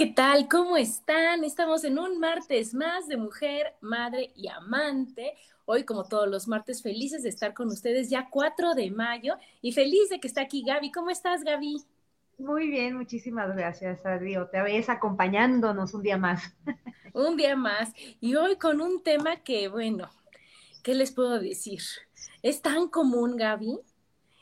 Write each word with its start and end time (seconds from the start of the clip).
¿Qué 0.00 0.06
tal? 0.06 0.48
¿Cómo 0.48 0.78
están? 0.78 1.44
Estamos 1.44 1.84
en 1.84 1.98
un 1.98 2.18
martes 2.18 2.72
más 2.72 3.06
de 3.06 3.18
mujer, 3.18 3.74
madre 3.82 4.32
y 4.34 4.48
amante. 4.48 5.34
Hoy, 5.66 5.84
como 5.84 6.04
todos 6.04 6.26
los 6.26 6.48
martes, 6.48 6.82
felices 6.82 7.22
de 7.22 7.28
estar 7.28 7.52
con 7.52 7.68
ustedes 7.68 8.08
ya 8.08 8.30
4 8.30 8.72
de 8.72 8.90
mayo 8.90 9.34
y 9.60 9.72
feliz 9.72 10.08
de 10.08 10.18
que 10.18 10.26
está 10.26 10.40
aquí 10.40 10.64
Gaby. 10.66 10.90
¿Cómo 10.90 11.10
estás, 11.10 11.44
Gaby? 11.44 11.82
Muy 12.38 12.70
bien, 12.70 12.96
muchísimas 12.96 13.54
gracias, 13.54 14.06
Adri. 14.06 14.36
Te 14.50 14.62
ves 14.62 14.88
acompañándonos 14.88 15.92
un 15.92 16.02
día 16.02 16.16
más. 16.16 16.50
un 17.12 17.36
día 17.36 17.54
más. 17.54 17.92
Y 18.22 18.36
hoy 18.36 18.56
con 18.56 18.80
un 18.80 19.02
tema 19.02 19.36
que, 19.44 19.68
bueno, 19.68 20.08
¿qué 20.82 20.94
les 20.94 21.12
puedo 21.12 21.38
decir? 21.38 21.82
Es 22.42 22.62
tan 22.62 22.88
común, 22.88 23.36
Gaby. 23.36 23.78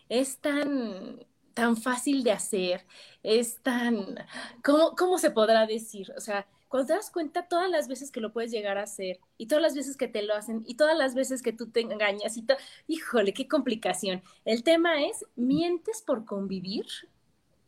Es 0.09 0.39
tan 0.39 1.27
tan 1.59 1.77
fácil 1.77 2.23
de 2.23 2.31
hacer, 2.31 2.87
es 3.29 3.59
tan, 3.63 4.17
¿cómo, 4.65 4.97
¿cómo 4.97 5.19
se 5.19 5.31
podrá 5.31 5.67
decir? 5.67 6.13
O 6.17 6.21
sea, 6.21 6.47
cuando 6.69 6.89
te 6.89 6.93
das 6.95 7.11
cuenta 7.11 7.47
todas 7.47 7.71
las 7.71 7.89
veces 7.89 8.11
que 8.11 8.21
lo 8.21 8.33
puedes 8.33 8.51
llegar 8.51 8.79
a 8.79 8.85
hacer 8.85 9.19
y 9.37 9.47
todas 9.47 9.63
las 9.63 9.75
veces 9.75 9.97
que 9.97 10.09
te 10.09 10.23
lo 10.23 10.35
hacen 10.35 10.63
y 10.67 10.77
todas 10.77 10.97
las 10.97 11.15
veces 11.15 11.43
que 11.43 11.53
tú 11.53 11.71
te 11.71 11.81
engañas 11.81 12.37
y 12.37 12.43
todo, 12.43 12.57
híjole, 12.87 13.35
qué 13.35 13.47
complicación. 13.47 14.23
El 14.45 14.63
tema 14.63 15.03
es, 15.03 15.27
¿mientes 15.37 16.03
por 16.03 16.25
convivir? 16.25 16.87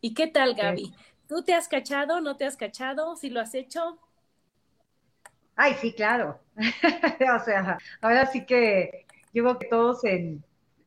¿Y 0.00 0.14
qué 0.14 0.26
tal, 0.26 0.54
Gaby? 0.54 0.94
¿Tú 1.28 1.42
te 1.42 1.52
has 1.52 1.68
cachado? 1.68 2.20
¿No 2.22 2.36
te 2.36 2.46
has 2.46 2.56
cachado? 2.56 3.16
¿Si 3.16 3.28
lo 3.28 3.40
has 3.40 3.54
hecho? 3.54 3.98
Ay, 5.56 5.74
sí, 5.74 5.92
claro. 5.92 6.40
o 6.56 7.44
sea, 7.44 7.78
ahora 8.00 8.26
sí 8.26 8.46
que 8.46 9.06
yo 9.34 9.44
creo 9.44 9.58
que 9.58 9.66
todos 9.66 10.04
en, 10.04 10.42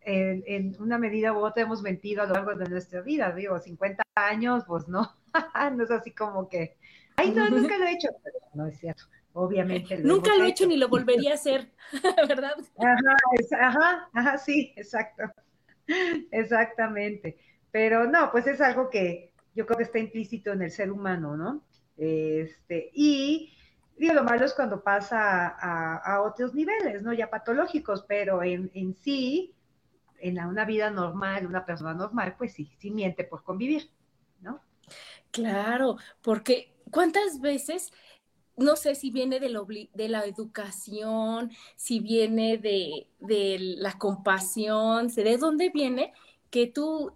en, 0.05 0.75
una 0.79 0.97
medida 0.97 1.33
u 1.33 1.37
otra 1.37 1.63
hemos 1.63 1.81
mentido 1.81 2.23
a 2.23 2.25
lo 2.25 2.33
largo 2.33 2.55
de 2.55 2.69
nuestra 2.69 3.01
vida, 3.01 3.31
digo, 3.33 3.59
50 3.59 4.03
años, 4.15 4.63
pues 4.67 4.87
no, 4.87 5.15
no 5.75 5.83
es 5.83 5.91
así 5.91 6.11
como 6.11 6.47
que, 6.49 6.77
ay, 7.15 7.31
no, 7.31 7.49
nunca 7.49 7.77
lo 7.77 7.85
he 7.85 7.93
hecho, 7.93 8.09
pero 8.23 8.37
no 8.53 8.67
es 8.67 8.79
cierto, 8.79 9.03
obviamente. 9.33 9.97
nunca 9.97 10.35
lo 10.35 10.43
he 10.43 10.49
hecho, 10.49 10.65
ni 10.65 10.77
lo 10.77 10.89
volvería 10.89 11.31
a 11.31 11.35
hacer, 11.35 11.71
¿verdad? 12.27 12.55
Ajá, 12.77 13.67
ajá, 13.67 14.09
ajá, 14.13 14.37
sí, 14.37 14.73
exacto, 14.75 15.23
exactamente, 16.31 17.37
pero 17.71 18.05
no, 18.05 18.31
pues 18.31 18.47
es 18.47 18.61
algo 18.61 18.89
que 18.89 19.33
yo 19.55 19.65
creo 19.65 19.77
que 19.77 19.83
está 19.83 19.99
implícito 19.99 20.51
en 20.51 20.63
el 20.63 20.71
ser 20.71 20.91
humano, 20.91 21.37
¿no? 21.37 21.63
Este, 21.95 22.89
y 22.93 23.53
digo, 23.97 24.13
lo 24.13 24.23
malo 24.23 24.45
es 24.45 24.53
cuando 24.53 24.83
pasa 24.83 25.47
a, 25.47 26.21
otros 26.21 26.53
niveles, 26.53 27.03
¿no? 27.03 27.13
Ya 27.13 27.29
patológicos, 27.29 28.03
pero 28.07 28.43
en, 28.43 28.71
en 28.73 28.95
sí, 28.95 29.53
en 30.23 30.39
una 30.39 30.63
vida 30.63 30.89
normal, 30.89 31.45
una 31.45 31.65
persona 31.65 31.93
normal, 31.93 32.35
pues 32.37 32.53
sí, 32.53 32.71
sí 32.79 32.91
miente 32.91 33.25
por 33.25 33.43
convivir, 33.43 33.91
¿no? 34.39 34.61
Claro, 35.31 35.97
porque 36.21 36.73
¿cuántas 36.91 37.41
veces, 37.41 37.91
no 38.55 38.77
sé 38.77 38.95
si 38.95 39.11
viene 39.11 39.41
de, 39.41 39.89
de 39.93 40.09
la 40.09 40.25
educación, 40.25 41.51
si 41.75 41.99
viene 41.99 42.57
de, 42.57 43.07
de 43.19 43.57
la 43.59 43.97
compasión, 43.97 45.09
de 45.09 45.37
dónde 45.37 45.69
viene 45.69 46.13
que 46.49 46.67
tú 46.67 47.11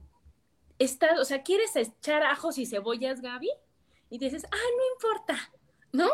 estás, 0.77 1.17
o 1.19 1.25
sea, 1.25 1.43
quieres 1.43 1.75
echar 1.75 2.23
ajos 2.23 2.57
y 2.57 2.65
cebollas, 2.65 3.21
Gaby, 3.21 3.51
y 4.09 4.17
dices, 4.17 4.45
ah, 4.51 4.69
no 4.77 4.93
importa, 4.95 5.53
¿no? 5.93 6.09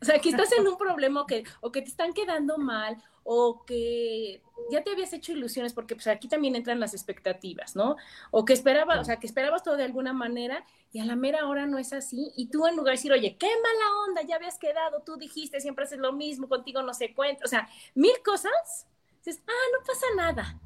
O 0.00 0.04
sea, 0.04 0.20
que 0.20 0.30
estás 0.30 0.52
en 0.52 0.66
un 0.66 0.78
problema 0.78 1.26
que, 1.26 1.44
o 1.60 1.70
que 1.70 1.82
te 1.82 1.88
están 1.88 2.12
quedando 2.12 2.56
mal, 2.58 2.96
o 3.24 3.64
que 3.64 4.42
ya 4.70 4.82
te 4.82 4.92
habías 4.92 5.12
hecho 5.12 5.32
ilusiones, 5.32 5.72
porque 5.72 5.94
pues 5.94 6.06
aquí 6.06 6.28
también 6.28 6.54
entran 6.54 6.78
las 6.78 6.94
expectativas, 6.94 7.74
¿no? 7.74 7.96
O 8.30 8.44
que 8.44 8.52
esperabas, 8.52 9.00
o 9.00 9.04
sea, 9.04 9.16
que 9.16 9.26
esperabas 9.26 9.62
todo 9.62 9.76
de 9.76 9.84
alguna 9.84 10.12
manera 10.12 10.64
y 10.92 11.00
a 11.00 11.04
la 11.04 11.16
mera 11.16 11.46
hora 11.48 11.66
no 11.66 11.78
es 11.78 11.92
así. 11.92 12.32
Y 12.36 12.48
tú 12.48 12.66
en 12.66 12.76
lugar 12.76 12.92
de 12.92 12.98
decir, 12.98 13.12
oye, 13.12 13.36
qué 13.38 13.46
mala 13.46 14.04
onda, 14.08 14.22
ya 14.22 14.36
habías 14.36 14.58
quedado, 14.58 15.02
tú 15.02 15.16
dijiste, 15.16 15.60
siempre 15.60 15.84
haces 15.84 15.98
lo 15.98 16.12
mismo, 16.12 16.48
contigo 16.48 16.82
no 16.82 16.94
se 16.94 17.14
cuenta, 17.14 17.44
o 17.44 17.48
sea, 17.48 17.68
mil 17.94 18.14
cosas, 18.24 18.86
dices, 19.24 19.42
ah, 19.46 19.78
no 19.78 19.84
pasa 19.84 20.06
nada. 20.16 20.60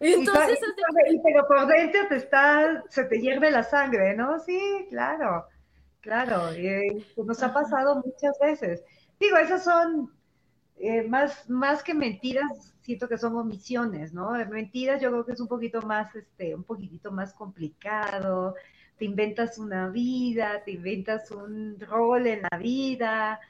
Y 0.00 0.12
entonces, 0.12 0.58
pero 1.24 1.48
por 1.48 1.66
dentro 1.66 2.08
te 2.08 2.16
está, 2.16 2.84
se 2.88 3.04
te 3.04 3.20
hierve 3.20 3.50
la 3.50 3.62
sangre, 3.62 4.14
¿no? 4.14 4.38
Sí, 4.38 4.86
claro. 4.90 5.46
Claro, 6.00 6.52
eh, 6.52 7.04
pues, 7.14 7.26
nos 7.26 7.42
ha 7.42 7.52
pasado 7.52 7.96
muchas 7.96 8.38
veces. 8.38 8.84
Digo, 9.18 9.36
esas 9.36 9.64
son 9.64 10.12
eh, 10.80 11.02
más, 11.02 11.48
más 11.50 11.82
que 11.82 11.94
mentiras, 11.94 12.74
siento 12.82 13.08
que 13.08 13.18
son 13.18 13.36
omisiones, 13.36 14.12
¿no? 14.12 14.30
Mentiras 14.48 15.00
yo 15.00 15.10
creo 15.10 15.26
que 15.26 15.32
es 15.32 15.40
un 15.40 15.48
poquito 15.48 15.82
más, 15.82 16.14
este, 16.14 16.54
un 16.54 16.64
poquitito 16.64 17.10
más 17.10 17.34
complicado. 17.34 18.54
Te 18.98 19.04
inventas 19.04 19.58
una 19.58 19.88
vida, 19.88 20.62
te 20.64 20.72
inventas 20.72 21.30
un 21.30 21.78
rol 21.80 22.26
en 22.26 22.42
la 22.50 22.58
vida. 22.58 23.40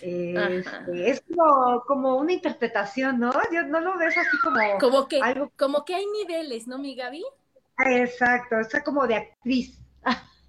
Este, 0.00 1.10
es 1.10 1.22
como, 1.22 1.82
como, 1.86 2.16
una 2.16 2.32
interpretación, 2.32 3.18
¿no? 3.18 3.32
Yo 3.52 3.64
no 3.64 3.80
lo 3.80 3.96
ves 3.98 4.16
así 4.16 4.38
como, 4.42 4.58
como 4.78 5.08
que, 5.08 5.20
como 5.56 5.84
que 5.84 5.94
hay 5.94 6.04
niveles, 6.06 6.68
¿no, 6.68 6.78
mi 6.78 6.94
Gaby? 6.94 7.24
Exacto, 7.86 8.58
está 8.60 8.82
como 8.82 9.06
de 9.06 9.16
actriz. 9.16 9.78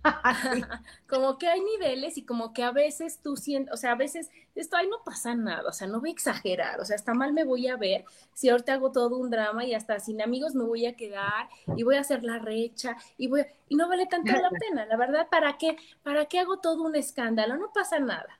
como 1.08 1.38
que 1.38 1.48
hay 1.48 1.62
niveles 1.62 2.18
y 2.18 2.24
como 2.24 2.54
que 2.54 2.64
a 2.64 2.72
veces 2.72 3.20
tú 3.22 3.36
sientes, 3.36 3.74
o 3.74 3.78
sea, 3.78 3.92
a 3.92 3.96
veces 3.96 4.30
esto 4.56 4.78
ahí 4.78 4.88
no 4.88 5.04
pasa 5.04 5.36
nada, 5.36 5.68
o 5.68 5.74
sea, 5.74 5.88
no 5.88 6.00
voy 6.00 6.10
a 6.10 6.14
exagerar, 6.14 6.80
o 6.80 6.86
sea, 6.86 6.96
hasta 6.96 7.14
mal 7.14 7.34
me 7.34 7.44
voy 7.44 7.68
a 7.68 7.78
ver 7.78 8.06
si 8.34 8.50
ahorita 8.50 8.74
hago 8.74 8.92
todo 8.92 9.18
un 9.18 9.30
drama 9.30 9.66
y 9.66 9.74
hasta 9.74 10.00
sin 10.00 10.22
amigos 10.22 10.56
me 10.56 10.64
voy 10.64 10.86
a 10.86 10.96
quedar 10.96 11.50
y 11.76 11.84
voy 11.84 11.96
a 11.96 12.02
hacer 12.02 12.24
la 12.24 12.40
recha 12.40 12.96
y 13.18 13.28
voy 13.28 13.46
y 13.68 13.76
no 13.76 13.88
vale 13.88 14.08
tanto 14.08 14.32
la 14.32 14.50
pena, 14.70 14.86
la 14.86 14.98
verdad, 14.98 15.28
¿para 15.30 15.58
qué? 15.58 15.78
¿Para 16.04 16.26
qué 16.26 16.40
hago 16.40 16.60
todo 16.60 16.84
un 16.84 16.96
escándalo? 16.96 17.58
No 17.58 17.72
pasa 17.74 18.00
nada. 18.00 18.40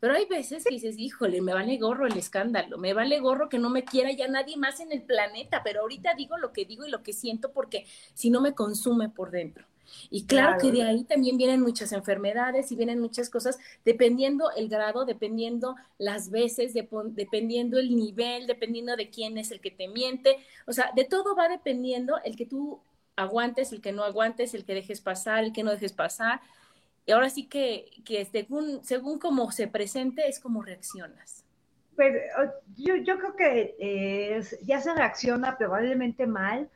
Pero 0.00 0.16
hay 0.16 0.26
veces 0.26 0.64
que 0.64 0.74
dices, 0.74 0.98
híjole, 0.98 1.40
me 1.40 1.54
vale 1.54 1.78
gorro 1.78 2.06
el 2.06 2.18
escándalo, 2.18 2.76
me 2.76 2.92
vale 2.92 3.20
gorro 3.20 3.48
que 3.48 3.58
no 3.58 3.70
me 3.70 3.84
quiera 3.84 4.12
ya 4.12 4.28
nadie 4.28 4.58
más 4.58 4.80
en 4.80 4.92
el 4.92 5.02
planeta, 5.02 5.62
pero 5.64 5.80
ahorita 5.80 6.12
digo 6.12 6.36
lo 6.36 6.52
que 6.52 6.66
digo 6.66 6.84
y 6.84 6.90
lo 6.90 7.02
que 7.02 7.14
siento 7.14 7.52
porque 7.52 7.86
si 8.12 8.28
no 8.28 8.42
me 8.42 8.54
consume 8.54 9.08
por 9.08 9.30
dentro. 9.30 9.66
Y 10.10 10.26
claro, 10.26 10.58
que 10.60 10.72
de 10.72 10.82
ahí 10.82 11.04
también 11.04 11.36
vienen 11.36 11.60
muchas 11.60 11.92
enfermedades 11.92 12.70
y 12.72 12.76
vienen 12.76 13.00
muchas 13.00 13.30
cosas, 13.30 13.58
dependiendo 13.84 14.50
el 14.56 14.68
grado, 14.68 15.04
dependiendo 15.04 15.76
las 15.98 16.30
veces, 16.30 16.74
dependiendo 16.74 17.78
el 17.78 17.94
nivel, 17.94 18.46
dependiendo 18.46 18.96
de 18.96 19.10
quién 19.10 19.38
es 19.38 19.50
el 19.50 19.60
que 19.60 19.70
te 19.70 19.88
miente. 19.88 20.36
O 20.66 20.72
sea, 20.72 20.90
de 20.94 21.04
todo 21.04 21.34
va 21.36 21.48
dependiendo 21.48 22.18
el 22.24 22.36
que 22.36 22.46
tú 22.46 22.80
aguantes, 23.16 23.72
el 23.72 23.80
que 23.80 23.92
no 23.92 24.04
aguantes, 24.04 24.54
el 24.54 24.64
que 24.64 24.74
dejes 24.74 25.00
pasar, 25.00 25.44
el 25.44 25.52
que 25.52 25.62
no 25.62 25.70
dejes 25.70 25.92
pasar. 25.92 26.40
Y 27.06 27.12
ahora 27.12 27.30
sí 27.30 27.46
que, 27.46 27.90
que 28.04 28.24
según, 28.24 28.82
según 28.84 29.18
cómo 29.18 29.50
se 29.52 29.68
presente 29.68 30.26
es 30.28 30.40
como 30.40 30.62
reaccionas. 30.62 31.44
Pues 31.96 32.14
yo, 32.76 32.96
yo 32.96 33.18
creo 33.18 33.36
que 33.36 33.76
eh, 33.78 34.42
ya 34.62 34.80
se 34.80 34.94
reacciona 34.94 35.56
probablemente 35.56 36.26
mal 36.26 36.68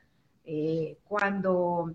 eh, 0.45 0.97
cuando 1.05 1.95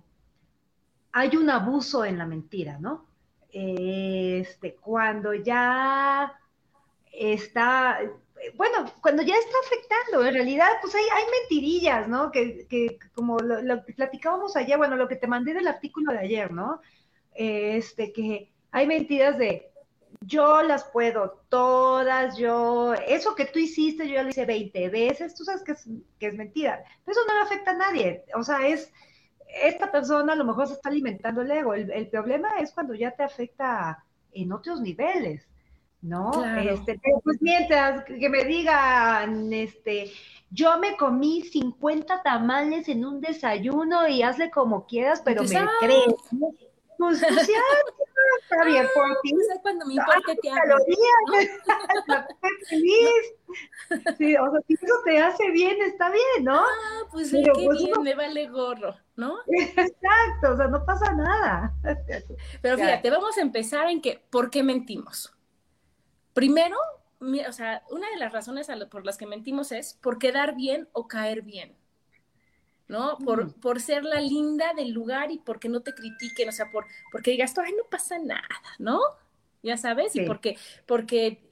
hay 1.14 1.38
un 1.38 1.50
abuso 1.50 2.04
en 2.04 2.18
la 2.18 2.26
mentira, 2.26 2.80
¿no? 2.80 3.06
Este, 3.52 4.76
cuando 4.76 5.34
ya 5.36 6.34
está, 7.12 8.00
bueno, 8.56 8.92
cuando 9.00 9.22
ya 9.22 9.36
está 9.36 9.56
afectando, 9.66 10.26
en 10.26 10.34
realidad, 10.34 10.70
pues 10.82 10.96
hay, 10.96 11.04
hay 11.04 11.24
mentirillas, 11.42 12.08
¿no? 12.08 12.32
Que, 12.32 12.66
que 12.68 12.98
como 13.14 13.38
lo, 13.38 13.86
platicábamos 13.86 14.56
ayer, 14.56 14.78
bueno, 14.78 14.96
lo 14.96 15.08
que 15.08 15.16
te 15.16 15.28
mandé 15.28 15.54
del 15.54 15.68
artículo 15.68 16.12
de 16.12 16.20
ayer, 16.20 16.52
¿no? 16.52 16.82
Este, 17.36 18.12
que 18.12 18.52
hay 18.72 18.88
mentiras 18.88 19.38
de 19.38 19.70
yo 20.22 20.64
las 20.64 20.86
puedo 20.86 21.44
todas, 21.50 22.38
yo, 22.38 22.94
eso 23.08 23.36
que 23.36 23.46
tú 23.46 23.60
hiciste, 23.60 24.08
yo 24.08 24.16
ya 24.16 24.24
lo 24.24 24.30
hice 24.30 24.46
20 24.46 24.90
veces, 24.90 25.36
tú 25.36 25.44
sabes 25.44 25.64
que 25.64 25.74
es, 25.74 25.88
que 26.20 26.28
es 26.28 26.36
mentira, 26.36 26.84
pero 27.06 27.20
eso 27.20 27.28
no 27.28 27.36
le 27.36 27.42
afecta 27.42 27.72
a 27.72 27.76
nadie, 27.76 28.24
o 28.36 28.44
sea, 28.44 28.66
es, 28.68 28.92
esta 29.62 29.92
persona 29.92 30.34
a 30.34 30.36
lo 30.36 30.46
mejor 30.46 30.68
se 30.68 30.74
está 30.74 30.90
alimentando 30.90 31.42
el 31.42 31.52
ego, 31.52 31.74
el, 31.74 31.92
el 31.92 32.08
problema 32.08 32.60
es 32.60 32.72
cuando 32.72 32.94
ya 32.94 33.12
te 33.12 33.24
afecta 33.24 34.04
en 34.32 34.52
otros 34.52 34.82
niveles, 34.82 35.48
¿no? 36.02 36.32
Este, 36.58 37.00
pues 37.24 37.42
mientras 37.42 38.04
que 38.04 38.30
me 38.30 38.44
digan, 38.44 39.54
este, 39.54 40.12
yo 40.52 40.78
me 40.78 40.98
comí 40.98 41.44
50 41.44 42.22
tamales 42.24 42.90
en 42.90 43.06
un 43.06 43.22
desayuno 43.22 44.08
y 44.08 44.22
hazle 44.22 44.52
como 44.52 44.86
quieras, 44.86 45.22
pero 45.24 45.44
me 45.44 45.66
crees. 45.80 46.16
Pues, 46.98 47.20
pues 47.20 47.22
ya, 47.48 47.62
está 48.42 48.66
bien 48.66 48.86
por 48.94 49.22
ti. 49.22 49.32
Pues 49.34 49.48
cuando 49.62 49.86
me 49.86 49.94
importa 49.94 50.36
te 50.42 50.50
hago. 50.50 50.78
feliz. 52.70 53.34
Sí, 54.18 54.36
o 54.36 54.52
sea, 54.52 54.62
si 54.68 54.74
eso 54.74 54.96
te 55.06 55.20
hace 55.20 55.52
bien, 55.52 55.80
está 55.84 56.10
bien, 56.10 56.44
¿no? 56.44 56.60
Ah, 56.60 56.93
pues 57.14 57.30
sí, 57.30 57.42
qué 57.44 57.52
pues, 57.66 57.80
bien, 57.80 58.02
me 58.04 58.16
vale 58.16 58.48
gorro, 58.48 58.96
¿no? 59.16 59.38
Exacto, 59.48 60.54
o 60.54 60.58
sea, 60.58 60.68
no 60.68 60.86
pasa 60.86 61.14
nada. 61.14 61.74
Pero 62.62 62.78
fíjate, 62.78 63.10
vamos 63.10 63.38
a 63.38 63.42
empezar 63.42 63.88
en 63.90 64.02
que, 64.02 64.22
¿por 64.30 64.50
qué 64.50 64.64
mentimos? 64.64 65.34
Primero, 66.34 66.78
o 67.22 67.52
sea, 67.52 67.84
una 67.90 68.10
de 68.10 68.18
las 68.18 68.34
razones 68.34 68.68
por 68.90 69.06
las 69.06 69.18
que 69.18 69.28
mentimos 69.28 69.72
es 69.72 69.94
por 69.94 70.18
quedar 70.18 70.56
bien 70.56 70.90
o 70.92 71.08
caer 71.08 71.44
bien. 71.44 71.78
¿no? 72.88 73.18
Por, 73.20 73.46
mm. 73.46 73.54
por 73.54 73.82
ser 73.82 74.04
la 74.04 74.20
linda 74.20 74.74
del 74.74 74.92
lugar 74.92 75.32
y 75.32 75.40
porque 75.40 75.70
no 75.70 75.82
te 75.82 75.94
critiquen, 75.94 76.50
o 76.50 76.52
sea, 76.52 76.70
por, 76.70 76.86
porque 77.12 77.32
digas, 77.32 77.54
ay, 77.58 77.74
no 77.78 77.86
pasa 77.90 78.20
nada, 78.20 78.48
¿no? 78.78 79.00
Ya 79.64 79.78
sabes, 79.78 80.16
y 80.16 80.26
porque, 80.26 80.58
porque 80.86 81.50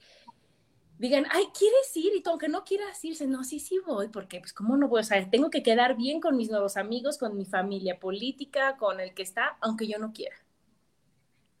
digan, 1.02 1.26
ay, 1.30 1.44
¿quieres 1.56 1.96
ir? 1.96 2.12
Y 2.14 2.22
aunque 2.26 2.48
no 2.48 2.64
quieras 2.64 3.04
irse, 3.04 3.26
no, 3.26 3.42
sí, 3.44 3.58
sí 3.58 3.80
voy, 3.84 4.08
porque, 4.08 4.38
pues, 4.38 4.52
¿cómo 4.52 4.76
no 4.76 4.88
voy? 4.88 5.00
O 5.00 5.04
sea, 5.04 5.28
tengo 5.28 5.50
que 5.50 5.62
quedar 5.62 5.96
bien 5.96 6.20
con 6.20 6.36
mis 6.36 6.50
nuevos 6.50 6.76
amigos, 6.76 7.18
con 7.18 7.36
mi 7.36 7.44
familia 7.44 7.98
política, 7.98 8.76
con 8.76 9.00
el 9.00 9.12
que 9.12 9.22
está, 9.22 9.56
aunque 9.60 9.88
yo 9.88 9.98
no 9.98 10.12
quiera. 10.12 10.36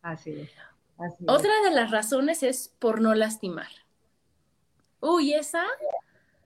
Así 0.00 0.30
es. 0.30 0.50
Otra 1.26 1.50
de 1.64 1.72
las 1.72 1.90
razones 1.90 2.42
es 2.44 2.72
por 2.78 3.00
no 3.00 3.14
lastimar. 3.14 3.68
Uy, 5.00 5.34
esa 5.34 5.64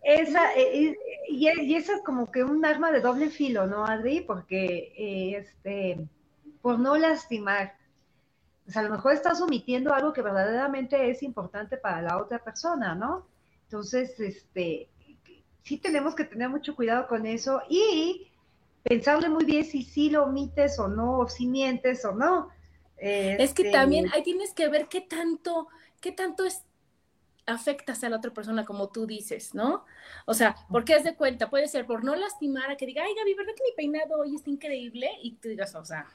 esa, 0.03 0.55
eh, 0.55 0.97
y, 1.29 1.49
y, 1.49 1.75
esa 1.75 1.97
es 1.97 2.03
como 2.03 2.31
que 2.31 2.45
un 2.45 2.65
arma 2.65 2.93
de 2.93 3.01
doble 3.01 3.29
filo, 3.29 3.67
¿no, 3.67 3.85
Adri? 3.85 4.21
Porque, 4.21 4.93
eh, 4.97 5.37
este, 5.39 6.07
por 6.63 6.79
no 6.79 6.97
lastimar, 6.97 7.75
o 8.67 8.71
sea, 8.71 8.83
a 8.83 8.85
lo 8.85 8.91
mejor 8.91 9.13
estás 9.13 9.41
omitiendo 9.41 9.95
algo 9.95 10.13
que 10.13 10.23
verdaderamente 10.23 11.11
es 11.11 11.23
importante 11.23 11.77
para 11.77 12.03
la 12.03 12.19
otra 12.19 12.43
persona, 12.43 12.95
¿no? 12.95 13.27
Entonces, 13.65 14.19
este, 14.19 14.89
sí 15.63 15.79
tenemos 15.79 16.15
que 16.15 16.25
tener 16.25 16.49
mucho 16.49 16.75
cuidado 16.75 17.07
con 17.07 17.27
eso 17.27 17.63
y 17.69 18.31
pensarle 18.83 19.29
muy 19.29 19.45
bien 19.45 19.65
si 19.65 19.83
sí 19.83 20.11
lo 20.11 20.25
omites 20.25 20.79
o 20.79 20.89
no, 20.89 21.19
o 21.19 21.29
si 21.29 21.47
mientes 21.47 22.05
o 22.05 22.13
no. 22.13 22.51
es 22.97 23.53
que 23.55 23.71
también 23.71 24.07
este 24.07 24.17
ahí 24.17 24.25
tienes 24.25 24.53
que 24.53 24.69
ver 24.69 24.89
qué 24.89 25.01
tanto, 25.01 25.69
qué 26.01 26.13
tanto 26.13 26.45
es 26.45 26.63
afectas 27.47 28.03
a 28.03 28.09
la 28.09 28.17
otra 28.17 28.33
persona 28.33 28.65
como 28.65 28.89
tú 28.89 29.07
dices, 29.07 29.55
¿no? 29.55 29.85
O 30.25 30.35
sea, 30.35 30.57
porque 30.69 30.95
es 30.95 31.05
de 31.05 31.15
cuenta, 31.15 31.49
puede 31.49 31.69
ser 31.69 31.87
por 31.87 32.03
no 32.03 32.17
lastimar 32.17 32.71
a 32.71 32.77
que 32.77 32.87
diga, 32.87 33.05
ay 33.05 33.15
Gaby, 33.17 33.35
¿verdad 33.35 33.53
que 33.57 33.63
mi 33.63 33.77
peinado 33.77 34.19
hoy 34.19 34.35
está 34.35 34.51
increíble? 34.51 35.09
Y 35.23 35.37
tú 35.37 35.49
digas, 35.49 35.75
o 35.77 35.85
sea, 35.85 36.07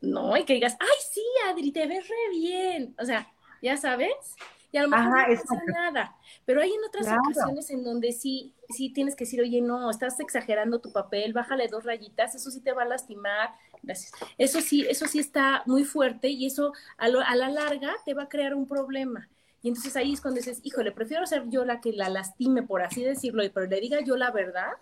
no, 0.00 0.36
y 0.36 0.44
que 0.44 0.54
digas, 0.54 0.76
ay 0.78 0.96
sí, 1.10 1.22
Adri, 1.48 1.72
te 1.72 1.86
ves 1.86 2.08
re 2.08 2.30
bien. 2.30 2.94
O 2.98 3.04
sea, 3.04 3.32
ya 3.62 3.76
sabes, 3.76 4.36
y 4.72 4.78
a 4.78 4.82
lo 4.82 4.88
mejor 4.88 5.06
no 5.06 5.12
pasa 5.12 5.62
nada. 5.66 6.16
Pero 6.44 6.60
hay 6.60 6.70
en 6.70 6.84
otras 6.84 7.06
ocasiones 7.06 7.70
en 7.70 7.84
donde 7.84 8.12
sí, 8.12 8.52
sí 8.68 8.90
tienes 8.90 9.16
que 9.16 9.24
decir, 9.24 9.40
oye, 9.40 9.60
no, 9.60 9.90
estás 9.90 10.20
exagerando 10.20 10.80
tu 10.80 10.92
papel, 10.92 11.32
bájale 11.32 11.68
dos 11.68 11.84
rayitas, 11.84 12.34
eso 12.34 12.50
sí 12.50 12.60
te 12.60 12.72
va 12.72 12.82
a 12.82 12.86
lastimar. 12.86 13.54
Gracias. 13.82 14.12
Eso 14.38 14.60
sí, 14.60 14.86
eso 14.88 15.06
sí 15.06 15.18
está 15.18 15.62
muy 15.66 15.84
fuerte 15.84 16.28
y 16.28 16.46
eso 16.46 16.72
a, 16.98 17.06
a 17.06 17.36
la 17.36 17.50
larga 17.50 17.94
te 18.04 18.14
va 18.14 18.24
a 18.24 18.28
crear 18.28 18.54
un 18.54 18.66
problema. 18.66 19.28
Y 19.62 19.68
entonces 19.68 19.96
ahí 19.96 20.12
es 20.12 20.20
cuando 20.20 20.38
dices, 20.38 20.60
híjole, 20.62 20.92
prefiero 20.92 21.26
ser 21.26 21.48
yo 21.48 21.64
la 21.64 21.80
que 21.80 21.92
la 21.92 22.08
lastime, 22.08 22.62
por 22.62 22.82
así 22.82 23.02
decirlo, 23.02 23.42
pero 23.52 23.66
le 23.66 23.80
diga 23.80 24.00
yo 24.00 24.16
la 24.16 24.30
verdad, 24.30 24.72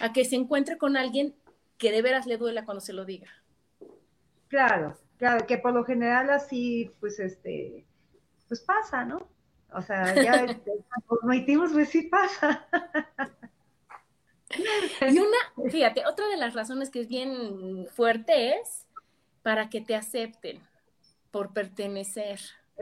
a 0.00 0.12
que 0.12 0.24
se 0.24 0.36
encuentre 0.36 0.78
con 0.78 0.96
alguien 0.96 1.34
que 1.76 1.92
de 1.92 2.02
veras 2.02 2.26
le 2.26 2.38
duela 2.38 2.64
cuando 2.64 2.80
se 2.80 2.92
lo 2.92 3.04
diga. 3.04 3.28
Claro, 4.54 4.96
claro, 5.18 5.44
que 5.48 5.58
por 5.58 5.74
lo 5.74 5.84
general 5.84 6.30
así, 6.30 6.88
pues 7.00 7.18
este, 7.18 7.84
pues 8.46 8.60
pasa, 8.60 9.04
¿no? 9.04 9.26
O 9.72 9.82
sea, 9.82 10.14
ya 10.14 10.46
omitimos, 11.24 11.72
pues 11.72 11.88
sí 11.88 12.02
pasa. 12.02 12.64
Y 15.00 15.18
una, 15.18 15.70
fíjate, 15.72 16.06
otra 16.06 16.28
de 16.28 16.36
las 16.36 16.54
razones 16.54 16.90
que 16.90 17.00
es 17.00 17.08
bien 17.08 17.88
fuerte 17.90 18.60
es 18.60 18.86
para 19.42 19.68
que 19.70 19.80
te 19.80 19.96
acepten 19.96 20.62
por 21.32 21.52
pertenecer 21.52 22.38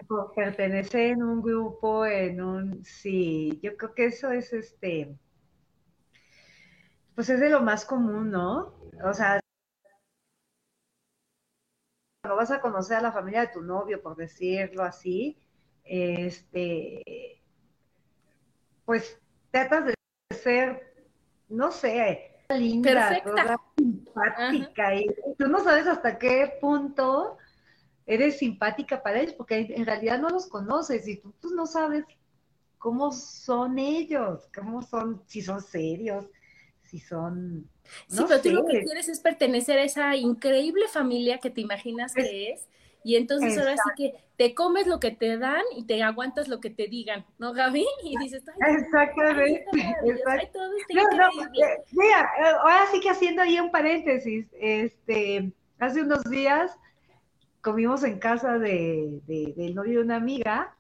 por 0.07 0.35
pertenecer 0.35 1.13
en 1.13 1.23
un 1.23 1.41
grupo, 1.41 2.05
en 2.05 2.43
un, 2.43 2.85
sí, 2.85 3.61
yo 3.63 3.79
creo 3.79 3.95
que 3.95 4.05
eso 4.07 4.31
es 4.31 4.53
este, 4.53 5.17
pues 7.15 7.31
es 7.31 7.41
de 7.41 7.49
lo 7.49 7.63
más 7.63 7.87
común, 7.87 8.31
¿no? 8.31 8.75
O 9.03 9.15
sea, 9.15 9.42
cuando 12.23 12.37
vas 12.37 12.53
a 12.53 12.61
conocer 12.61 12.99
a 12.99 13.03
la 13.03 13.11
familia 13.11 13.41
de 13.41 13.47
tu 13.49 13.63
novio, 13.63 14.01
por 14.01 14.15
decirlo 14.15 14.85
así, 14.85 15.37
este, 15.83 17.43
pues 18.85 19.19
tratas 19.51 19.87
de 19.87 19.95
ser, 20.31 20.95
no 21.49 21.73
sé, 21.73 22.45
linda, 22.49 23.21
simpática, 23.77 24.95
y 24.95 25.09
tú 25.37 25.49
no 25.49 25.65
sabes 25.65 25.89
hasta 25.89 26.17
qué 26.17 26.59
punto 26.61 27.39
eres 28.07 28.39
simpática 28.39 29.03
para 29.03 29.21
ellos, 29.21 29.35
porque 29.35 29.75
en 29.75 29.85
realidad 29.85 30.21
no 30.21 30.29
los 30.29 30.47
conoces 30.47 31.09
y 31.09 31.17
tú 31.17 31.35
pues, 31.41 31.53
no 31.55 31.67
sabes 31.67 32.05
cómo 32.79 33.11
son 33.11 33.81
ellos, 33.81 34.49
cómo 34.55 34.83
son, 34.83 35.25
si 35.27 35.43
son 35.43 35.61
serios, 35.61 36.31
si 36.93 36.99
son... 36.99 37.71
sí, 38.07 38.23
pero 38.29 38.43
tú 38.43 38.51
lo 38.51 38.67
que 38.67 38.83
quieres 38.83 39.09
es 39.09 39.21
pertenecer 39.21 39.79
a 39.79 39.83
esa 39.83 40.15
increíble 40.15 40.89
familia 40.89 41.39
que 41.39 41.49
te 41.49 41.63
imaginas 41.63 42.15
que 42.15 42.51
es. 42.51 42.69
Y 43.03 43.17
entonces 43.17 43.59
ahora 43.59 43.75
sí 43.77 43.91
que 43.97 44.15
te 44.37 44.55
comes 44.55 44.87
lo 44.87 45.01
que 45.01 45.11
te 45.11 45.39
dan 45.39 45.63
y 45.75 45.87
te 45.87 46.03
aguantas 46.03 46.49
lo 46.49 46.61
que 46.61 46.69
te 46.69 46.87
digan, 46.87 47.25
¿no, 47.39 47.55
Gaby? 47.55 47.87
Y 48.05 48.19
dices, 48.19 48.45
Exactamente. 48.69 49.65
mira, 51.93 52.31
ahora 52.61 52.85
sí 52.93 53.01
que 53.01 53.09
haciendo 53.09 53.43
ahí 53.43 53.59
un 53.59 53.71
paréntesis, 53.71 54.47
este, 54.61 55.51
hace 55.79 56.03
unos 56.03 56.23
días 56.25 56.79
comimos 57.63 58.05
en 58.05 58.19
casa 58.19 58.59
de, 58.59 59.23
del 59.27 59.75
novio 59.75 60.01
de 60.01 60.05
una 60.05 60.17
amiga. 60.17 60.77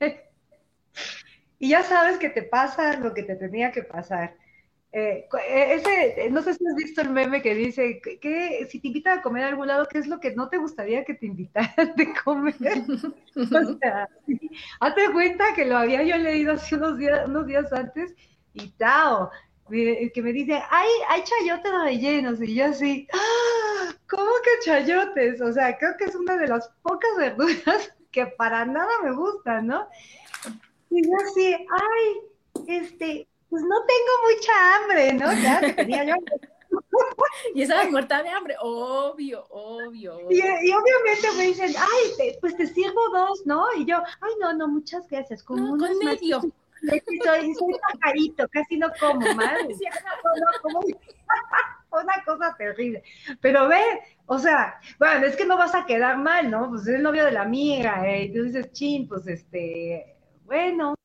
y 1.60 1.68
ya 1.68 1.84
sabes 1.84 2.18
que 2.18 2.28
te 2.28 2.42
pasa 2.42 2.98
lo 2.98 3.14
que 3.14 3.22
te 3.22 3.36
tenía 3.36 3.70
que 3.70 3.84
pasar. 3.84 4.34
Eh, 4.90 5.28
eh, 5.46 5.74
ese, 5.74 6.30
no 6.30 6.40
sé 6.40 6.54
si 6.54 6.66
has 6.66 6.74
visto 6.74 7.02
el 7.02 7.10
meme 7.10 7.42
que 7.42 7.54
dice 7.54 8.00
que, 8.00 8.66
si 8.70 8.80
te 8.80 8.88
invitan 8.88 9.18
a 9.18 9.22
comer 9.22 9.44
a 9.44 9.48
algún 9.48 9.66
lado, 9.66 9.86
¿qué 9.86 9.98
es 9.98 10.06
lo 10.06 10.18
que 10.18 10.34
no 10.34 10.48
te 10.48 10.56
gustaría 10.56 11.04
que 11.04 11.14
te 11.14 11.26
invitaran 11.26 11.94
de 11.94 12.14
comer? 12.24 12.54
o 13.36 13.46
sea, 13.46 14.08
hazte 14.80 15.12
cuenta 15.12 15.54
que 15.54 15.66
lo 15.66 15.76
había 15.76 16.02
yo 16.02 16.16
leído 16.16 16.52
hace 16.52 16.76
unos 16.76 16.96
días, 16.96 17.28
unos 17.28 17.46
días 17.46 17.70
antes 17.72 18.14
y 18.54 18.70
tao, 18.70 19.30
que 19.68 20.22
me 20.22 20.32
dice, 20.32 20.54
hay, 20.70 20.88
hay 21.08 21.22
chayotes 21.22 21.72
rellenos, 21.84 22.40
y 22.40 22.54
yo 22.54 22.64
así, 22.64 23.06
¡Ah! 23.12 23.94
¿cómo 24.08 24.30
que 24.42 24.64
chayotes? 24.64 25.42
O 25.42 25.52
sea, 25.52 25.76
creo 25.76 25.96
que 25.98 26.06
es 26.06 26.14
una 26.14 26.36
de 26.36 26.48
las 26.48 26.70
pocas 26.82 27.10
verduras 27.18 27.94
que 28.10 28.26
para 28.26 28.64
nada 28.64 28.88
me 29.04 29.12
gustan, 29.12 29.66
¿no? 29.66 29.86
Y 30.88 31.06
yo 31.06 31.14
así, 31.26 31.54
ay, 31.54 32.76
este, 32.80 33.27
pues 33.50 33.62
no 33.62 33.76
tengo 33.86 34.12
mucha 34.28 34.76
hambre, 34.76 35.12
¿no? 35.14 35.32
Ya 35.42 35.60
que 35.60 35.72
tenía 35.72 36.04
yo. 36.04 36.14
y 37.54 37.62
estaba 37.62 37.88
muerta 37.90 38.22
de 38.22 38.28
hambre, 38.28 38.54
obvio, 38.60 39.46
obvio. 39.50 40.20
Y, 40.30 40.40
obviamente 40.40 41.28
me 41.36 41.44
dicen, 41.44 41.74
ay, 41.78 42.36
pues 42.40 42.56
te 42.56 42.66
sirvo 42.66 43.00
dos, 43.12 43.46
¿no? 43.46 43.66
Y 43.76 43.86
yo, 43.86 43.98
ay, 43.98 44.32
no, 44.40 44.52
no, 44.52 44.68
muchas 44.68 45.08
gracias. 45.08 45.42
Con, 45.42 45.64
no, 45.64 45.78
con 45.78 45.98
medio. 45.98 46.42
Soy, 46.80 47.54
soy 47.54 47.74
pajarito, 47.92 48.46
casi 48.48 48.78
no 48.78 48.88
como, 49.00 49.34
más 49.34 49.58
Una 51.90 52.22
cosa 52.24 52.54
terrible. 52.56 53.02
Pero 53.40 53.66
ve, 53.66 53.82
o 54.26 54.38
sea, 54.38 54.78
bueno, 54.98 55.26
es 55.26 55.34
que 55.36 55.46
no 55.46 55.56
vas 55.56 55.74
a 55.74 55.86
quedar 55.86 56.18
mal, 56.18 56.50
¿no? 56.50 56.68
Pues 56.68 56.82
es 56.82 56.96
el 56.96 57.02
novio 57.02 57.24
de 57.24 57.32
la 57.32 57.42
amiga, 57.42 58.06
eh, 58.06 58.24
y 58.24 58.32
tú 58.32 58.44
dices, 58.44 58.70
chin, 58.72 59.08
pues 59.08 59.26
este, 59.26 60.14
bueno, 60.44 60.97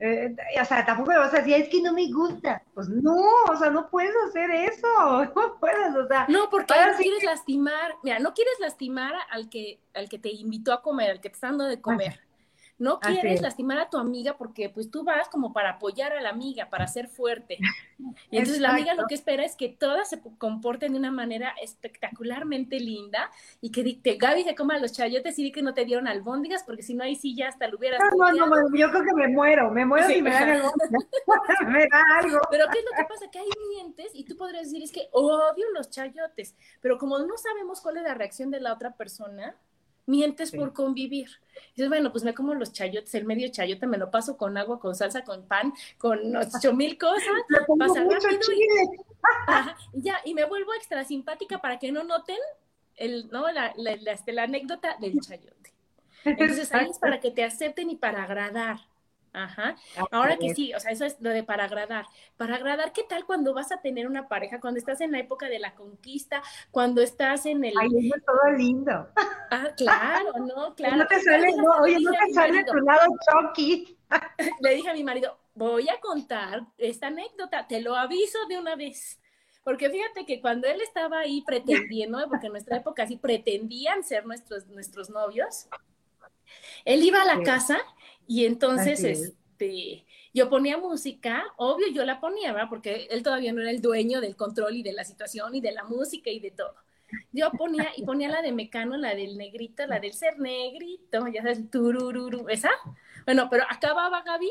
eh, 0.00 0.34
o 0.60 0.64
sea, 0.64 0.84
tampoco 0.86 1.12
le 1.12 1.18
vas 1.18 1.34
a 1.34 1.38
decir, 1.38 1.54
es 1.54 1.68
que 1.68 1.82
no 1.82 1.92
me 1.92 2.10
gusta. 2.10 2.62
Pues 2.72 2.88
no, 2.88 3.16
o 3.50 3.56
sea, 3.56 3.70
no 3.70 3.90
puedes 3.90 4.14
hacer 4.28 4.50
eso, 4.50 5.24
no 5.36 5.58
puedes, 5.60 5.94
o 5.94 6.08
sea. 6.08 6.26
No, 6.28 6.48
porque 6.50 6.74
no 6.74 6.96
quieres 6.96 7.22
lastimar, 7.22 7.96
mira, 8.02 8.18
no 8.18 8.32
quieres 8.32 8.54
lastimar 8.60 9.12
al 9.30 9.50
que, 9.50 9.78
al 9.92 10.08
que 10.08 10.18
te 10.18 10.30
invitó 10.30 10.72
a 10.72 10.82
comer, 10.82 11.10
al 11.10 11.20
que 11.20 11.28
te 11.28 11.34
está 11.34 11.48
dando 11.48 11.64
de 11.64 11.80
comer. 11.80 12.20
No 12.80 12.98
quieres 12.98 13.42
lastimar 13.42 13.78
a 13.78 13.90
tu 13.90 13.98
amiga 13.98 14.38
porque 14.38 14.70
pues 14.70 14.90
tú 14.90 15.04
vas 15.04 15.28
como 15.28 15.52
para 15.52 15.72
apoyar 15.72 16.14
a 16.14 16.20
la 16.22 16.30
amiga, 16.30 16.70
para 16.70 16.86
ser 16.88 17.08
fuerte. 17.08 17.58
Y 18.30 18.38
entonces 18.38 18.58
la 18.60 18.70
amiga 18.70 18.94
lo 18.94 19.06
que 19.06 19.14
espera 19.14 19.44
es 19.44 19.54
que 19.54 19.68
todas 19.68 20.08
se 20.08 20.20
comporten 20.38 20.92
de 20.92 20.98
una 20.98 21.10
manera 21.10 21.54
espectacularmente 21.62 22.80
linda 22.80 23.30
y 23.60 23.70
que 23.70 24.00
te, 24.02 24.16
Gaby 24.16 24.44
se 24.44 24.54
coma 24.54 24.78
los 24.78 24.92
chayotes 24.92 25.38
y 25.38 25.44
di 25.44 25.52
que 25.52 25.60
no 25.60 25.74
te 25.74 25.84
dieron 25.84 26.08
albóndigas 26.08 26.64
porque 26.64 26.82
si 26.82 26.94
no 26.94 27.04
ahí 27.04 27.16
sí 27.16 27.36
ya 27.36 27.48
hasta 27.48 27.68
lo 27.68 27.76
hubieras 27.76 28.00
No, 28.16 28.32
no, 28.32 28.46
no, 28.46 28.74
yo 28.74 28.90
creo 28.90 29.04
que 29.04 29.14
me 29.14 29.28
muero, 29.28 29.70
me 29.70 29.84
muero 29.84 30.08
si 30.08 30.22
me 30.22 30.30
dan 30.30 30.48
albóndigas. 30.50 31.04
me 31.68 31.80
da 31.80 32.02
algo. 32.18 32.38
Pero 32.50 32.64
¿qué 32.72 32.78
es 32.78 32.84
lo 32.86 32.96
que 32.96 33.04
pasa? 33.04 33.30
Que 33.30 33.40
hay 33.40 33.48
mientes 33.68 34.10
y 34.14 34.24
tú 34.24 34.38
podrías 34.38 34.64
decir 34.64 34.82
es 34.82 34.90
que 34.90 35.08
odio 35.12 35.66
los 35.74 35.90
chayotes, 35.90 36.54
pero 36.80 36.96
como 36.96 37.18
no 37.18 37.36
sabemos 37.36 37.82
cuál 37.82 37.98
es 37.98 38.04
la 38.04 38.14
reacción 38.14 38.50
de 38.50 38.60
la 38.60 38.72
otra 38.72 38.94
persona, 38.94 39.54
mientes 40.10 40.50
por 40.50 40.72
convivir. 40.72 41.30
dices, 41.74 41.88
bueno, 41.88 42.10
pues 42.12 42.24
me 42.24 42.34
como 42.34 42.54
los 42.54 42.72
chayotes, 42.72 43.14
el 43.14 43.24
medio 43.24 43.48
chayote 43.48 43.86
me 43.86 43.96
lo 43.96 44.10
paso 44.10 44.36
con 44.36 44.58
agua, 44.58 44.80
con 44.80 44.94
salsa, 44.94 45.24
con 45.24 45.46
pan, 45.46 45.72
con 45.96 46.36
ocho 46.36 46.72
mil 46.74 46.98
cosas, 46.98 47.22
pasa 47.78 48.04
rápido 48.04 48.40
y, 49.94 50.02
ya, 50.02 50.20
y 50.24 50.34
me 50.34 50.44
vuelvo 50.44 50.74
extra 50.74 51.04
simpática 51.04 51.58
para 51.58 51.78
que 51.78 51.92
no 51.92 52.04
noten 52.04 52.38
el, 52.96 53.30
¿no? 53.30 53.50
la, 53.50 53.72
la, 53.76 53.96
la, 53.96 54.12
este, 54.12 54.32
la 54.32 54.42
anécdota 54.42 54.96
del 55.00 55.20
chayote. 55.20 55.72
Entonces 56.24 56.72
ahí 56.74 56.90
es 56.90 56.98
para 56.98 57.20
que 57.20 57.30
te 57.30 57.44
acepten 57.44 57.90
y 57.90 57.96
para 57.96 58.24
agradar. 58.24 58.89
Ajá. 59.32 59.76
Ahora 60.10 60.36
que 60.36 60.54
sí, 60.54 60.74
o 60.74 60.80
sea, 60.80 60.90
eso 60.90 61.04
es 61.04 61.20
lo 61.20 61.30
de 61.30 61.44
para 61.44 61.64
agradar. 61.64 62.06
Para 62.36 62.56
agradar, 62.56 62.92
¿qué 62.92 63.04
tal 63.04 63.24
cuando 63.24 63.54
vas 63.54 63.70
a 63.70 63.80
tener 63.80 64.08
una 64.08 64.28
pareja? 64.28 64.60
Cuando 64.60 64.78
estás 64.78 65.00
en 65.00 65.12
la 65.12 65.20
época 65.20 65.48
de 65.48 65.60
la 65.60 65.74
conquista, 65.74 66.42
cuando 66.70 67.00
estás 67.00 67.46
en 67.46 67.64
el. 67.64 67.74
Ay, 67.78 67.88
eso 68.06 68.16
es 68.16 68.24
todo 68.24 68.52
lindo. 68.56 69.08
Ah, 69.50 69.68
claro, 69.76 70.32
no, 70.38 70.74
claro. 70.76 70.96
No 70.96 71.06
te 71.06 71.20
sale, 71.20 71.52
no, 71.56 71.70
oye, 71.80 71.98
no 72.00 72.10
te 72.12 72.32
sale 72.32 72.64
tu 72.64 72.78
lado 72.78 73.06
choqui. 73.30 73.96
Le 74.60 74.74
dije 74.74 74.90
a 74.90 74.94
mi 74.94 75.04
marido, 75.04 75.38
voy 75.54 75.88
a 75.88 76.00
contar 76.00 76.66
esta 76.78 77.08
anécdota, 77.08 77.68
te 77.68 77.80
lo 77.80 77.94
aviso 77.94 78.38
de 78.48 78.58
una 78.58 78.74
vez. 78.74 79.20
Porque 79.62 79.90
fíjate 79.90 80.26
que 80.26 80.40
cuando 80.40 80.66
él 80.66 80.80
estaba 80.80 81.20
ahí 81.20 81.42
pretendiendo, 81.42 82.18
porque 82.28 82.46
en 82.46 82.52
nuestra 82.52 82.78
época 82.78 83.06
sí 83.06 83.16
pretendían 83.16 84.02
ser 84.02 84.26
nuestros, 84.26 84.66
nuestros 84.66 85.10
novios, 85.10 85.68
él 86.84 87.04
iba 87.04 87.22
a 87.22 87.24
la 87.24 87.42
casa 87.42 87.80
y 88.30 88.46
entonces, 88.46 89.02
este, 89.02 90.06
yo 90.32 90.48
ponía 90.48 90.78
música, 90.78 91.42
obvio 91.56 91.88
yo 91.88 92.04
la 92.04 92.20
ponía, 92.20 92.52
¿verdad? 92.52 92.68
Porque 92.68 93.08
él 93.10 93.24
todavía 93.24 93.52
no 93.52 93.60
era 93.60 93.72
el 93.72 93.82
dueño 93.82 94.20
del 94.20 94.36
control 94.36 94.76
y 94.76 94.84
de 94.84 94.92
la 94.92 95.02
situación 95.02 95.52
y 95.56 95.60
de 95.60 95.72
la 95.72 95.82
música 95.82 96.30
y 96.30 96.38
de 96.38 96.52
todo. 96.52 96.76
Yo 97.32 97.50
ponía, 97.50 97.88
y 97.96 98.04
ponía 98.04 98.28
la 98.28 98.40
de 98.40 98.52
Mecano, 98.52 98.96
la 98.96 99.16
del 99.16 99.36
negrito, 99.36 99.84
la 99.88 99.98
del 99.98 100.12
ser 100.12 100.38
negrito, 100.38 101.26
ya 101.26 101.42
sabes, 101.42 101.68
turururu, 101.72 102.48
¿esa? 102.48 102.70
Bueno, 103.24 103.48
pero 103.50 103.64
acababa 103.68 104.22
Gaby 104.22 104.50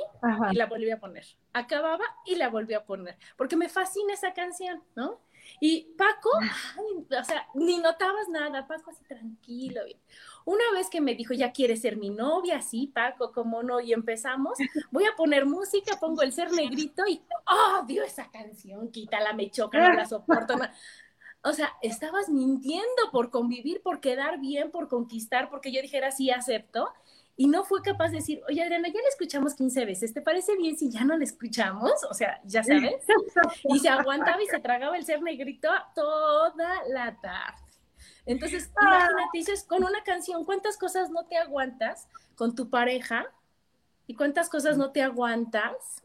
y 0.52 0.56
la 0.56 0.66
volví 0.66 0.92
a 0.92 1.00
poner. 1.00 1.26
Acababa 1.54 2.04
y 2.26 2.36
la 2.36 2.50
volví 2.50 2.74
a 2.74 2.84
poner. 2.84 3.18
Porque 3.38 3.56
me 3.56 3.70
fascina 3.70 4.14
esa 4.14 4.34
canción, 4.34 4.84
¿no? 4.94 5.22
Y 5.60 5.94
Paco, 5.98 6.30
o 6.30 7.24
sea, 7.24 7.48
ni 7.54 7.80
notabas 7.80 8.30
nada, 8.30 8.68
Paco 8.68 8.92
así 8.92 9.04
tranquilo. 9.04 9.82
Una 10.46 10.64
vez 10.74 10.90
que 10.90 11.02
me 11.02 11.16
dijo, 11.16 11.34
ya 11.34 11.52
quieres 11.52 11.82
ser 11.82 11.98
mi 11.98 12.10
novia, 12.10 12.62
sí, 12.62 12.92
Paco, 12.94 13.32
cómo 13.32 13.62
no, 13.62 13.80
y 13.80 13.94
empezamos, 13.94 14.58
voy 14.90 15.06
a 15.06 15.16
poner 15.16 15.46
música, 15.46 16.00
pongo 16.00 16.22
el 16.22 16.32
ser 16.32 16.52
negrito 16.52 17.04
y 17.08 17.22
odio 17.80 18.04
esa 18.04 18.30
canción, 18.32 18.90
quítala, 18.90 19.34
me 19.34 19.52
choca, 19.52 19.90
no 19.90 19.94
la 19.94 20.06
soporto. 20.06 20.56
O 21.44 21.54
sea, 21.54 21.74
estabas 21.82 22.30
mintiendo 22.30 23.12
por 23.12 23.30
convivir, 23.30 23.82
por 23.82 24.00
quedar 24.00 24.40
bien, 24.40 24.72
por 24.72 24.88
conquistar, 24.88 25.50
porque 25.50 25.72
yo 25.72 25.82
dijera, 25.82 26.12
sí, 26.12 26.32
acepto. 26.32 26.92
Y 27.40 27.48
no 27.48 27.64
fue 27.64 27.82
capaz 27.82 28.10
de 28.10 28.18
decir, 28.18 28.42
oye, 28.50 28.62
Adriana, 28.62 28.90
ya 28.90 29.02
la 29.02 29.08
escuchamos 29.08 29.56
15 29.56 29.86
veces, 29.86 30.14
¿te 30.14 30.22
parece 30.22 30.58
bien 30.58 30.78
si 30.78 30.90
ya 30.90 31.06
no 31.06 31.18
la 31.18 31.24
escuchamos? 31.24 31.94
O 32.10 32.14
sea, 32.14 32.42
ya 32.44 32.66
sabes. 32.66 33.06
Y 33.64 33.80
se 33.80 33.88
aguantaba 33.88 34.44
y 34.44 34.48
se 34.48 34.60
tragaba 34.60 34.98
el 34.98 35.06
ser 35.06 35.22
negrito 35.22 35.70
toda 35.96 36.84
la 36.90 37.16
tarde. 37.22 37.64
Entonces, 38.26 38.70
ah. 38.76 38.82
imagínate, 38.84 39.30
dices, 39.38 39.64
con 39.64 39.86
una 39.86 40.04
canción, 40.04 40.44
¿cuántas 40.44 40.76
cosas 40.78 41.12
no 41.12 41.28
te 41.28 41.38
aguantas 41.38 42.10
con 42.36 42.56
tu 42.56 42.70
pareja? 42.70 43.26
¿Y 44.06 44.16
cuántas 44.16 44.50
cosas 44.50 44.78
no 44.78 44.92
te 44.92 45.02
aguantas 45.02 46.04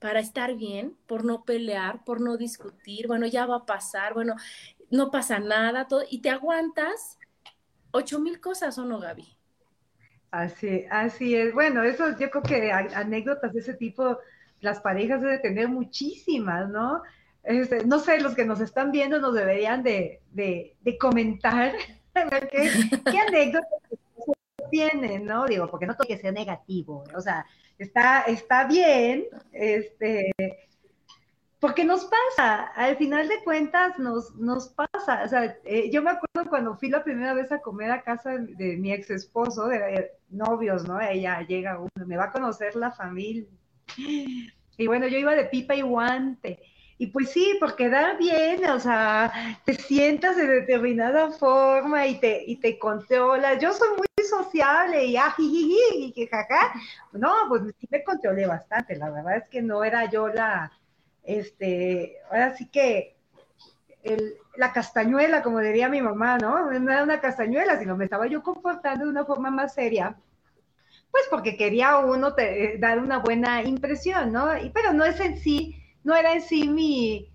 para 0.00 0.18
estar 0.18 0.56
bien, 0.56 0.98
por 1.06 1.24
no 1.24 1.44
pelear, 1.44 2.02
por 2.02 2.20
no 2.20 2.36
discutir? 2.36 3.06
Bueno, 3.06 3.28
ya 3.28 3.46
va 3.46 3.58
a 3.58 3.66
pasar, 3.66 4.14
bueno, 4.14 4.34
no 4.90 5.12
pasa 5.12 5.38
nada, 5.38 5.86
todo, 5.86 6.02
y 6.10 6.22
te 6.22 6.30
aguantas 6.30 7.20
ocho 7.92 8.18
mil 8.18 8.40
cosas, 8.40 8.76
¿o 8.78 8.84
no, 8.84 8.98
Gaby? 8.98 9.36
Así, 10.30 10.84
así 10.90 11.34
es. 11.34 11.52
Bueno, 11.52 11.82
eso 11.82 12.16
yo 12.18 12.30
creo 12.30 12.42
que 12.42 12.72
anécdotas 12.72 13.52
de 13.52 13.60
ese 13.60 13.74
tipo, 13.74 14.18
las 14.60 14.80
parejas 14.80 15.22
deben 15.22 15.42
tener 15.42 15.68
muchísimas, 15.68 16.68
¿no? 16.68 17.02
Este, 17.42 17.84
no 17.84 17.98
sé, 17.98 18.20
los 18.20 18.34
que 18.34 18.44
nos 18.44 18.60
están 18.60 18.92
viendo 18.92 19.18
nos 19.18 19.34
deberían 19.34 19.82
de, 19.82 20.20
comentar 21.00 21.72
¿qué, 22.50 22.70
qué 23.10 23.18
anécdotas 23.18 23.70
tienen, 24.70 25.24
¿no? 25.24 25.46
Digo, 25.46 25.68
porque 25.68 25.86
no 25.86 25.96
todo 25.96 26.06
que 26.06 26.18
sea 26.18 26.32
negativo, 26.32 27.04
o 27.14 27.20
sea, 27.20 27.44
está, 27.78 28.22
está 28.22 28.64
bien, 28.64 29.24
este, 29.52 30.32
porque 31.60 31.84
nos 31.84 32.06
pasa, 32.06 32.68
al 32.74 32.96
final 32.96 33.28
de 33.28 33.44
cuentas 33.44 33.98
nos, 33.98 34.34
nos 34.36 34.68
pasa, 34.68 35.22
o 35.24 35.28
sea, 35.28 35.58
eh, 35.64 35.90
yo 35.92 36.02
me 36.02 36.10
acuerdo 36.10 36.48
cuando 36.48 36.74
fui 36.76 36.88
la 36.88 37.04
primera 37.04 37.34
vez 37.34 37.52
a 37.52 37.60
comer 37.60 37.90
a 37.90 38.02
casa 38.02 38.38
de, 38.38 38.78
mi 38.78 38.92
ex 38.92 39.10
esposo, 39.10 39.68
de, 39.68 40.10
novios, 40.30 40.88
¿no? 40.88 40.98
Ella 41.00 41.42
llega 41.42 41.78
uno, 41.78 42.06
me 42.06 42.16
va 42.16 42.24
a 42.24 42.32
conocer 42.32 42.76
la 42.76 42.92
familia. 42.92 43.44
Y 44.78 44.86
bueno, 44.86 45.06
yo 45.08 45.18
iba 45.18 45.34
de 45.34 45.44
pipa 45.44 45.74
y 45.74 45.82
guante. 45.82 46.62
Y 46.96 47.08
pues 47.08 47.30
sí, 47.30 47.56
porque 47.60 47.90
da 47.90 48.14
bien, 48.14 48.64
o 48.70 48.80
sea, 48.80 49.60
te 49.64 49.74
sientas 49.74 50.36
de 50.36 50.46
determinada 50.46 51.30
forma 51.32 52.06
y 52.06 52.18
te, 52.20 52.44
y 52.46 52.56
te 52.56 52.78
controlas. 52.78 53.58
Yo 53.60 53.72
soy 53.74 53.88
muy 53.90 54.06
sociable 54.26 55.04
y 55.04 55.16
ajijiji 55.16 55.76
ah, 55.90 55.94
y 55.96 56.12
que 56.12 56.26
jaja. 56.26 56.72
No, 57.12 57.32
pues 57.48 57.62
sí 57.78 57.88
me 57.90 58.04
controlé 58.04 58.46
bastante. 58.46 58.96
La 58.96 59.10
verdad 59.10 59.36
es 59.36 59.48
que 59.48 59.60
no 59.60 59.82
era 59.82 60.10
yo 60.10 60.28
la, 60.28 60.70
este, 61.24 62.16
ahora 62.30 62.56
sí 62.56 62.66
que 62.68 63.16
el, 64.02 64.34
la 64.56 64.72
castañuela, 64.72 65.42
como 65.42 65.60
diría 65.60 65.88
mi 65.88 66.00
mamá, 66.00 66.38
¿no? 66.38 66.70
No 66.70 66.92
era 66.92 67.02
una 67.02 67.20
castañuela, 67.20 67.78
sino 67.78 67.96
me 67.96 68.04
estaba 68.04 68.26
yo 68.26 68.42
comportando 68.42 69.04
de 69.04 69.10
una 69.10 69.24
forma 69.24 69.50
más 69.50 69.74
seria 69.74 70.16
pues 71.10 71.24
porque 71.28 71.56
quería 71.56 71.98
uno 71.98 72.34
te, 72.34 72.78
dar 72.78 73.00
una 73.00 73.18
buena 73.18 73.64
impresión, 73.64 74.32
¿no? 74.32 74.56
Y, 74.56 74.70
pero 74.70 74.92
no 74.92 75.04
es 75.04 75.18
en 75.18 75.38
sí 75.38 75.80
no 76.04 76.14
era 76.14 76.32
en 76.32 76.42
sí 76.42 76.68
mi, 76.68 77.30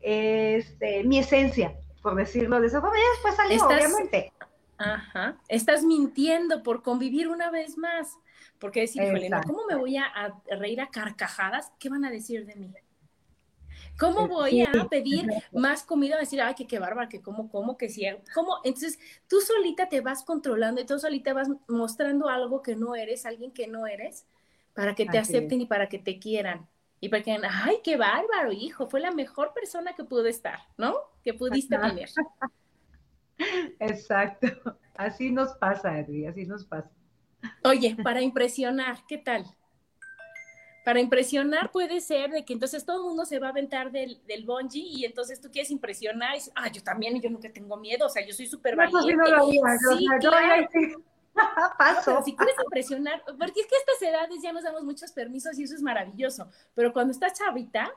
este, 0.00 1.04
mi 1.04 1.18
esencia, 1.18 1.74
por 2.02 2.14
decirlo 2.16 2.60
de 2.60 2.68
esa 2.68 2.80
forma. 2.80 2.96
Y 2.96 3.02
después 3.14 3.36
salió, 3.36 3.66
obviamente. 3.66 4.32
Ajá. 4.76 5.36
Estás 5.48 5.82
mintiendo 5.84 6.62
por 6.62 6.82
convivir 6.82 7.28
una 7.28 7.50
vez 7.50 7.76
más. 7.76 8.16
Porque 8.58 8.80
decir, 8.80 9.02
híjole, 9.02 9.30
¿cómo 9.46 9.66
me 9.66 9.76
voy 9.76 9.96
a, 9.96 10.34
reír 10.58 10.80
a 10.80 10.88
carcajadas? 10.88 11.72
¿Qué 11.78 11.88
van 11.88 12.04
a 12.04 12.10
decir 12.10 12.44
de 12.44 12.56
mí? 12.56 12.72
¿Cómo 13.98 14.28
voy 14.28 14.62
a 14.62 14.88
pedir 14.88 15.26
más 15.52 15.82
comida? 15.82 16.16
A 16.16 16.20
decir, 16.20 16.40
ay, 16.40 16.54
que 16.54 16.66
qué 16.66 16.78
bárbara, 16.78 17.08
que 17.08 17.20
cómo, 17.20 17.50
cómo, 17.50 17.76
que 17.76 17.88
sí. 17.88 18.06
¿Cómo? 18.34 18.58
Entonces, 18.64 18.98
tú 19.28 19.40
solita 19.40 19.88
te 19.88 20.00
vas 20.00 20.22
controlando 20.22 20.80
y 20.80 20.86
tú 20.86 20.98
solita 20.98 21.32
vas 21.32 21.48
mostrando 21.66 22.28
algo 22.28 22.62
que 22.62 22.76
no 22.76 22.94
eres, 22.94 23.26
alguien 23.26 23.50
que 23.50 23.66
no 23.66 23.86
eres, 23.86 24.26
para 24.74 24.94
que 24.94 25.06
te 25.06 25.18
acepten 25.18 25.60
y 25.60 25.66
para 25.66 25.88
que 25.88 25.98
te 25.98 26.18
quieran. 26.18 26.68
Y 27.00 27.08
porque, 27.08 27.36
ay, 27.48 27.78
qué 27.82 27.96
bárbaro, 27.96 28.52
hijo, 28.52 28.88
fue 28.88 29.00
la 29.00 29.10
mejor 29.10 29.52
persona 29.52 29.94
que 29.94 30.04
pudo 30.04 30.26
estar, 30.26 30.60
¿no? 30.76 30.94
Que 31.22 31.34
pudiste 31.34 31.76
tener. 31.78 32.08
Exacto. 33.80 34.78
Así 34.94 35.30
nos 35.30 35.52
pasa, 35.54 35.98
Edri, 35.98 36.26
así 36.26 36.44
nos 36.44 36.64
pasa. 36.64 36.90
Oye, 37.62 37.96
para 38.02 38.20
impresionar, 38.20 38.98
¿qué 39.06 39.18
tal? 39.18 39.44
Para 40.88 41.00
impresionar 41.00 41.70
puede 41.70 42.00
ser 42.00 42.30
de 42.30 42.46
que 42.46 42.54
entonces 42.54 42.82
todo 42.82 43.02
el 43.02 43.08
mundo 43.08 43.26
se 43.26 43.38
va 43.38 43.48
a 43.48 43.50
aventar 43.50 43.92
del, 43.92 44.22
del 44.26 44.46
bungee 44.46 44.80
y 44.80 45.04
entonces 45.04 45.38
tú 45.38 45.50
quieres 45.50 45.70
impresionar 45.70 46.34
y 46.34 46.40
ah, 46.54 46.72
yo 46.72 46.82
también, 46.82 47.14
y 47.14 47.20
yo 47.20 47.28
nunca 47.28 47.52
tengo 47.52 47.76
miedo, 47.76 48.06
o 48.06 48.08
sea, 48.08 48.26
yo 48.26 48.32
soy 48.32 48.46
súper 48.46 48.74
valiente. 48.74 49.22
sí, 49.98 50.06
claro. 50.18 50.66
Paso. 51.78 52.22
Si 52.24 52.34
quieres 52.34 52.54
impresionar, 52.64 53.22
porque 53.38 53.60
es 53.60 53.66
que 53.66 53.76
a 53.76 53.78
estas 53.80 54.00
edades 54.00 54.42
ya 54.42 54.50
nos 54.50 54.62
damos 54.62 54.82
muchos 54.82 55.12
permisos 55.12 55.58
y 55.58 55.64
eso 55.64 55.74
es 55.74 55.82
maravilloso, 55.82 56.48
pero 56.74 56.90
cuando 56.90 57.12
estás 57.12 57.34
chavita, 57.34 57.92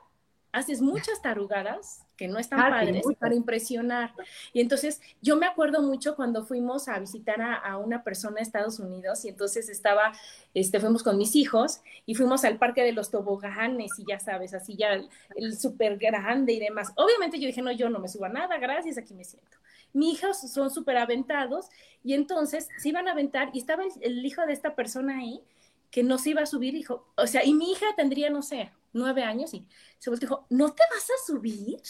haces 0.51 0.81
muchas 0.81 1.21
tarugadas 1.21 2.05
que 2.17 2.27
no 2.27 2.37
están 2.37 2.59
ah, 2.59 2.69
padres 2.69 3.03
para 3.19 3.33
impresionar. 3.33 4.13
Y 4.53 4.61
entonces 4.61 5.01
yo 5.21 5.37
me 5.37 5.47
acuerdo 5.47 5.81
mucho 5.81 6.15
cuando 6.15 6.45
fuimos 6.45 6.87
a 6.87 6.99
visitar 6.99 7.41
a, 7.41 7.77
una 7.77 8.03
persona 8.03 8.35
de 8.35 8.43
Estados 8.43 8.79
Unidos 8.79 9.25
y 9.25 9.29
entonces 9.29 9.69
estaba, 9.69 10.11
este, 10.53 10.79
fuimos 10.79 11.03
con 11.03 11.17
mis 11.17 11.35
hijos 11.35 11.81
y 12.05 12.15
fuimos 12.15 12.43
al 12.43 12.57
parque 12.57 12.83
de 12.83 12.91
los 12.91 13.09
toboganes 13.09 13.97
y 13.97 14.05
ya 14.07 14.19
sabes, 14.19 14.53
así 14.53 14.75
ya 14.75 15.01
el, 15.35 15.57
súper 15.57 15.97
grande 15.97 16.53
y 16.53 16.59
demás. 16.59 16.91
Obviamente 16.95 17.39
yo 17.39 17.47
dije, 17.47 17.61
no, 17.61 17.71
yo 17.71 17.89
no 17.89 17.99
me 17.99 18.07
subo 18.07 18.25
a 18.25 18.29
nada, 18.29 18.57
gracias, 18.57 18.97
aquí 18.97 19.13
me 19.13 19.23
siento. 19.23 19.57
Mis 19.93 20.19
hijos 20.19 20.39
son 20.39 20.69
súper 20.69 20.97
aventados 20.97 21.69
y 22.03 22.13
entonces 22.13 22.69
se 22.77 22.89
iban 22.89 23.07
a 23.07 23.13
aventar 23.13 23.49
y 23.53 23.59
estaba 23.59 23.83
el, 24.01 24.25
hijo 24.25 24.45
de 24.45 24.53
esta 24.53 24.75
persona 24.75 25.17
ahí 25.17 25.41
que 25.89 26.03
no 26.03 26.17
se 26.17 26.29
iba 26.29 26.41
a 26.41 26.45
subir, 26.45 26.75
hijo, 26.75 27.05
o 27.17 27.27
sea, 27.27 27.43
y 27.43 27.53
mi 27.53 27.71
hija 27.71 27.87
tendría, 27.97 28.29
no 28.29 28.41
sé, 28.41 28.71
nueve 28.93 29.23
años 29.23 29.53
y 29.53 29.67
se 29.97 30.09
volteó 30.09 30.25
y 30.25 30.29
dijo, 30.29 30.45
¿no 30.49 30.73
te 30.73 30.83
vas 30.91 31.09
a 31.09 31.25
subir? 31.25 31.81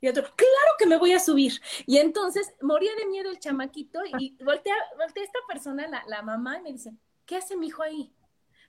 Y 0.00 0.08
otro, 0.08 0.24
claro 0.24 0.72
que 0.78 0.86
me 0.86 0.96
voy 0.96 1.12
a 1.12 1.20
subir. 1.20 1.60
Y 1.86 1.98
entonces 1.98 2.52
moría 2.60 2.92
de 2.96 3.06
miedo 3.06 3.30
el 3.30 3.38
chamaquito 3.38 4.00
y 4.18 4.36
voltea, 4.42 4.74
voltea 4.98 5.22
esta 5.22 5.38
persona, 5.46 5.86
la, 5.86 6.02
la, 6.08 6.22
mamá, 6.22 6.58
y 6.58 6.62
me 6.62 6.72
dice, 6.72 6.92
¿qué 7.24 7.36
hace 7.36 7.56
mi 7.56 7.68
hijo 7.68 7.84
ahí? 7.84 8.12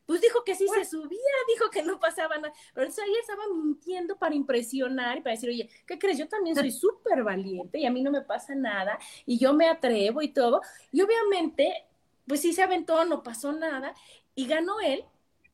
Pues 0.05 0.21
dijo 0.21 0.43
que 0.43 0.53
sí 0.53 0.67
se 0.67 0.85
subía, 0.85 1.17
dijo 1.47 1.69
que 1.71 1.81
no 1.81 1.99
pasaba 1.99 2.37
nada. 2.37 2.53
Pero 2.73 2.85
entonces 2.85 3.05
ahí 3.05 3.15
estaba 3.19 3.43
mintiendo 3.51 4.17
para 4.17 4.35
impresionar 4.35 5.17
y 5.17 5.21
para 5.21 5.33
decir, 5.33 5.49
oye, 5.49 5.69
¿qué 5.87 5.97
crees? 5.97 6.17
Yo 6.17 6.27
también 6.27 6.55
soy 6.55 6.71
súper 6.71 7.23
valiente 7.23 7.79
y 7.79 7.85
a 7.85 7.91
mí 7.91 8.03
no 8.03 8.11
me 8.11 8.21
pasa 8.21 8.53
nada 8.53 8.99
y 9.25 9.39
yo 9.39 9.53
me 9.53 9.67
atrevo 9.67 10.21
y 10.21 10.27
todo. 10.27 10.61
Y 10.91 11.01
obviamente, 11.01 11.87
pues 12.27 12.41
sí 12.41 12.53
se 12.53 12.61
aventó, 12.61 13.05
no 13.05 13.23
pasó 13.23 13.53
nada 13.53 13.95
y 14.35 14.45
ganó 14.45 14.79
él 14.81 15.05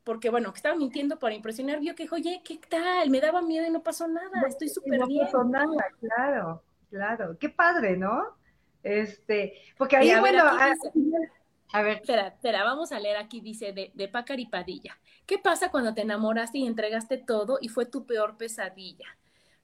porque 0.10 0.32
bueno, 0.32 0.52
que 0.52 0.58
estaba 0.58 0.76
mintiendo 0.76 1.20
para 1.20 1.36
impresionar, 1.36 1.80
vio 1.80 1.94
que 1.94 2.02
dijo, 2.02 2.16
oye, 2.16 2.42
¿qué 2.44 2.60
tal? 2.68 3.12
Me 3.12 3.22
daba 3.22 3.44
miedo 3.44 3.68
y 3.68 3.70
no 3.70 3.84
pasó 3.84 4.08
nada, 4.08 4.42
estoy 4.48 4.68
súper 4.68 5.06
bien. 5.06 5.20
No 5.20 5.26
pasó 5.26 5.44
nada, 5.44 5.86
claro, 6.00 6.64
claro. 6.90 7.38
Qué 7.38 7.48
padre, 7.50 7.96
¿no? 7.96 8.36
Este, 8.82 9.54
porque 9.78 9.98
ahí, 9.98 10.20
bueno, 10.20 10.42
ah, 10.44 10.74
a, 11.74 11.82
ver. 11.84 11.98
Espera, 11.98 12.30
espera, 12.30 12.64
vamos 12.64 12.92
a 12.92 13.00
leer 13.00 13.18
aquí, 13.18 13.40
dice, 13.40 13.72
de, 13.72 13.92
de 13.94 14.08
Pácar 14.08 14.40
y 14.40 14.48
Padilla. 14.48 14.98
¿Qué 15.28 15.38
pasa 15.38 15.70
cuando 15.70 15.94
te 15.94 16.02
enamoraste 16.02 16.58
y 16.58 16.66
entregaste 16.66 17.20
todo 17.20 17.60
y 17.62 17.70
fue 17.70 17.86
tu 17.86 18.08
peor 18.08 18.36
pesadilla? 18.36 19.16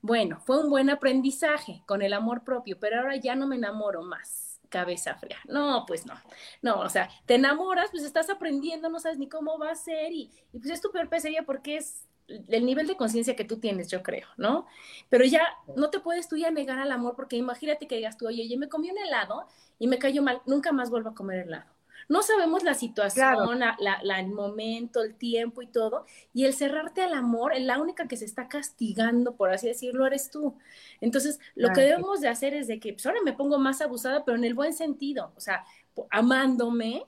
Bueno, 0.02 0.42
fue 0.42 0.64
un 0.64 0.70
buen 0.70 0.92
aprendizaje 0.92 1.82
con 1.88 2.04
el 2.04 2.14
amor 2.14 2.44
propio, 2.44 2.78
pero 2.80 3.00
ahora 3.00 3.16
ya 3.16 3.36
no 3.36 3.48
me 3.48 3.56
enamoro 3.56 4.04
más 4.04 4.45
cabeza 4.70 5.16
fría. 5.16 5.38
No, 5.48 5.86
pues 5.88 6.06
no, 6.06 6.14
no, 6.62 6.80
o 6.80 6.90
sea, 6.90 7.10
te 7.26 7.36
enamoras, 7.36 7.90
pues 7.92 8.04
estás 8.04 8.30
aprendiendo, 8.30 8.90
no 8.90 9.00
sabes 9.00 9.18
ni 9.18 9.28
cómo 9.28 9.58
va 9.58 9.72
a 9.72 9.76
ser 9.76 10.12
y, 10.12 10.32
pues 10.52 10.70
es 10.70 10.82
tu 10.82 10.92
peor 10.92 11.10
pesadilla 11.10 11.44
porque 11.44 11.78
es 11.78 12.08
el 12.28 12.66
nivel 12.66 12.88
de 12.88 12.98
conciencia 12.98 13.36
que 13.36 13.46
tú 13.46 13.60
tienes, 13.60 13.90
yo 13.90 14.02
creo, 14.02 14.28
¿no? 14.38 14.66
Pero 15.10 15.26
ya 15.26 15.42
no 15.76 15.90
te 15.90 16.00
puedes 16.00 16.28
tú 16.28 16.38
ya 16.38 16.50
negar 16.52 16.80
al 16.80 16.92
amor 16.92 17.16
porque 17.16 17.36
imagínate 17.36 17.88
que 17.88 17.98
digas 17.98 18.18
tú, 18.18 18.28
oye, 18.28 18.48
yo 18.50 18.58
me 18.58 18.70
comí 18.70 18.90
un 18.90 18.98
helado 18.98 19.48
y 19.78 19.88
me 19.88 20.00
cayó 20.00 20.24
mal, 20.24 20.42
nunca 20.46 20.72
más 20.72 20.90
vuelvo 20.90 21.10
a 21.10 21.16
comer 21.16 21.46
helado. 21.46 21.75
No 22.08 22.22
sabemos 22.22 22.64
la 22.64 22.74
situación, 22.74 23.60
la, 23.60 24.20
el 24.20 24.28
momento, 24.28 25.02
el 25.02 25.16
tiempo 25.16 25.62
y 25.62 25.68
todo. 25.68 26.06
Y 26.34 26.46
el 26.46 26.54
cerrarte 26.54 27.02
al 27.02 27.14
amor, 27.14 27.54
la 27.60 27.80
única 27.80 28.08
que 28.08 28.18
se 28.18 28.26
está 28.26 28.48
castigando, 28.48 29.36
por 29.36 29.50
así 29.52 29.68
decirlo, 29.68 30.06
eres 30.06 30.30
tú. 30.30 30.56
Entonces, 31.02 31.40
lo 31.56 31.70
que 31.70 31.82
debemos 31.82 32.22
de 32.22 32.28
hacer 32.28 32.54
es 32.54 32.68
de 32.68 32.80
que, 32.80 32.94
pues 32.94 33.06
ahora 33.06 33.20
me 33.24 33.34
pongo 33.34 33.58
más 33.58 33.82
abusada, 33.82 34.24
pero 34.24 34.38
en 34.38 34.44
el 34.44 34.54
buen 34.54 34.74
sentido, 34.74 35.32
o 35.36 35.40
sea, 35.40 35.66
amándome, 36.12 37.06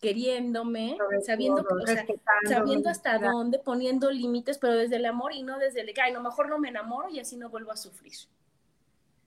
queriéndome, 0.00 0.96
sabiendo, 1.24 1.64
sabiendo 2.48 2.90
hasta 2.90 3.18
dónde, 3.18 3.60
poniendo 3.60 4.10
límites, 4.10 4.58
pero 4.58 4.74
desde 4.74 4.96
el 4.96 5.06
amor 5.06 5.32
y 5.32 5.42
no 5.44 5.58
desde 5.58 5.82
el 5.82 5.94
que, 5.94 6.00
ay, 6.00 6.10
a 6.10 6.14
lo 6.14 6.22
mejor 6.22 6.48
no 6.48 6.58
me 6.58 6.68
enamoro 6.68 7.08
y 7.08 7.20
así 7.20 7.36
no 7.36 7.48
vuelvo 7.50 7.70
a 7.70 7.76
sufrir. 7.76 8.12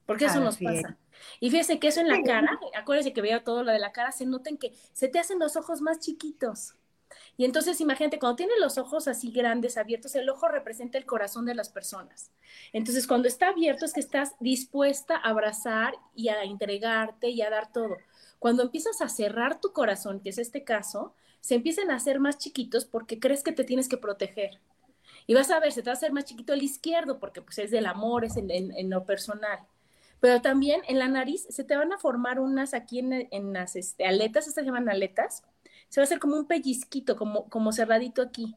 Porque 0.05 0.25
eso 0.25 0.39
nos 0.39 0.57
pasa. 0.57 0.97
Y 1.39 1.49
fíjese 1.49 1.79
que 1.79 1.87
eso 1.87 2.01
en 2.01 2.07
la 2.07 2.21
cara, 2.21 2.59
acuérdese 2.75 3.13
que 3.13 3.21
veo 3.21 3.41
todo 3.43 3.63
lo 3.63 3.71
de 3.71 3.79
la 3.79 3.91
cara, 3.91 4.11
se 4.11 4.25
noten 4.25 4.57
que 4.57 4.73
se 4.93 5.07
te 5.07 5.19
hacen 5.19 5.39
los 5.39 5.55
ojos 5.55 5.81
más 5.81 5.99
chiquitos. 5.99 6.75
Y 7.37 7.45
entonces 7.45 7.81
imagínate, 7.81 8.19
cuando 8.19 8.37
tienes 8.37 8.57
los 8.59 8.77
ojos 8.77 9.07
así 9.07 9.31
grandes, 9.31 9.77
abiertos, 9.77 10.15
el 10.15 10.29
ojo 10.29 10.47
representa 10.47 10.97
el 10.97 11.05
corazón 11.05 11.45
de 11.45 11.55
las 11.55 11.69
personas. 11.69 12.31
Entonces, 12.71 13.07
cuando 13.07 13.27
está 13.27 13.49
abierto 13.49 13.85
es 13.85 13.93
que 13.93 13.99
estás 13.99 14.35
dispuesta 14.39 15.17
a 15.17 15.29
abrazar 15.29 15.95
y 16.15 16.29
a 16.29 16.43
entregarte 16.43 17.29
y 17.29 17.41
a 17.41 17.49
dar 17.49 17.71
todo. 17.71 17.97
Cuando 18.39 18.63
empiezas 18.63 19.01
a 19.01 19.09
cerrar 19.09 19.59
tu 19.59 19.71
corazón, 19.73 20.21
que 20.21 20.29
es 20.29 20.37
este 20.37 20.63
caso, 20.63 21.13
se 21.41 21.55
empiezan 21.55 21.91
a 21.91 21.95
hacer 21.95 22.19
más 22.19 22.37
chiquitos 22.37 22.85
porque 22.85 23.19
crees 23.19 23.43
que 23.43 23.51
te 23.51 23.63
tienes 23.63 23.87
que 23.87 23.97
proteger. 23.97 24.59
Y 25.27 25.33
vas 25.33 25.51
a 25.51 25.59
ver, 25.59 25.71
se 25.71 25.81
te 25.81 25.89
va 25.89 25.93
a 25.93 25.97
hacer 25.97 26.11
más 26.11 26.25
chiquito 26.25 26.53
el 26.53 26.63
izquierdo 26.63 27.19
porque 27.19 27.41
pues 27.41 27.57
es 27.59 27.71
del 27.71 27.85
amor, 27.85 28.25
es 28.25 28.37
en 28.37 28.89
lo 28.89 29.05
personal 29.05 29.59
pero 30.25 30.41
también 30.41 30.81
en 30.87 30.97
la 30.97 31.07
nariz 31.07 31.45
se 31.51 31.63
te 31.63 31.77
van 31.77 31.93
a 31.93 31.99
formar 31.99 32.39
unas 32.39 32.73
aquí 32.73 32.97
en, 32.97 33.53
las 33.53 33.75
este, 33.75 34.07
aletas, 34.07 34.47
estas 34.47 34.63
se 34.63 34.65
llaman 34.65 34.89
aletas, 34.89 35.43
se 35.87 36.01
va 36.01 36.03
a 36.03 36.05
hacer 36.05 36.17
como 36.17 36.35
un 36.35 36.47
pellizquito, 36.47 37.15
como, 37.15 37.47
como 37.47 37.71
cerradito 37.71 38.23
aquí. 38.23 38.55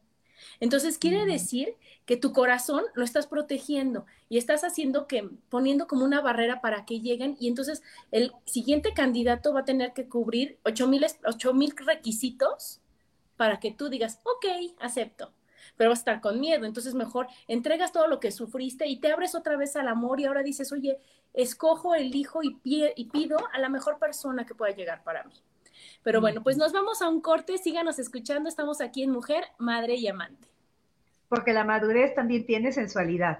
Entonces 0.59 0.97
quiere 0.97 1.27
decir 1.27 1.75
que 2.07 2.17
tu 2.17 2.33
corazón 2.33 2.85
lo 2.95 3.03
estás 3.03 3.27
protegiendo 3.27 4.07
y 4.29 4.39
estás 4.39 4.63
haciendo 4.63 5.05
que, 5.05 5.29
poniendo 5.49 5.85
como 5.85 6.05
una 6.05 6.21
barrera 6.21 6.59
para 6.59 6.85
que 6.85 7.01
lleguen 7.01 7.37
y 7.39 7.49
entonces 7.49 7.83
el 8.09 8.31
siguiente 8.45 8.95
candidato 8.95 9.53
va 9.53 9.59
a 9.59 9.65
tener 9.65 9.93
que 9.93 10.09
cubrir 10.09 10.57
8 10.63 10.87
mil 10.87 11.75
requisitos 11.85 12.81
para 13.37 13.59
que 13.59 13.69
tú 13.69 13.89
digas, 13.89 14.21
ok, 14.23 14.73
acepto 14.79 15.33
pero 15.79 15.91
vas 15.91 15.99
a 15.99 16.01
estar 16.01 16.21
con 16.21 16.41
miedo. 16.41 16.65
Entonces 16.65 16.93
mejor 16.93 17.27
entregas 17.47 17.93
todo 17.93 18.07
lo 18.07 18.19
que 18.19 18.31
sufriste 18.31 18.87
y 18.87 18.99
te 18.99 19.11
abres 19.11 19.33
otra 19.33 19.55
vez 19.55 19.77
al 19.77 19.87
amor 19.87 20.19
y 20.19 20.25
ahora 20.25 20.43
dices, 20.43 20.73
oye, 20.73 20.99
escojo, 21.41 21.95
elijo 21.95 22.43
y, 22.43 22.59
y 22.63 23.05
pido 23.09 23.37
a 23.53 23.59
la 23.59 23.69
mejor 23.69 23.99
persona 23.99 24.45
que 24.45 24.55
pueda 24.55 24.75
llegar 24.75 25.03
para 25.03 25.23
mí. 25.23 25.33
Pero 26.03 26.21
bueno, 26.21 26.43
pues 26.43 26.57
nos 26.57 26.71
vamos 26.71 27.01
a 27.01 27.09
un 27.09 27.21
corte, 27.21 27.57
síganos 27.57 27.99
escuchando, 27.99 28.49
estamos 28.49 28.81
aquí 28.81 29.03
en 29.03 29.11
Mujer, 29.11 29.43
Madre 29.57 29.95
y 29.95 30.07
Amante. 30.07 30.47
Porque 31.27 31.53
la 31.53 31.63
madurez 31.63 32.15
también 32.15 32.45
tiene 32.45 32.71
sensualidad. 32.71 33.39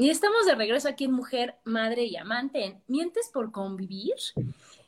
Y 0.00 0.08
estamos 0.08 0.46
de 0.46 0.54
regreso 0.54 0.88
aquí 0.88 1.04
en 1.04 1.12
Mujer, 1.12 1.56
Madre 1.64 2.04
y 2.04 2.16
Amante 2.16 2.64
en 2.64 2.82
Mientes 2.88 3.28
por 3.28 3.52
Convivir. 3.52 4.14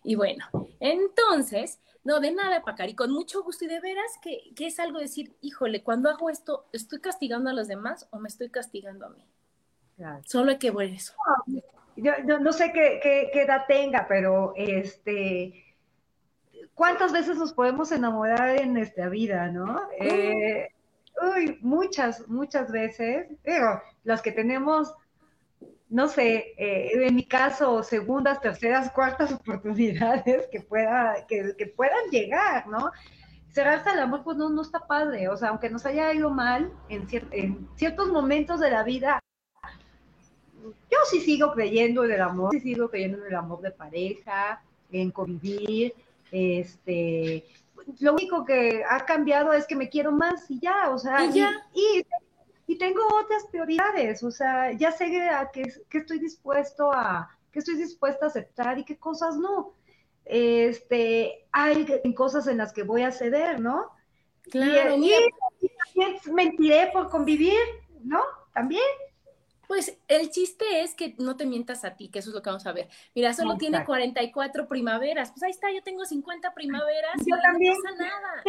Y 0.05 0.14
bueno, 0.14 0.46
entonces, 0.81 1.81
no, 2.03 2.18
de 2.18 2.31
nada, 2.33 2.62
Pacari, 2.62 2.94
con 2.94 3.12
mucho 3.12 3.42
gusto 3.42 3.66
y 3.66 3.68
de 3.68 3.79
veras 3.81 4.11
que, 4.22 4.55
que 4.57 4.68
es 4.68 4.81
algo 4.81 4.98
decir, 4.98 5.37
híjole, 5.42 5.83
cuando 5.83 6.09
hago 6.09 6.31
esto, 6.31 6.64
¿estoy 6.72 7.03
castigando 7.03 7.51
a 7.51 7.53
los 7.53 7.68
demás 7.68 8.09
o 8.11 8.18
me 8.18 8.29
estoy 8.29 8.48
castigando 8.48 9.05
a 9.05 9.11
mí? 9.11 9.22
Solo 10.25 10.53
hay 10.53 10.57
que 10.57 10.70
ver 10.70 10.88
eso. 10.88 11.12
Yo, 11.96 12.14
no 12.40 12.53
sé 12.55 12.72
qué, 12.72 12.98
qué, 13.03 13.42
edad 13.42 13.66
tenga, 13.68 14.07
pero 14.09 14.55
este, 14.57 15.77
¿cuántas 16.72 17.12
veces 17.12 17.37
nos 17.37 17.53
podemos 17.53 17.92
enamorar 17.92 18.59
en 18.59 18.72
nuestra 18.72 19.11
vida, 19.11 19.48
no? 19.48 19.79
Eh, 20.01 20.70
uy, 21.20 21.59
muchas, 21.61 22.27
muchas 22.29 22.72
veces, 22.72 23.27
pero 23.42 23.83
las 24.05 24.22
que 24.22 24.33
tenemos 24.33 24.94
no 25.93 26.09
sé, 26.09 26.55
eh, 26.57 27.07
en 27.07 27.15
mi 27.15 27.25
caso, 27.25 27.83
segundas, 27.83 28.41
terceras, 28.41 28.91
cuartas 28.93 29.31
oportunidades 29.31 30.49
que, 30.51 30.63
pueda, 30.63 31.27
que, 31.29 31.67
puedan 31.77 32.09
llegar, 32.11 32.67
¿no? 32.67 32.91
Cerrarse 33.51 33.91
al 33.91 33.99
amor, 33.99 34.23
pues 34.25 34.39
no, 34.39 34.49
no 34.49 34.63
está 34.63 34.87
padre, 34.87 35.29
o 35.29 35.37
sea, 35.37 35.51
aunque 35.51 35.69
nos 35.69 35.85
haya 35.85 36.11
ido 36.15 36.31
mal 36.31 36.73
en, 36.89 37.07
en 37.33 37.69
ciertos 37.77 38.09
momentos 38.09 38.59
de 38.61 38.71
la 38.71 38.83
vida, 38.83 39.21
yo 40.63 40.99
sí 41.11 41.21
sigo 41.21 41.53
creyendo 41.53 42.05
en 42.05 42.13
el 42.13 42.23
amor, 42.23 42.53
sí 42.53 42.61
sigo 42.61 42.89
creyendo 42.89 43.19
en 43.19 43.27
el 43.27 43.35
amor 43.35 43.61
de 43.61 43.73
pareja, 43.73 44.63
en 44.91 45.11
convivir, 45.11 45.93
este, 46.31 47.45
lo 48.01 48.15
único 48.15 48.47
que 48.47 48.83
ha 48.89 49.05
cambiado 49.05 49.53
es 49.53 49.67
que 49.67 49.77
me 49.77 49.91
quiero 49.91 50.11
más 50.11 50.51
y 50.51 50.59
ya, 50.59 50.89
o 50.89 50.97
sea, 50.97 51.23
y, 51.27 51.39
y 51.39 51.43
y 51.79 52.03
tengo 52.79 53.03
otras 53.22 53.44
prioridades, 53.51 54.22
o 54.22 54.31
sea, 54.31 54.72
ya 54.72 54.92
sé 54.92 55.29
a 55.29 55.51
qué, 55.51 55.62
estoy 55.90 56.18
dispuesto 56.18 56.92
a, 56.92 57.29
qué 57.51 57.59
estoy 57.59 57.77
dispuesta 57.77 58.27
a 58.27 58.29
aceptar 58.29 58.79
y 58.79 58.85
qué 58.85 58.98
cosas 58.98 59.37
no. 59.37 59.75
Este, 60.25 61.46
hay 61.51 61.87
cosas 62.14 62.46
en 62.46 62.59
las 62.59 62.72
que 62.72 62.85
voy 62.85 63.03
a 63.03 63.12
ceder, 63.12 63.61
¿no? 63.61 63.90
Claro, 64.51 64.96
y, 64.96 65.12
también 65.94 66.20
mentiré 66.33 66.90
por 66.92 67.09
convivir, 67.09 67.59
¿no? 68.03 68.22
También. 68.53 68.83
Pues 69.68 69.98
el 70.09 70.31
chiste 70.31 70.83
es 70.83 70.94
que 70.94 71.14
no 71.18 71.37
te 71.37 71.46
mientas 71.46 71.85
a 71.85 71.96
ti, 71.96 72.11
que 72.11 72.18
eso 72.18 72.31
es 72.31 72.35
lo 72.35 72.42
que 72.42 72.51
vamos 72.51 72.66
a 72.66 72.72
ver. 72.72 72.88
Mira, 73.14 73.33
solo 73.33 73.57
tiene 73.57 73.85
44 73.85 74.68
primaveras. 74.68 75.31
Pues 75.31 75.42
ahí 75.44 75.51
está, 75.51 75.72
yo 75.72 75.83
tengo 75.83 76.05
50 76.05 76.53
primaveras 76.53 77.27
y 77.27 77.31
también. 77.31 77.75
no 77.75 77.83
pasa 77.83 77.96
nada. 77.96 78.42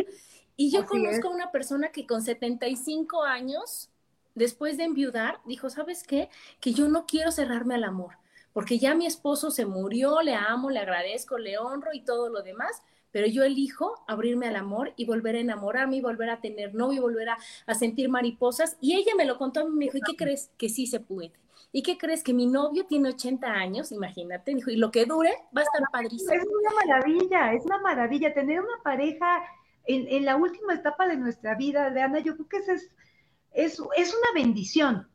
Y 0.55 0.69
yo 0.69 0.85
conozco 0.85 1.29
a 1.29 1.31
una 1.31 1.51
persona 1.51 1.91
que 1.91 2.05
con 2.05 2.21
75 2.21 3.23
años 3.23 3.92
después 4.35 4.77
de 4.77 4.83
enviudar, 4.83 5.39
dijo, 5.45 5.69
¿sabes 5.69 6.03
qué? 6.03 6.29
Que 6.59 6.73
yo 6.73 6.87
no 6.87 7.05
quiero 7.05 7.31
cerrarme 7.31 7.75
al 7.75 7.83
amor, 7.83 8.17
porque 8.53 8.79
ya 8.79 8.95
mi 8.95 9.05
esposo 9.05 9.51
se 9.51 9.65
murió, 9.65 10.21
le 10.21 10.35
amo, 10.35 10.69
le 10.69 10.79
agradezco, 10.79 11.37
le 11.37 11.57
honro 11.57 11.93
y 11.93 12.01
todo 12.01 12.29
lo 12.29 12.43
demás, 12.43 12.81
pero 13.11 13.27
yo 13.27 13.43
elijo 13.43 14.03
abrirme 14.07 14.47
al 14.47 14.55
amor 14.55 14.91
y 14.95 15.05
volver 15.05 15.35
a 15.35 15.39
enamorarme 15.39 15.97
y 15.97 16.01
volver 16.01 16.31
a 16.31 16.41
tener 16.41 16.73
novio 16.73 16.97
y 16.97 17.01
volver 17.01 17.29
a, 17.29 17.75
sentir 17.75 18.09
mariposas. 18.09 18.75
Y 18.81 18.95
ella 18.95 19.13
me 19.15 19.25
lo 19.25 19.37
contó 19.37 19.61
a 19.61 19.65
mí, 19.65 19.71
me 19.71 19.85
dijo, 19.85 19.97
¿y 19.97 20.01
qué 20.01 20.15
crees? 20.15 20.49
Que 20.57 20.67
sí 20.67 20.87
se 20.87 20.99
puede. 20.99 21.31
¿Y 21.71 21.83
qué 21.83 21.97
crees? 21.97 22.23
Que 22.23 22.33
mi 22.33 22.47
novio 22.47 22.85
tiene 22.85 23.09
80 23.09 23.47
años, 23.47 23.91
imagínate, 23.91 24.53
dijo, 24.53 24.71
y 24.71 24.77
lo 24.77 24.91
que 24.91 25.05
dure 25.05 25.31
va 25.55 25.61
a 25.61 25.63
estar 25.63 25.81
padrísimo. 25.91 26.31
Es 26.31 26.43
una 26.43 26.69
maravilla, 26.85 27.53
es 27.53 27.65
una 27.65 27.79
maravilla 27.79 28.33
tener 28.33 28.59
una 28.59 28.81
pareja 28.83 29.43
en, 29.85 30.07
en 30.07 30.25
la 30.25 30.35
última 30.35 30.73
etapa 30.73 31.07
de 31.07 31.17
nuestra 31.17 31.55
vida, 31.55 31.91
de 31.91 32.01
Ana, 32.01 32.19
yo 32.19 32.35
creo 32.35 32.47
que 32.47 32.57
ese 32.57 32.73
es 32.73 32.89
es, 33.53 33.79
una 33.79 34.33
bendición. 34.33 35.07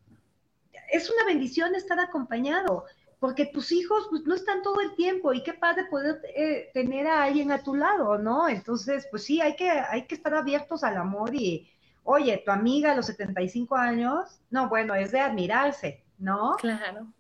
Es 0.91 1.11
una 1.11 1.25
bendición 1.25 1.75
estar 1.75 1.99
acompañado, 2.01 2.85
porque 3.19 3.47
tus 3.47 3.73
hijos 3.73 4.07
pues, 4.11 4.23
no 4.25 4.35
están 4.35 4.63
todo 4.63 4.81
el 4.81 4.95
tiempo 4.95 5.33
y 5.33 5.43
qué 5.43 5.53
padre 5.53 5.85
poder 5.91 6.23
eh, 6.35 6.71
tener 6.73 7.07
a 7.07 7.25
alguien 7.25 7.51
a 7.53 7.63
tu 7.63 7.75
lado, 7.75 8.19
¿no? 8.19 8.49
Entonces, 8.49 9.07
pues 9.11 9.25
sí, 9.25 9.41
hay 9.41 9.57
que, 9.57 9.71
hay 9.71 10.07
que 10.07 10.15
estar 10.15 10.35
abiertos 10.35 10.85
al 10.85 10.97
amor 10.97 11.35
y, 11.35 11.71
oye, 12.05 12.43
tu 12.45 12.51
amiga 12.51 12.93
a 12.93 12.95
los 12.95 13.07
75 13.07 13.77
años, 13.77 14.41
no, 14.51 14.69
bueno, 14.69 14.95
es 14.95 15.13
de 15.13 15.21
admirarse, 15.21 16.05
¿no? 16.17 16.57
Claro, 16.57 17.13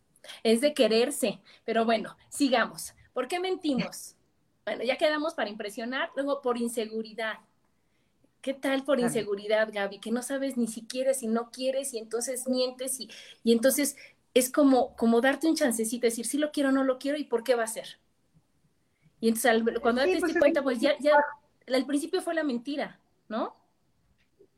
es 0.43 0.61
de 0.61 0.73
quererse, 0.73 1.41
pero 1.65 1.85
bueno, 1.85 2.17
sigamos. 2.29 2.95
¿Por 3.13 3.29
qué 3.29 3.41
mentimos? 3.41 4.15
Bueno, 4.69 4.85
ya 4.85 4.99
quedamos 4.99 5.33
para 5.33 5.49
impresionar, 5.49 6.11
luego 6.15 6.43
por 6.43 6.59
inseguridad. 6.59 7.39
¿Qué 8.41 8.55
tal 8.55 8.85
por 8.85 9.01
inseguridad, 9.01 9.69
Gaby? 9.73 9.99
Que 9.99 10.13
no 10.13 10.23
sabes 10.23 10.57
ni 10.57 10.69
siquiera 10.69 11.13
si 11.13 11.27
no 11.27 11.51
quieres 11.51 11.93
y 11.93 11.99
entonces 11.99 12.49
mientes 12.49 13.01
y, 13.01 13.11
y 13.43 13.53
entonces 13.53 13.97
es 14.35 14.51
como, 14.51 14.95
como 14.97 15.21
darte 15.21 15.49
un 15.49 15.57
chancecito, 15.57 16.07
decir 16.07 16.27
si 16.27 16.39
lo 16.39 16.53
quiero 16.53 16.69
o 16.69 16.73
no 16.73 16.85
lo 16.85 16.99
quiero 16.99 17.19
y 17.19 17.25
por 17.25 17.43
qué 17.43 17.55
va 17.55 17.65
a 17.65 17.69
ser. 17.69 17.99
Y 19.21 19.29
entonces 19.29 19.81
cuando 19.81 20.03
te 20.03 20.21
pues, 20.21 20.39
cuenta, 20.39 20.63
pues 20.63 20.81
ya, 20.81 20.97
ya, 21.01 21.17
al 21.67 21.87
principio 21.87 22.23
fue 22.23 22.35
la 22.35 22.45
mentira, 22.45 23.01
¿no? 23.29 23.57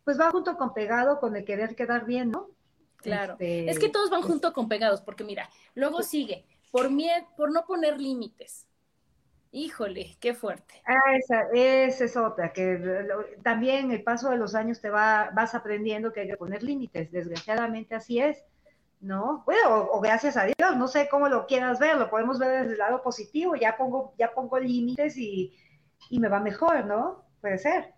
Pues 0.05 0.21
va 0.21 0.31
junto 0.31 0.57
con 0.57 0.75
pegado 0.75 1.19
con 1.19 1.35
el 1.37 1.45
querer 1.45 1.75
quedar 1.75 2.05
bien, 2.05 2.31
¿no? 2.31 2.51
Claro. 2.97 3.37
Es 3.39 3.79
que 3.79 3.87
este, 3.87 3.89
todos 3.89 4.11
van 4.11 4.21
pues 4.21 4.33
junto 4.33 4.53
con 4.53 4.69
pegados, 4.69 5.01
porque 5.01 5.25
mira, 5.25 5.49
luego 5.75 6.03
sigue, 6.03 6.45
por 6.71 6.91
miedo, 6.91 7.27
por 7.37 7.51
no 7.51 7.65
poner 7.65 7.99
límites. 7.99 8.67
Híjole, 9.53 10.17
qué 10.21 10.33
fuerte. 10.33 10.81
Ah, 10.87 11.17
esa, 11.17 11.49
esa, 11.53 12.05
es 12.05 12.17
otra, 12.17 12.53
que 12.53 13.09
también 13.43 13.91
el 13.91 14.05
paso 14.05 14.31
de 14.31 14.37
los 14.37 14.55
años 14.55 14.81
te 14.81 14.91
va, 14.91 15.31
vas 15.35 15.55
aprendiendo 15.57 16.13
que 16.13 16.21
hay 16.21 16.29
que 16.29 16.37
poner 16.37 16.63
límites. 16.63 17.11
Desgraciadamente 17.11 17.97
así 17.97 18.21
es, 18.21 18.45
¿no? 19.01 19.43
Bueno, 19.47 19.89
o, 19.91 20.01
gracias 20.01 20.37
a 20.37 20.45
Dios, 20.45 20.77
no 20.77 20.87
sé 20.87 21.09
cómo 21.11 21.29
lo 21.29 21.47
quieras 21.47 21.81
ver, 21.81 21.97
lo 21.97 22.09
podemos 22.11 22.39
ver 22.39 22.63
desde 22.63 22.73
el 22.73 22.79
lado 22.79 23.03
positivo, 23.03 23.57
ya 23.57 23.77
pongo, 23.77 24.15
ya 24.17 24.33
pongo 24.33 24.61
límites 24.61 25.17
y, 25.17 25.53
y 26.11 26.21
me 26.21 26.29
va 26.29 26.39
mejor, 26.39 26.87
¿no? 26.87 27.25
Puede 27.41 27.59
ser. 27.59 27.95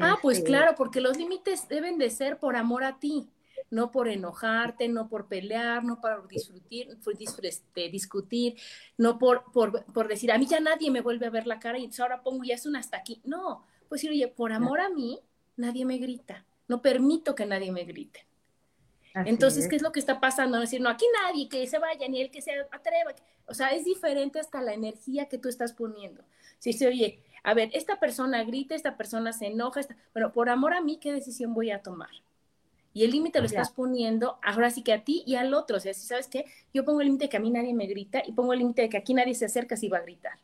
Ah, 0.00 0.18
pues 0.20 0.38
este 0.38 0.48
claro, 0.48 0.74
porque 0.76 1.00
los 1.00 1.16
límites 1.16 1.68
deben 1.68 1.96
de 1.96 2.10
ser 2.10 2.38
por 2.38 2.56
amor 2.56 2.84
a 2.84 2.98
ti 2.98 3.30
no 3.70 3.90
por 3.90 4.08
enojarte, 4.08 4.88
no 4.88 5.08
por 5.08 5.26
pelear, 5.26 5.84
no 5.84 6.00
por 6.00 6.28
disfrutir, 6.28 6.96
este, 7.42 7.88
discutir, 7.88 8.56
no 8.96 9.18
por, 9.18 9.44
por, 9.52 10.08
decir, 10.08 10.32
a 10.32 10.38
mí 10.38 10.46
ya 10.46 10.60
nadie 10.60 10.90
me 10.90 11.00
vuelve 11.00 11.26
a 11.26 11.30
ver 11.30 11.46
la 11.46 11.58
cara 11.58 11.78
y 11.78 11.82
entonces 11.82 12.00
ahora 12.00 12.22
pongo 12.22 12.44
ya 12.44 12.54
es 12.54 12.66
un 12.66 12.76
hasta 12.76 12.96
aquí. 12.96 13.20
No, 13.24 13.64
pues 13.88 14.02
decir, 14.02 14.10
oye, 14.10 14.28
por 14.28 14.52
amor 14.52 14.80
a 14.80 14.88
mí, 14.88 15.20
nadie 15.56 15.84
me 15.84 15.98
grita, 15.98 16.44
no 16.68 16.82
permito 16.82 17.34
que 17.34 17.46
nadie 17.46 17.72
me 17.72 17.84
grite. 17.84 18.26
Entonces, 19.24 19.66
¿qué 19.66 19.76
es 19.76 19.82
lo 19.82 19.92
que 19.92 20.00
está 20.00 20.20
pasando? 20.20 20.56
No 20.56 20.60
decir, 20.60 20.82
no, 20.82 20.90
aquí 20.90 21.06
nadie, 21.24 21.48
que 21.48 21.66
se 21.66 21.78
vaya, 21.78 22.06
ni 22.06 22.20
el 22.20 22.30
que 22.30 22.42
se 22.42 22.52
atreva. 22.70 23.14
O 23.46 23.54
sea, 23.54 23.68
es 23.68 23.86
diferente 23.86 24.38
hasta 24.38 24.60
la 24.60 24.74
energía 24.74 25.26
que 25.26 25.38
tú 25.38 25.48
estás 25.48 25.72
poniendo. 25.72 26.22
Si 26.58 26.74
se 26.74 26.86
oye, 26.86 27.22
a 27.42 27.54
ver, 27.54 27.70
esta 27.72 27.98
persona 27.98 28.44
grita, 28.44 28.74
esta 28.74 28.98
persona 28.98 29.32
se 29.32 29.46
enoja, 29.46 29.80
bueno, 30.12 30.32
por 30.32 30.50
amor 30.50 30.74
a 30.74 30.82
mí, 30.82 30.98
¿qué 30.98 31.12
decisión 31.12 31.54
voy 31.54 31.70
a 31.70 31.82
tomar? 31.82 32.10
Y 32.96 33.04
el 33.04 33.10
límite 33.10 33.40
lo 33.40 33.44
estás 33.44 33.72
poniendo 33.72 34.38
ahora 34.42 34.70
sí 34.70 34.82
que 34.82 34.94
a 34.94 35.04
ti 35.04 35.22
y 35.26 35.34
al 35.34 35.52
otro. 35.52 35.76
O 35.76 35.80
sea, 35.80 35.92
si 35.92 36.06
sabes 36.06 36.28
qué, 36.28 36.46
yo 36.72 36.82
pongo 36.82 37.02
el 37.02 37.08
límite 37.08 37.26
de 37.26 37.28
que 37.28 37.36
a 37.36 37.40
mí 37.40 37.50
nadie 37.50 37.74
me 37.74 37.86
grita 37.86 38.22
y 38.26 38.32
pongo 38.32 38.54
el 38.54 38.60
límite 38.60 38.80
de 38.80 38.88
que 38.88 38.96
aquí 38.96 39.12
nadie 39.12 39.34
se 39.34 39.44
acerca 39.44 39.76
si 39.76 39.90
va 39.90 39.98
a 39.98 40.00
gritar. 40.00 40.38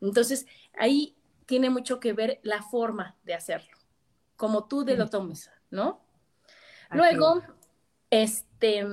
Entonces, 0.00 0.46
ahí 0.78 1.16
tiene 1.44 1.70
mucho 1.70 1.98
que 1.98 2.12
ver 2.12 2.38
la 2.44 2.62
forma 2.62 3.16
de 3.24 3.34
hacerlo, 3.34 3.76
como 4.36 4.68
tú 4.68 4.84
de 4.84 4.96
lo 4.96 5.10
tomes, 5.10 5.50
¿no? 5.72 6.00
Luego, 6.92 7.42
este, 8.10 8.86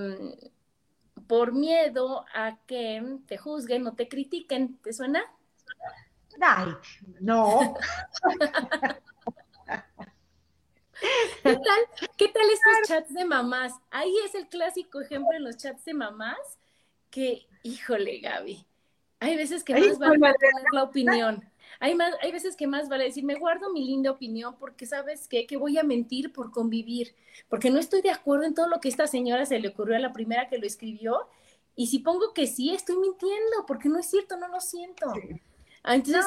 por 1.28 1.54
miedo 1.54 2.26
a 2.34 2.58
que 2.66 3.20
te 3.28 3.38
juzguen 3.38 3.86
o 3.86 3.94
te 3.94 4.08
critiquen, 4.08 4.78
¿te 4.78 4.94
suena? 4.94 5.24
Ay, 6.42 6.74
no. 7.20 7.76
¿Qué 11.44 11.54
tal? 11.54 12.10
¿Qué 12.18 12.28
tal 12.30 12.44
estos 12.50 12.88
chats 12.88 13.14
de 13.14 13.26
mamás? 13.26 13.74
Ahí 13.92 14.16
es 14.26 14.36
el 14.36 14.48
clásico 14.48 15.02
ejemplo 15.02 15.36
en 15.36 15.44
los 15.44 15.58
chats 15.58 15.86
de 15.86 15.94
mamás 15.94 16.38
que, 17.10 17.48
híjole, 17.64 18.20
Gaby, 18.20 18.66
hay 19.20 19.38
veces 19.38 19.64
que 19.64 19.74
más 19.74 19.98
vale 19.98 20.36
tener 20.40 20.64
la 20.72 20.84
opinión. 20.84 21.44
Hay, 21.80 21.96
más, 21.96 22.14
hay 22.22 22.32
veces 22.32 22.56
que 22.56 22.68
más 22.68 22.90
vale 22.90 23.06
decir, 23.06 23.24
me 23.24 23.36
guardo 23.36 23.72
mi 23.72 23.86
linda 23.86 24.12
opinión 24.12 24.56
porque 24.58 24.86
sabes 24.86 25.28
qué, 25.28 25.46
que 25.46 25.58
voy 25.58 25.78
a 25.78 25.84
mentir 25.84 26.32
por 26.32 26.52
convivir, 26.52 27.16
porque 27.50 27.70
no 27.70 27.80
estoy 27.80 28.02
de 28.02 28.12
acuerdo 28.12 28.46
en 28.46 28.54
todo 28.54 28.68
lo 28.70 28.80
que 28.80 28.90
esta 28.90 29.08
señora 29.08 29.46
se 29.46 29.60
le 29.60 29.70
ocurrió 29.70 29.96
a 29.96 30.00
la 30.00 30.14
primera 30.14 30.48
que 30.48 30.58
lo 30.58 30.66
escribió. 30.66 31.28
Y 31.76 31.88
si 31.88 32.00
pongo 32.00 32.34
que 32.34 32.48
sí, 32.48 32.74
estoy 32.74 32.98
mintiendo, 32.98 33.66
porque 33.68 33.90
no 33.90 34.00
es 34.00 34.10
cierto, 34.10 34.38
no 34.38 34.48
lo 34.48 34.62
siento. 34.62 35.12
Ah, 35.84 35.96
entonces, 35.96 36.26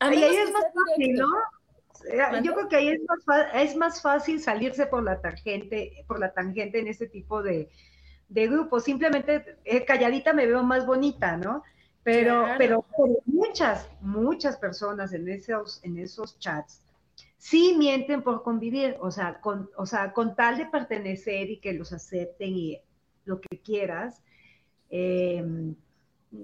a 0.00 0.10
mí 0.10 0.22
es 0.22 0.52
más 0.52 0.64
fácil, 0.64 1.14
¿no? 1.14 1.28
Eh, 2.06 2.40
yo 2.42 2.54
creo 2.54 2.68
que 2.68 2.76
ahí 2.76 2.88
es 2.88 3.00
más, 3.06 3.46
es 3.54 3.76
más 3.76 4.02
fácil 4.02 4.40
salirse 4.40 4.86
por 4.86 5.02
la 5.02 5.20
tangente, 5.20 6.04
por 6.06 6.18
la 6.18 6.32
tangente 6.32 6.78
en 6.78 6.88
ese 6.88 7.06
tipo 7.06 7.42
de, 7.42 7.70
de 8.28 8.46
grupos. 8.46 8.84
Simplemente 8.84 9.58
eh, 9.64 9.84
calladita 9.84 10.32
me 10.32 10.46
veo 10.46 10.62
más 10.62 10.86
bonita, 10.86 11.36
¿no? 11.36 11.62
Pero, 12.02 12.46
pero, 12.58 12.84
muchas, 13.24 13.88
muchas 14.02 14.58
personas 14.58 15.14
en 15.14 15.26
esos, 15.28 15.82
en 15.84 15.98
esos 15.98 16.38
chats 16.38 16.84
sí 17.44 17.74
mienten 17.76 18.22
por 18.22 18.42
convivir, 18.42 18.96
o 19.00 19.10
sea, 19.10 19.38
con, 19.42 19.70
o 19.76 19.84
sea, 19.84 20.14
con 20.14 20.34
tal 20.34 20.56
de 20.56 20.64
pertenecer 20.64 21.50
y 21.50 21.58
que 21.58 21.74
los 21.74 21.92
acepten 21.92 22.56
y 22.56 22.80
lo 23.26 23.38
que 23.38 23.60
quieras, 23.60 24.22
em, 24.88 25.74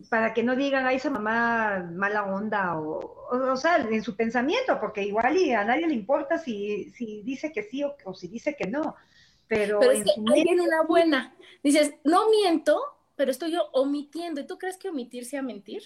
para 0.08 0.32
que 0.34 0.42
no 0.42 0.56
digan, 0.56 0.86
a 0.86 0.92
esa 0.92 1.10
mamá 1.10 1.88
mala 1.92 2.24
onda, 2.24 2.78
o, 2.78 3.28
o, 3.30 3.56
sea, 3.56 3.76
en 3.76 4.02
su 4.02 4.16
pensamiento, 4.16 4.78
porque 4.80 5.02
igual 5.02 5.36
y 5.36 5.52
a 5.52 5.64
nadie 5.64 5.86
le 5.86 5.94
importa 5.94 6.38
si, 6.38 6.90
si 6.90 7.22
dice 7.22 7.52
que 7.52 7.62
sí 7.62 7.82
o, 7.84 8.14
si 8.14 8.28
dice 8.28 8.56
que 8.56 8.66
no. 8.66 8.96
Pero, 9.48 9.80
pero 9.80 9.92
es 9.92 10.04
que 10.04 10.10
hay 10.32 10.58
una 10.58 10.82
buena. 10.82 11.34
Dices, 11.62 11.92
no 12.04 12.30
miento, 12.30 12.80
pero 13.16 13.30
estoy 13.30 13.52
yo 13.52 13.68
omitiendo. 13.72 14.40
¿Y 14.40 14.46
tú 14.46 14.58
crees 14.58 14.76
que 14.76 14.88
omitir 14.88 15.24
sea 15.24 15.42
mentir? 15.42 15.82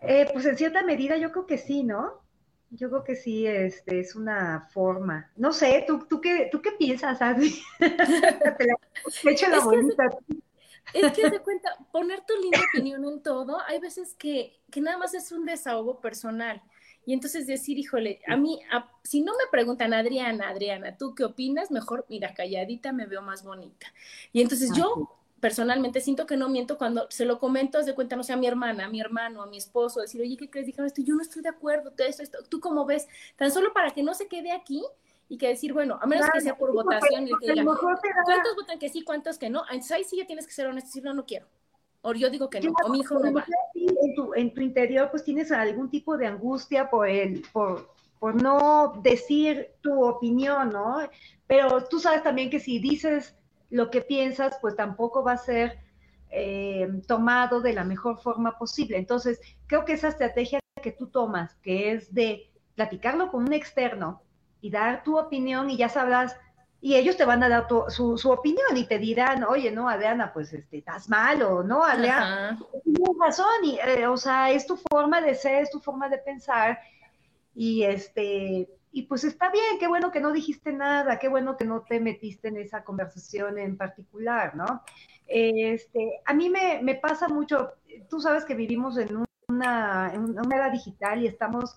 Eh, 0.00 0.28
pues 0.32 0.46
en 0.46 0.56
cierta 0.56 0.82
medida 0.82 1.16
yo 1.16 1.32
creo 1.32 1.46
que 1.46 1.58
sí, 1.58 1.82
¿no? 1.82 2.22
Yo 2.70 2.90
creo 2.90 3.04
que 3.04 3.14
sí, 3.14 3.46
este, 3.46 4.00
es 4.00 4.14
una 4.14 4.68
forma. 4.72 5.30
No 5.36 5.52
sé, 5.52 5.84
¿tú, 5.86 6.06
tú, 6.08 6.20
qué, 6.20 6.48
tú 6.50 6.60
qué 6.60 6.72
piensas, 6.72 7.22
Adri? 7.22 7.60
Te 7.78 8.66
la, 8.66 9.30
hecho 9.30 9.48
la 9.48 9.60
bonita. 9.60 10.10
Es 10.92 11.12
que 11.12 11.30
te 11.30 11.40
cuenta, 11.40 11.76
poner 11.90 12.20
tu 12.26 12.34
linda 12.40 12.60
opinión 12.70 13.04
en 13.04 13.22
todo, 13.22 13.60
hay 13.66 13.80
veces 13.80 14.14
que, 14.14 14.60
que 14.70 14.80
nada 14.80 14.98
más 14.98 15.14
es 15.14 15.32
un 15.32 15.44
desahogo 15.44 16.00
personal. 16.00 16.62
Y 17.06 17.12
entonces 17.12 17.46
decir, 17.46 17.78
híjole, 17.78 18.20
a 18.26 18.36
mí, 18.36 18.60
si 19.02 19.20
no 19.20 19.32
me 19.32 19.50
preguntan, 19.50 19.92
Adriana, 19.92 20.48
Adriana, 20.48 20.96
¿tú 20.96 21.14
qué 21.14 21.24
opinas? 21.24 21.70
Mejor, 21.70 22.06
mira, 22.08 22.32
calladita 22.34 22.92
me 22.92 23.06
veo 23.06 23.20
más 23.20 23.44
bonita. 23.44 23.92
Y 24.32 24.40
entonces 24.40 24.70
yo 24.74 25.10
personalmente 25.40 26.00
siento 26.00 26.26
que 26.26 26.38
no 26.38 26.48
miento 26.48 26.78
cuando 26.78 27.06
se 27.10 27.26
lo 27.26 27.38
comento, 27.38 27.82
de 27.82 27.94
cuenta, 27.94 28.16
no 28.16 28.22
sé, 28.22 28.32
a 28.32 28.36
mi 28.36 28.46
hermana, 28.46 28.86
a 28.86 28.88
mi 28.88 29.00
hermano, 29.00 29.42
a 29.42 29.46
mi 29.46 29.58
esposo, 29.58 30.00
decir, 30.00 30.22
oye, 30.22 30.38
¿qué 30.38 30.48
crees? 30.48 30.66
Dijeron 30.66 30.86
esto, 30.86 31.02
yo 31.02 31.14
no 31.14 31.20
estoy 31.20 31.42
de 31.42 31.50
acuerdo, 31.50 31.92
esto, 31.98 32.22
esto, 32.22 32.38
tú 32.48 32.60
cómo 32.60 32.86
ves, 32.86 33.06
tan 33.36 33.50
solo 33.50 33.74
para 33.74 33.90
que 33.90 34.02
no 34.02 34.14
se 34.14 34.26
quede 34.26 34.52
aquí 34.52 34.82
y 35.34 35.36
que 35.36 35.48
decir, 35.48 35.72
bueno, 35.72 35.98
a 36.00 36.06
menos 36.06 36.28
que 36.32 36.40
sea 36.40 36.56
por 36.56 36.72
votación, 36.72 37.26
y 37.26 37.32
que 37.40 37.52
diga, 37.52 37.64
¿cuántos 37.64 38.54
votan 38.54 38.78
que 38.78 38.88
sí, 38.88 39.02
cuántos 39.02 39.36
que 39.36 39.50
no? 39.50 39.64
Entonces 39.68 39.90
ahí 39.90 40.04
sí 40.04 40.16
ya 40.16 40.26
tienes 40.26 40.46
que 40.46 40.52
ser 40.52 40.68
honesto, 40.68 40.88
decir, 40.88 41.02
no, 41.02 41.12
no 41.12 41.26
quiero. 41.26 41.46
O 42.02 42.12
yo 42.12 42.30
digo 42.30 42.48
que 42.48 42.60
no, 42.60 42.72
o 42.84 42.88
mi 42.90 43.00
hijo 43.00 43.18
no 43.18 43.32
va. 43.32 43.44
En 43.74 44.14
tu, 44.14 44.32
en 44.34 44.54
tu 44.54 44.60
interior, 44.60 45.10
pues 45.10 45.24
tienes 45.24 45.50
algún 45.50 45.90
tipo 45.90 46.16
de 46.16 46.28
angustia 46.28 46.88
por 46.88 47.08
el, 47.08 47.42
por, 47.52 47.90
por 48.20 48.40
no 48.40 49.00
decir 49.02 49.72
tu 49.80 50.04
opinión, 50.04 50.70
¿no? 50.70 50.98
Pero 51.48 51.84
tú 51.86 51.98
sabes 51.98 52.22
también 52.22 52.48
que 52.48 52.60
si 52.60 52.78
dices 52.78 53.34
lo 53.70 53.90
que 53.90 54.02
piensas, 54.02 54.56
pues 54.60 54.76
tampoco 54.76 55.24
va 55.24 55.32
a 55.32 55.38
ser 55.38 55.80
eh, 56.30 56.88
tomado 57.08 57.60
de 57.60 57.72
la 57.72 57.82
mejor 57.82 58.20
forma 58.20 58.56
posible. 58.56 58.98
Entonces, 58.98 59.40
creo 59.66 59.84
que 59.84 59.94
esa 59.94 60.08
estrategia 60.08 60.60
que 60.80 60.92
tú 60.92 61.08
tomas, 61.08 61.56
que 61.56 61.90
es 61.90 62.14
de 62.14 62.52
platicarlo 62.76 63.32
con 63.32 63.44
un 63.44 63.52
externo 63.52 64.23
y 64.64 64.70
dar 64.70 65.04
tu 65.04 65.18
opinión 65.18 65.68
y 65.68 65.76
ya 65.76 65.90
sabrás, 65.90 66.38
y 66.80 66.96
ellos 66.96 67.18
te 67.18 67.26
van 67.26 67.42
a 67.42 67.50
dar 67.50 67.66
su, 67.90 68.16
su, 68.16 68.30
opinión 68.30 68.74
y 68.74 68.86
te 68.86 68.98
dirán, 68.98 69.44
oye, 69.44 69.70
no, 69.70 69.90
Adriana, 69.90 70.32
pues 70.32 70.54
este, 70.54 70.78
estás 70.78 71.06
mal 71.10 71.42
o 71.42 71.62
no, 71.62 71.84
Adriana, 71.84 72.58
tienes 72.82 73.10
razón, 73.20 73.62
y, 73.62 73.78
eh, 73.78 74.06
o 74.06 74.16
sea, 74.16 74.50
es 74.50 74.66
tu 74.66 74.78
forma 74.90 75.20
de 75.20 75.34
ser, 75.34 75.64
es 75.64 75.70
tu 75.70 75.80
forma 75.80 76.08
de 76.08 76.16
pensar, 76.16 76.78
y 77.54 77.82
este, 77.82 78.66
y 78.90 79.02
pues 79.02 79.24
está 79.24 79.50
bien, 79.50 79.78
qué 79.78 79.86
bueno 79.86 80.10
que 80.10 80.20
no 80.20 80.32
dijiste 80.32 80.72
nada, 80.72 81.18
qué 81.18 81.28
bueno 81.28 81.58
que 81.58 81.66
no 81.66 81.82
te 81.82 82.00
metiste 82.00 82.48
en 82.48 82.56
esa 82.56 82.84
conversación 82.84 83.58
en 83.58 83.76
particular, 83.76 84.56
¿no? 84.56 84.82
Este, 85.26 86.22
a 86.24 86.32
mí 86.32 86.48
me, 86.48 86.80
me 86.82 86.94
pasa 86.94 87.28
mucho, 87.28 87.74
tú 88.08 88.18
sabes 88.18 88.46
que 88.46 88.54
vivimos 88.54 88.96
en 88.96 89.26
una, 89.46 90.10
en 90.14 90.38
una 90.38 90.56
era 90.56 90.70
digital 90.70 91.22
y 91.22 91.26
estamos 91.26 91.76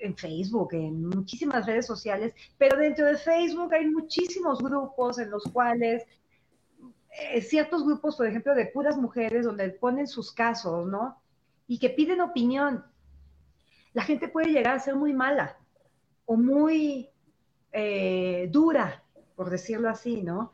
en 0.00 0.16
Facebook, 0.16 0.74
en 0.74 1.06
muchísimas 1.08 1.66
redes 1.66 1.86
sociales, 1.86 2.34
pero 2.58 2.76
dentro 2.78 3.06
de 3.06 3.16
Facebook 3.16 3.72
hay 3.74 3.86
muchísimos 3.86 4.60
grupos 4.60 5.18
en 5.18 5.30
los 5.30 5.44
cuales 5.44 6.04
eh, 7.16 7.40
ciertos 7.42 7.84
grupos, 7.84 8.16
por 8.16 8.26
ejemplo, 8.26 8.54
de 8.54 8.66
puras 8.66 8.96
mujeres, 8.96 9.44
donde 9.44 9.70
ponen 9.70 10.08
sus 10.08 10.32
casos, 10.32 10.86
¿no? 10.86 11.20
Y 11.68 11.78
que 11.78 11.90
piden 11.90 12.20
opinión. 12.20 12.84
La 13.92 14.02
gente 14.02 14.28
puede 14.28 14.50
llegar 14.50 14.74
a 14.74 14.80
ser 14.80 14.96
muy 14.96 15.12
mala 15.12 15.56
o 16.26 16.36
muy 16.36 17.08
eh, 17.72 18.48
dura, 18.50 19.04
por 19.36 19.48
decirlo 19.48 19.88
así, 19.88 20.22
¿no? 20.22 20.50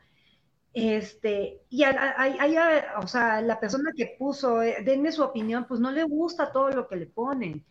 Este, 0.73 1.63
y 1.69 1.83
hay, 1.83 2.57
o 3.03 3.07
sea, 3.07 3.41
la 3.41 3.59
persona 3.59 3.91
que 3.97 4.15
puso, 4.19 4.63
eh, 4.63 4.77
denme 4.85 5.11
su 5.11 5.23
opinión, 5.23 5.65
pues 5.67 5.81
no 5.81 5.91
le 5.91 6.05
gusta 6.05 6.53
todo 6.53 6.71
lo 6.71 6.87
que 6.87 6.97
le 6.97 7.07
ponen. 7.07 7.65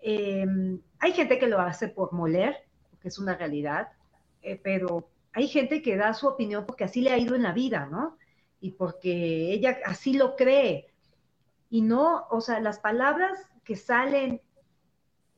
Em, 0.00 0.80
hay 1.04 1.12
gente 1.12 1.38
que 1.38 1.48
lo 1.48 1.60
hace 1.60 1.88
por 1.88 2.14
moler, 2.14 2.56
porque 2.88 3.08
es 3.08 3.18
una 3.18 3.36
realidad, 3.36 3.88
eh, 4.40 4.58
pero 4.62 5.06
hay 5.34 5.48
gente 5.48 5.82
que 5.82 5.98
da 5.98 6.14
su 6.14 6.26
opinión 6.26 6.64
porque 6.64 6.84
así 6.84 7.02
le 7.02 7.10
ha 7.10 7.18
ido 7.18 7.34
en 7.34 7.42
la 7.42 7.52
vida, 7.52 7.84
¿no? 7.84 8.16
Y 8.58 8.70
porque 8.70 9.52
ella 9.52 9.80
así 9.84 10.14
lo 10.14 10.34
cree. 10.34 10.86
Y 11.68 11.82
no, 11.82 12.26
o 12.30 12.40
sea, 12.40 12.58
las 12.60 12.78
palabras 12.78 13.38
que 13.64 13.76
salen 13.76 14.40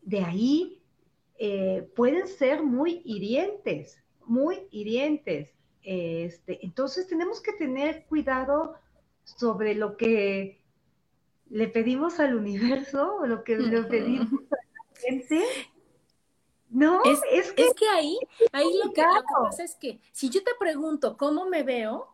de 0.02 0.20
ahí 0.20 0.82
eh, 1.36 1.90
pueden 1.96 2.28
ser 2.28 2.62
muy 2.62 3.02
hirientes, 3.04 4.00
muy 4.24 4.68
hirientes. 4.70 5.50
Este, 5.82 6.64
entonces 6.64 7.08
tenemos 7.08 7.40
que 7.40 7.54
tener 7.54 8.04
cuidado 8.04 8.76
sobre 9.24 9.74
lo 9.74 9.96
que 9.96 10.60
le 11.50 11.66
pedimos 11.66 12.20
al 12.20 12.36
universo, 12.36 13.26
lo 13.26 13.42
que 13.42 13.56
le 13.56 13.82
pedimos 13.82 14.28
gente. 14.96 15.44
No, 16.68 17.02
es, 17.04 17.20
que, 17.52 17.88
ahí, 17.88 18.18
ahí 18.52 18.68
lo 18.84 18.92
que, 18.92 19.02
pasa 19.42 19.62
es 19.62 19.76
que 19.76 20.00
si 20.12 20.28
yo 20.30 20.42
te 20.42 20.50
pregunto 20.58 21.16
cómo 21.16 21.46
me 21.46 21.62
veo 21.62 22.08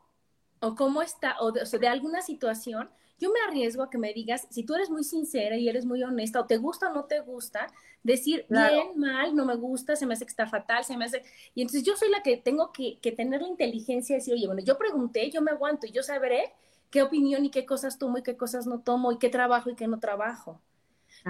o 0.60 0.74
cómo 0.74 1.02
está, 1.02 1.36
o 1.40 1.46
o 1.48 1.66
sea, 1.66 1.78
de 1.78 1.88
alguna 1.88 2.20
situación, 2.20 2.90
yo 3.22 3.30
me 3.30 3.40
arriesgo 3.40 3.84
a 3.84 3.90
que 3.90 3.98
me 3.98 4.12
digas, 4.12 4.48
si 4.50 4.64
tú 4.64 4.74
eres 4.74 4.90
muy 4.90 5.04
sincera 5.04 5.56
y 5.56 5.68
eres 5.68 5.86
muy 5.86 6.02
honesta, 6.02 6.40
o 6.40 6.46
te 6.46 6.56
gusta 6.56 6.90
o 6.90 6.94
no 6.94 7.04
te 7.04 7.20
gusta, 7.20 7.68
decir 8.02 8.44
bien, 8.48 8.98
mal, 8.98 9.36
no 9.36 9.46
me 9.46 9.54
gusta, 9.54 9.94
se 9.94 10.06
me 10.06 10.14
hace 10.14 10.24
que 10.24 10.30
está 10.30 10.48
fatal, 10.48 10.84
se 10.84 10.96
me 10.96 11.04
hace... 11.04 11.22
Y 11.54 11.62
entonces 11.62 11.84
yo 11.84 11.96
soy 11.96 12.10
la 12.10 12.22
que 12.24 12.36
tengo 12.36 12.72
que, 12.72 12.98
tener 13.16 13.40
la 13.42 13.46
inteligencia 13.46 14.14
de 14.14 14.18
decir, 14.18 14.34
oye, 14.34 14.46
bueno, 14.46 14.60
yo 14.62 14.76
pregunté, 14.76 15.30
yo 15.30 15.40
me 15.40 15.52
aguanto 15.52 15.86
y 15.86 15.92
yo 15.92 16.02
sabré 16.02 16.52
qué 16.90 17.00
opinión 17.02 17.44
y 17.44 17.50
qué 17.50 17.64
cosas 17.64 17.96
tomo 17.96 18.18
y 18.18 18.22
qué 18.24 18.36
cosas 18.36 18.66
no 18.66 18.80
tomo 18.80 19.12
y 19.12 19.18
qué 19.18 19.28
trabajo 19.28 19.70
y 19.70 19.76
qué 19.76 19.86
no 19.86 20.00
trabajo. 20.00 20.60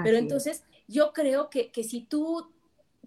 Pero 0.02 0.16
entonces 0.16 0.64
yo 0.88 1.12
creo 1.12 1.50
que, 1.50 1.70
que 1.70 1.84
si 1.84 2.02
tú 2.02 2.52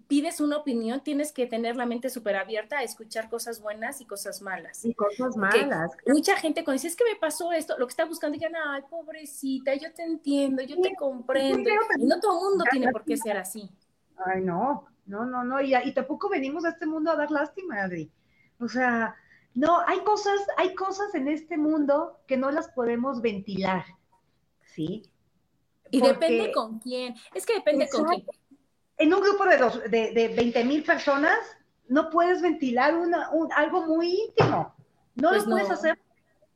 pides 0.08 0.40
una 0.40 0.58
opinión, 0.58 1.02
tienes 1.02 1.32
que 1.32 1.46
tener 1.46 1.76
la 1.76 1.86
mente 1.86 2.10
súper 2.10 2.36
abierta 2.36 2.78
a 2.78 2.82
escuchar 2.82 3.28
cosas 3.28 3.60
buenas 3.60 4.00
y 4.00 4.04
cosas 4.04 4.40
malas. 4.40 4.84
Y 4.84 4.94
cosas 4.94 5.36
malas. 5.36 5.90
Mucha 6.06 6.36
gente 6.36 6.62
cuando 6.62 6.74
dice, 6.74 6.88
es 6.88 6.96
que 6.96 7.04
me 7.04 7.16
pasó 7.16 7.52
esto, 7.52 7.76
lo 7.78 7.86
que 7.86 7.90
está 7.90 8.04
buscando, 8.04 8.38
digan, 8.38 8.52
ay, 8.54 8.82
pobrecita, 8.88 9.74
yo 9.74 9.92
te 9.92 10.04
entiendo, 10.04 10.62
yo 10.62 10.80
te 10.80 10.94
comprendo. 10.94 11.68
Y 11.98 12.04
no 12.04 12.20
todo 12.20 12.38
el 12.38 12.50
mundo 12.50 12.64
tiene 12.70 12.90
por 12.92 13.04
qué 13.04 13.16
ser 13.16 13.36
así. 13.36 13.68
Ay, 14.16 14.42
no, 14.42 14.86
no, 15.06 15.24
no, 15.24 15.44
no. 15.44 15.60
Y, 15.60 15.74
y 15.74 15.92
tampoco 15.92 16.28
venimos 16.28 16.64
a 16.64 16.70
este 16.70 16.86
mundo 16.86 17.10
a 17.10 17.16
dar 17.16 17.30
lástima, 17.30 17.82
Adri. 17.82 18.10
O 18.60 18.68
sea, 18.68 19.16
no, 19.54 19.80
hay 19.86 20.00
cosas, 20.00 20.40
hay 20.56 20.74
cosas 20.74 21.14
en 21.14 21.28
este 21.28 21.56
mundo 21.56 22.20
que 22.26 22.36
no 22.36 22.50
las 22.50 22.68
podemos 22.68 23.20
ventilar, 23.20 23.84
¿sí? 24.66 25.02
Y 25.90 26.00
depende 26.00 26.52
con 26.52 26.78
quién. 26.78 27.14
Es 27.34 27.46
que 27.46 27.54
depende 27.54 27.88
con 27.88 28.04
quién 28.04 28.24
en 28.98 29.12
un 29.12 29.20
grupo 29.20 29.44
de, 29.44 29.58
dos, 29.58 29.80
de, 29.90 30.12
de 30.12 30.28
20 30.28 30.64
mil 30.64 30.82
personas 30.82 31.38
no 31.88 32.10
puedes 32.10 32.42
ventilar 32.42 32.96
una, 32.96 33.30
un, 33.30 33.52
algo 33.52 33.82
muy 33.82 34.22
íntimo. 34.28 34.74
No 35.14 35.30
lo 35.30 35.36
pues 35.36 35.44
puedes 35.44 35.70
hacer 35.70 35.98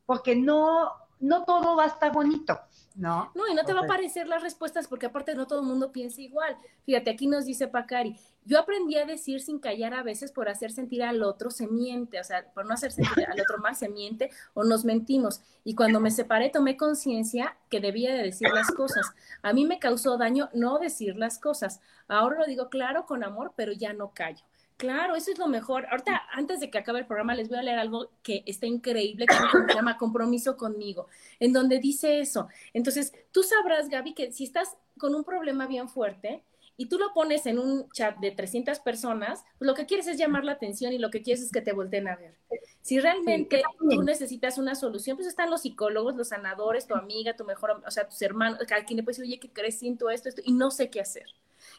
porque 0.07 0.35
no, 0.35 0.91
no 1.21 1.45
todo 1.45 1.77
va 1.77 1.85
a 1.85 1.89
estar 1.89 2.13
bonito. 2.13 2.59
¿No? 2.95 3.31
No, 3.35 3.49
y 3.49 3.55
no 3.55 3.65
te 3.65 3.73
va 3.73 3.81
a 3.81 3.87
parecer 3.87 4.27
las 4.27 4.43
respuestas 4.43 4.89
porque 4.89 5.07
aparte 5.07 5.35
no 5.35 5.47
todo 5.47 5.61
el 5.61 5.67
mundo 5.67 5.93
piensa 5.93 6.21
igual. 6.21 6.57
Fíjate, 6.85 7.11
aquí 7.11 7.27
nos 7.27 7.45
dice 7.45 7.69
Pacari, 7.69 8.17
yo 8.45 8.59
aprendí 8.59 8.97
a 8.97 9.07
decir 9.07 9.41
sin 9.41 9.59
callar 9.59 9.95
a 9.95 10.03
veces 10.03 10.33
por 10.33 10.49
hacer 10.49 10.73
sentir 10.73 11.03
al 11.03 11.23
otro 11.23 11.51
se 11.51 11.67
miente, 11.67 12.19
o 12.19 12.25
sea, 12.25 12.51
por 12.53 12.67
no 12.67 12.75
hacer 12.75 12.91
sentir 12.91 13.27
al 13.27 13.41
otro 13.41 13.59
mal 13.59 13.77
se 13.77 13.89
miente 13.89 14.31
o 14.55 14.65
nos 14.65 14.85
mentimos. 14.85 15.41
Y 15.63 15.75
cuando 15.75 16.01
me 16.01 16.11
separé 16.11 16.51
tomé 16.51 16.77
conciencia 16.77 17.57
que 17.69 17.81
debía 17.81 18.15
de 18.15 18.23
decir 18.23 18.49
las 18.53 18.71
cosas. 18.71 19.07
A 19.43 19.53
mí 19.53 19.67
me 19.67 19.79
causó 19.79 20.17
daño 20.17 20.49
no 20.53 20.79
decir 20.79 21.17
las 21.17 21.39
cosas. 21.39 21.81
Ahora 22.09 22.39
lo 22.39 22.47
digo 22.47 22.71
claro, 22.71 23.07
con 23.07 23.23
amor, 23.23 23.53
pero 23.57 23.73
ya 23.73 23.93
no 23.93 24.13
callo. 24.13 24.45
Claro, 24.81 25.15
eso 25.15 25.31
es 25.31 25.39
lo 25.39 25.47
mejor. 25.47 25.87
Ahorita, 25.91 26.23
antes 26.33 26.59
de 26.59 26.71
que 26.71 26.79
acabe 26.79 27.01
el 27.01 27.07
programa, 27.07 27.35
les 27.35 27.51
voy 27.51 27.59
a 27.59 27.63
leer 27.63 27.79
algo 27.79 28.09
que 28.23 28.43
está 28.47 28.65
increíble, 28.65 29.27
que 29.27 29.35
se 29.35 29.75
llama 29.75 29.99
Compromiso 29.99 30.57
conmigo, 30.57 31.07
en 31.39 31.53
donde 31.53 31.81
dice 31.81 32.21
eso. 32.21 32.49
Entonces, 32.73 33.13
tú 33.31 33.43
sabrás, 33.43 33.91
Gaby, 33.91 34.15
que 34.15 34.33
si 34.33 34.45
estás 34.45 34.79
con 34.97 35.15
un 35.15 35.23
problema 35.23 35.67
bien 35.67 35.91
fuerte 35.91 36.43
y 36.79 36.87
tú 36.87 36.99
lo 36.99 37.13
pones 37.13 37.45
en 37.45 37.59
un 37.59 37.91
chat 37.91 38.17
de 38.21 38.31
300 38.31 38.81
personas, 38.81 39.45
pues 39.59 39.67
lo 39.67 39.75
que 39.75 39.85
quieres 39.85 40.07
es 40.07 40.17
llamar 40.17 40.45
la 40.45 40.53
atención 40.53 40.95
y 40.95 40.99
lo 40.99 41.11
que 41.11 41.21
quieres 41.21 41.43
es 41.43 41.53
que 41.53 41.61
te 41.61 41.75
volteen 41.75 42.09
a 42.09 42.17
ver. 42.17 42.35
Si 42.81 42.99
realmente 42.99 43.63
tú 43.79 44.03
necesitas 44.03 44.57
una 44.57 44.75
solución, 44.75 45.19
pues 45.19 45.29
están 45.29 45.51
los 45.51 45.61
psicólogos, 45.61 46.17
los 46.17 46.29
sanadores, 46.29 46.87
tu 46.87 46.95
amiga, 46.95 47.37
tu 47.37 47.45
mejor, 47.45 47.83
o 47.87 47.91
sea, 47.91 48.09
tus 48.09 48.23
hermanos, 48.23 48.61
a 48.63 48.85
quien 48.87 48.97
le 48.97 49.03
puedes 49.03 49.19
decir, 49.19 49.31
oye, 49.31 49.41
¿qué 49.41 49.51
crees? 49.53 49.79
Siento 49.79 50.09
esto, 50.09 50.31
esto, 50.31 50.41
y 50.43 50.53
no 50.53 50.71
sé 50.71 50.89
qué 50.89 51.03
hacer. 51.03 51.27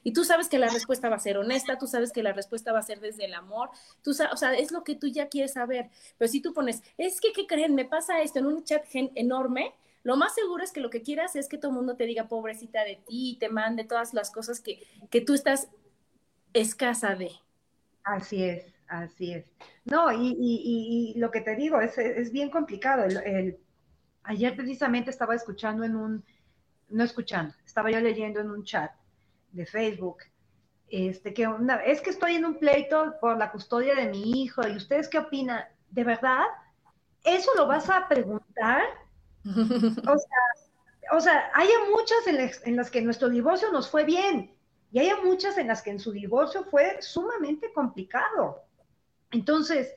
Y 0.03 0.13
tú 0.13 0.23
sabes 0.23 0.49
que 0.49 0.57
la 0.57 0.69
respuesta 0.69 1.09
va 1.09 1.17
a 1.17 1.19
ser 1.19 1.37
honesta, 1.37 1.77
tú 1.77 1.87
sabes 1.87 2.11
que 2.11 2.23
la 2.23 2.33
respuesta 2.33 2.73
va 2.73 2.79
a 2.79 2.83
ser 2.83 2.99
desde 2.99 3.25
el 3.25 3.33
amor, 3.33 3.69
tú 4.01 4.11
o 4.11 4.37
sea, 4.37 4.53
es 4.53 4.71
lo 4.71 4.83
que 4.83 4.95
tú 4.95 5.07
ya 5.07 5.27
quieres 5.29 5.53
saber. 5.53 5.89
Pero 6.17 6.31
si 6.31 6.41
tú 6.41 6.53
pones, 6.53 6.81
es 6.97 7.21
que, 7.21 7.31
¿qué 7.33 7.45
creen? 7.45 7.75
Me 7.75 7.85
pasa 7.85 8.21
esto 8.21 8.39
en 8.39 8.47
un 8.47 8.63
chat 8.63 8.83
enorme, 8.93 9.73
lo 10.03 10.17
más 10.17 10.33
seguro 10.33 10.63
es 10.63 10.71
que 10.71 10.81
lo 10.81 10.89
que 10.89 11.03
quieras 11.03 11.35
es 11.35 11.47
que 11.47 11.57
todo 11.57 11.71
el 11.71 11.77
mundo 11.77 11.95
te 11.95 12.05
diga 12.05 12.27
pobrecita 12.27 12.83
de 12.83 12.95
ti 12.95 13.31
y 13.31 13.35
te 13.37 13.49
mande 13.49 13.83
todas 13.83 14.13
las 14.13 14.31
cosas 14.31 14.59
que, 14.59 14.81
que 15.09 15.21
tú 15.21 15.33
estás 15.33 15.69
escasa 16.53 17.15
de. 17.15 17.31
Así 18.03 18.43
es, 18.43 18.73
así 18.87 19.33
es. 19.33 19.45
No, 19.85 20.11
y, 20.11 20.35
y, 20.39 21.13
y 21.15 21.19
lo 21.19 21.29
que 21.29 21.41
te 21.41 21.55
digo 21.55 21.79
es, 21.79 21.97
es 21.99 22.31
bien 22.31 22.49
complicado. 22.49 23.05
El, 23.05 23.59
ayer 24.23 24.55
precisamente 24.55 25.11
estaba 25.11 25.35
escuchando 25.35 25.83
en 25.83 25.95
un, 25.95 26.25
no 26.89 27.03
escuchando, 27.03 27.53
estaba 27.63 27.91
yo 27.91 27.99
leyendo 27.99 28.39
en 28.39 28.49
un 28.49 28.63
chat 28.63 28.91
de 29.51 29.65
Facebook, 29.65 30.17
este, 30.89 31.33
que 31.33 31.47
una, 31.47 31.75
es 31.77 32.01
que 32.01 32.09
estoy 32.09 32.35
en 32.35 32.45
un 32.45 32.59
pleito 32.59 33.15
por 33.21 33.37
la 33.37 33.51
custodia 33.51 33.95
de 33.95 34.07
mi 34.07 34.43
hijo 34.43 34.67
y 34.67 34.75
ustedes 34.75 35.07
qué 35.07 35.19
opinan, 35.19 35.63
¿de 35.89 36.03
verdad? 36.03 36.43
¿Eso 37.23 37.51
lo 37.55 37.67
vas 37.67 37.89
a 37.89 38.07
preguntar? 38.07 38.83
O 39.43 40.17
sea, 40.17 41.13
o 41.13 41.21
sea 41.21 41.51
hay 41.53 41.69
muchas 41.89 42.61
en 42.65 42.75
las, 42.75 42.91
que 42.91 43.01
nuestro 43.01 43.29
divorcio 43.29 43.71
nos 43.71 43.89
fue 43.89 44.03
bien 44.03 44.53
y 44.91 44.99
hay 44.99 45.11
muchas 45.23 45.57
en 45.57 45.67
las 45.67 45.81
que 45.81 45.91
en 45.91 45.99
su 45.99 46.11
divorcio 46.11 46.65
fue 46.65 47.01
sumamente 47.01 47.71
complicado. 47.73 48.63
Entonces, 49.31 49.95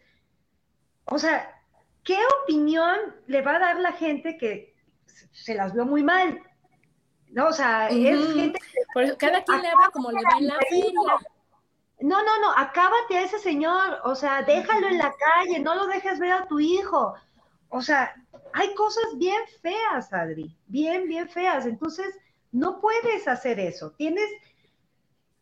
o 1.07 1.19
sea, 1.19 1.61
¿qué 2.05 2.19
opinión 2.43 2.97
le 3.27 3.43
va 3.43 3.57
a 3.57 3.59
dar 3.59 3.81
la 3.81 3.93
gente 3.93 4.39
que 4.39 4.75
se 5.33 5.55
las 5.55 5.75
vio 5.75 5.85
muy 5.85 6.05
mal? 6.05 6.41
No, 7.31 7.49
o 7.49 7.53
sea, 7.53 7.89
es 7.89 8.33
gente 8.33 8.61
Por 8.95 9.17
cada 9.19 9.43
quien 9.43 9.61
le 9.61 9.69
habla 9.69 9.91
como 9.93 10.11
le 10.13 10.23
va 10.23 10.39
en 10.39 10.47
la 10.47 10.59
feria. 10.71 11.19
No, 12.01 12.23
no, 12.23 12.41
no, 12.41 12.51
acábate 12.57 13.19
a 13.19 13.23
ese 13.23 13.39
señor, 13.39 14.01
o 14.05 14.15
sea, 14.15 14.43
déjalo 14.43 14.89
en 14.89 14.99
la 14.99 15.13
calle, 15.13 15.59
no 15.59 15.75
lo 15.75 15.87
dejes 15.87 16.19
ver 16.19 16.33
a 16.33 16.47
tu 16.47 16.61
hijo. 16.61 17.15
O 17.71 17.83
sea, 17.83 18.15
hay 18.53 18.73
cosas 18.75 19.05
bien 19.17 19.41
feas, 19.61 20.13
Adri, 20.13 20.57
bien, 20.67 21.09
bien 21.09 21.29
feas. 21.29 21.67
Entonces, 21.67 22.17
no 22.53 22.81
puedes 22.81 23.27
hacer 23.27 23.59
eso. 23.59 23.91
Tienes, 23.93 24.29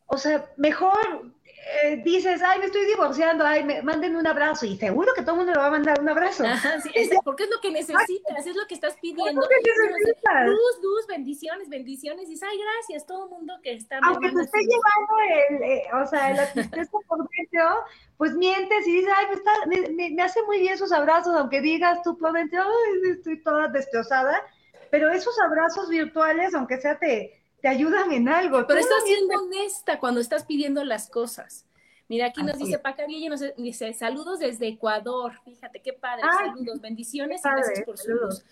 o 0.07 0.17
sea, 0.17 0.51
mejor 0.57 1.33
eh, 1.64 2.03
dices, 2.05 2.42
ay, 2.42 2.59
me 2.59 2.66
estoy 2.66 2.85
divorciando, 2.87 3.46
ay, 3.46 3.62
me, 3.62 3.83
manden 3.83 4.16
un 4.16 4.27
abrazo, 4.27 4.66
y 4.66 4.77
seguro 4.77 5.12
que 5.14 5.22
todo 5.22 5.33
el 5.33 5.37
mundo 5.38 5.53
le 5.53 5.59
va 5.59 5.66
a 5.66 5.70
mandar 5.70 6.01
un 6.01 6.09
abrazo. 6.09 6.44
sí, 6.83 7.11
porque 7.25 7.44
es 7.44 7.51
lo 7.51 7.61
que 7.61 7.70
necesitas, 7.70 8.46
es 8.46 8.57
lo 8.57 8.66
que 8.66 8.75
estás 8.75 8.96
pidiendo. 9.01 9.40
Luz, 9.40 10.79
luz, 10.83 11.07
bendiciones, 11.07 11.68
bendiciones, 11.68 12.29
y 12.29 12.33
ay, 12.44 12.59
gracias, 12.59 13.07
todo 13.07 13.25
el 13.25 13.31
mundo 13.31 13.55
que 13.62 13.75
está. 13.75 14.01
Aunque 14.03 14.31
te 14.31 14.42
esté 14.42 14.59
llevando 14.59 15.14
el, 15.51 15.62
eh, 15.62 15.85
o 16.03 16.07
sea, 16.07 16.35
la 16.35 16.53
tristeza 16.53 16.98
por 17.07 17.29
dentro, 17.29 17.85
pues 18.16 18.35
mientes 18.35 18.87
y 18.87 18.92
dices, 18.92 19.12
ay, 19.16 19.27
me, 19.29 19.35
está, 19.35 19.53
me, 19.66 20.11
me, 20.11 20.22
hace 20.22 20.42
muy 20.42 20.59
bien 20.59 20.75
esos 20.75 20.90
abrazos, 20.90 21.35
aunque 21.37 21.61
digas 21.61 22.03
tú 22.03 22.18
por 22.18 22.33
dentro, 22.33 22.61
ay, 22.62 23.11
estoy 23.12 23.40
toda 23.40 23.68
destrozada, 23.68 24.42
pero 24.90 25.11
esos 25.11 25.38
abrazos 25.40 25.88
virtuales, 25.88 26.55
aunque 26.55 26.81
sea 26.81 26.98
te 26.98 27.42
te 27.62 27.68
ayudan 27.68 28.12
en 28.12 28.29
algo. 28.29 28.66
Pero 28.66 28.81
estás 28.81 29.05
siendo 29.05 29.35
honesta 29.37 29.98
cuando 29.98 30.20
estás 30.20 30.44
pidiendo 30.44 30.85
las 30.85 31.09
cosas. 31.09 31.64
Mira, 32.09 32.27
aquí 32.27 32.42
nos 32.42 32.59
dice 32.59 32.79
Paca 32.79 33.05
y 33.09 33.29
nos 33.29 33.40
dice 33.57 33.94
saludos 33.94 34.40
desde 34.40 34.68
Ecuador. 34.68 35.40
Fíjate 35.44 35.81
qué 35.81 35.94
padre, 35.94 36.25
saludos, 36.25 36.81
bendiciones 36.81 37.40
y 37.42 37.48
gracias 37.48 37.85
por 37.87 37.96
saludos. 37.96 38.44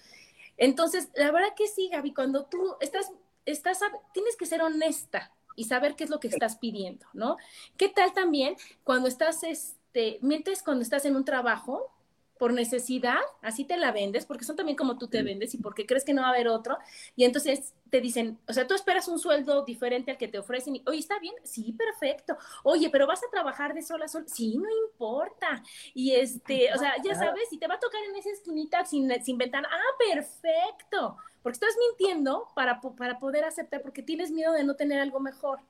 Entonces, 0.56 1.10
la 1.14 1.30
verdad 1.30 1.48
que 1.56 1.66
sí, 1.66 1.90
Gaby, 1.92 2.14
cuando 2.14 2.44
tú 2.44 2.76
estás, 2.80 3.12
estás, 3.44 3.80
tienes 4.14 4.36
que 4.36 4.46
ser 4.46 4.62
honesta 4.62 5.32
y 5.56 5.64
saber 5.64 5.96
qué 5.96 6.04
es 6.04 6.10
lo 6.10 6.20
que 6.20 6.28
estás 6.28 6.56
pidiendo, 6.56 7.06
¿no? 7.12 7.36
¿Qué 7.76 7.88
tal 7.88 8.12
también 8.12 8.56
cuando 8.84 9.08
estás, 9.08 9.42
este, 9.42 10.18
mientes 10.22 10.62
cuando 10.62 10.82
estás 10.82 11.04
en 11.04 11.16
un 11.16 11.24
trabajo? 11.24 11.90
Por 12.40 12.54
necesidad, 12.54 13.20
así 13.42 13.66
te 13.66 13.76
la 13.76 13.92
vendes, 13.92 14.24
porque 14.24 14.46
son 14.46 14.56
también 14.56 14.74
como 14.74 14.96
tú 14.96 15.08
te 15.08 15.22
vendes 15.22 15.52
y 15.52 15.58
porque 15.58 15.84
crees 15.84 16.06
que 16.06 16.14
no 16.14 16.22
va 16.22 16.28
a 16.28 16.30
haber 16.30 16.48
otro. 16.48 16.78
Y 17.14 17.24
entonces 17.24 17.74
te 17.90 18.00
dicen, 18.00 18.38
o 18.48 18.54
sea, 18.54 18.66
tú 18.66 18.72
esperas 18.72 19.08
un 19.08 19.18
sueldo 19.18 19.62
diferente 19.62 20.10
al 20.10 20.16
que 20.16 20.26
te 20.26 20.38
ofrecen. 20.38 20.76
Y, 20.76 20.82
Oye, 20.86 21.00
¿está 21.00 21.18
bien? 21.18 21.34
Sí, 21.44 21.74
perfecto. 21.74 22.38
Oye, 22.62 22.88
pero 22.88 23.06
vas 23.06 23.22
a 23.22 23.30
trabajar 23.30 23.74
de 23.74 23.82
sol 23.82 24.02
a 24.02 24.08
sol. 24.08 24.24
Sí, 24.26 24.56
no 24.56 24.70
importa. 24.86 25.62
Y 25.92 26.12
este, 26.12 26.72
o 26.72 26.78
sea, 26.78 26.94
ya 27.04 27.14
sabes, 27.14 27.46
si 27.50 27.58
te 27.58 27.66
va 27.66 27.74
a 27.74 27.78
tocar 27.78 28.00
en 28.08 28.16
esa 28.16 28.30
esquinita 28.30 28.86
sin, 28.86 29.12
sin 29.22 29.36
ventana, 29.36 29.68
ah, 29.70 29.96
perfecto. 29.98 31.18
Porque 31.42 31.56
estás 31.56 31.76
mintiendo 31.90 32.48
para, 32.54 32.80
para 32.80 33.18
poder 33.18 33.44
aceptar, 33.44 33.82
porque 33.82 34.02
tienes 34.02 34.30
miedo 34.30 34.54
de 34.54 34.64
no 34.64 34.76
tener 34.76 34.98
algo 34.98 35.20
mejor. 35.20 35.60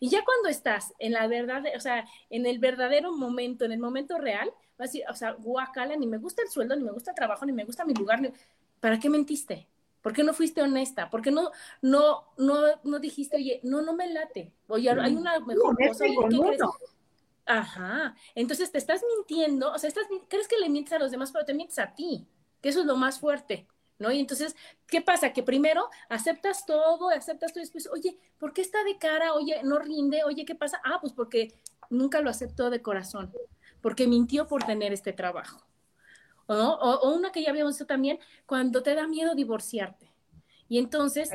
Y 0.00 0.08
ya 0.08 0.24
cuando 0.24 0.48
estás 0.48 0.94
en 0.98 1.12
la 1.12 1.26
verdad, 1.26 1.64
o 1.76 1.80
sea, 1.80 2.06
en 2.30 2.46
el 2.46 2.60
verdadero 2.60 3.12
momento, 3.12 3.66
en 3.66 3.72
el 3.72 3.78
momento 3.78 4.16
real, 4.16 4.50
vas 4.78 4.88
a 4.88 4.92
decir, 4.92 5.04
o 5.08 5.14
sea, 5.14 5.32
guacala, 5.32 5.96
ni 5.96 6.06
me 6.06 6.18
gusta 6.18 6.42
el 6.42 6.48
sueldo, 6.48 6.76
ni 6.76 6.84
me 6.84 6.92
gusta 6.92 7.12
el 7.12 7.14
trabajo, 7.14 7.46
ni 7.46 7.52
me 7.52 7.64
gusta 7.64 7.84
mi 7.84 7.94
lugar, 7.94 8.20
¿para 8.80 8.98
qué 8.98 9.08
mentiste? 9.08 9.68
¿Por 10.02 10.12
qué 10.12 10.22
no 10.22 10.34
fuiste 10.34 10.60
honesta? 10.60 11.08
¿Por 11.08 11.22
qué 11.22 11.30
no, 11.30 11.50
no, 11.80 12.24
no, 12.36 12.56
no 12.82 12.98
dijiste, 12.98 13.36
oye, 13.36 13.60
no, 13.62 13.80
no 13.80 13.94
me 13.94 14.12
late? 14.12 14.52
Oye, 14.68 14.90
hay 14.90 15.16
una 15.16 15.40
mejor 15.40 15.76
cosa. 15.76 16.04
¿qué 16.04 16.38
crees? 16.38 16.60
Ajá. 17.46 18.14
Entonces 18.34 18.70
te 18.70 18.78
estás 18.78 19.02
mintiendo, 19.16 19.72
o 19.72 19.78
sea, 19.78 19.88
estás, 19.88 20.06
crees 20.28 20.48
que 20.48 20.58
le 20.58 20.68
mientes 20.68 20.92
a 20.92 20.98
los 20.98 21.10
demás, 21.10 21.32
pero 21.32 21.44
te 21.44 21.54
mientes 21.54 21.78
a 21.78 21.94
ti, 21.94 22.26
que 22.60 22.68
eso 22.68 22.80
es 22.80 22.86
lo 22.86 22.96
más 22.96 23.18
fuerte. 23.18 23.66
¿no? 23.98 24.10
Y 24.10 24.20
entonces, 24.20 24.56
¿qué 24.86 25.00
pasa? 25.00 25.32
Que 25.32 25.42
primero 25.42 25.88
aceptas 26.08 26.66
todo, 26.66 27.10
aceptas 27.10 27.52
todo 27.52 27.60
y 27.60 27.64
después, 27.64 27.88
oye, 27.90 28.18
¿por 28.38 28.52
qué 28.52 28.60
está 28.60 28.82
de 28.84 28.98
cara? 28.98 29.34
Oye, 29.34 29.62
no 29.62 29.78
rinde, 29.78 30.24
oye, 30.24 30.44
¿qué 30.44 30.54
pasa? 30.54 30.80
Ah, 30.84 30.98
pues 31.00 31.12
porque 31.12 31.54
nunca 31.90 32.20
lo 32.20 32.30
aceptó 32.30 32.70
de 32.70 32.82
corazón, 32.82 33.32
porque 33.84 34.06
mintió 34.06 34.48
por 34.48 34.64
tener 34.64 34.94
este 34.94 35.12
trabajo. 35.12 35.62
O, 36.46 36.54
o, 36.54 37.14
una 37.14 37.32
que 37.32 37.42
ya 37.42 37.50
habíamos 37.50 37.74
visto 37.74 37.84
también, 37.84 38.18
cuando 38.46 38.82
te 38.82 38.94
da 38.94 39.06
miedo 39.06 39.34
divorciarte. 39.34 40.10
Y 40.70 40.78
entonces 40.78 41.28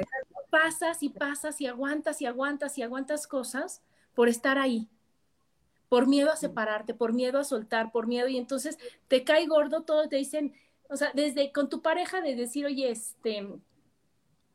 pasas 0.49 1.03
y 1.03 1.09
pasas 1.09 1.61
y 1.61 1.67
aguantas 1.67 2.23
y 2.23 2.25
aguantas 2.25 2.75
y 2.79 2.81
aguantas 2.81 3.27
cosas 3.27 3.83
por 4.15 4.29
estar 4.29 4.57
ahí, 4.57 4.89
por 5.89 6.07
miedo 6.07 6.31
a 6.31 6.37
separarte, 6.37 6.95
por 6.95 7.13
miedo 7.13 7.37
a 7.37 7.43
soltar, 7.43 7.91
por 7.91 8.07
miedo, 8.07 8.27
y 8.27 8.37
entonces 8.37 8.79
te 9.07 9.23
cae 9.23 9.45
gordo 9.45 9.83
todo, 9.83 10.09
te 10.09 10.15
dicen, 10.15 10.55
o 10.89 10.97
sea, 10.97 11.11
desde 11.13 11.51
con 11.51 11.69
tu 11.69 11.83
pareja 11.83 12.19
de 12.19 12.35
decir, 12.35 12.65
oye, 12.65 12.89
este, 12.89 13.47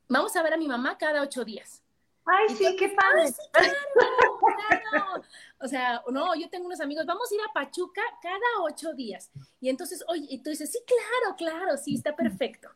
vamos 0.08 0.34
a 0.34 0.42
ver 0.42 0.54
a 0.54 0.58
mi 0.58 0.66
mamá 0.66 0.98
cada 0.98 1.22
ocho 1.22 1.44
días. 1.44 1.83
Ay, 2.26 2.56
sí, 2.56 2.76
qué 2.78 2.88
padre. 2.88 3.32
claro, 3.52 5.22
O 5.58 5.68
sea, 5.68 6.02
no, 6.10 6.34
yo 6.34 6.48
tengo 6.50 6.66
unos 6.66 6.80
amigos, 6.80 7.06
vamos 7.06 7.30
a 7.30 7.34
ir 7.34 7.40
a 7.40 7.52
Pachuca 7.52 8.02
cada 8.22 8.62
ocho 8.62 8.92
días. 8.94 9.30
Y 9.60 9.68
entonces, 9.68 10.04
oye, 10.08 10.26
y 10.28 10.42
tú 10.42 10.50
dices, 10.50 10.70
sí, 10.70 10.78
claro, 10.86 11.36
claro, 11.36 11.76
sí, 11.76 11.94
está 11.94 12.14
perfecto. 12.14 12.68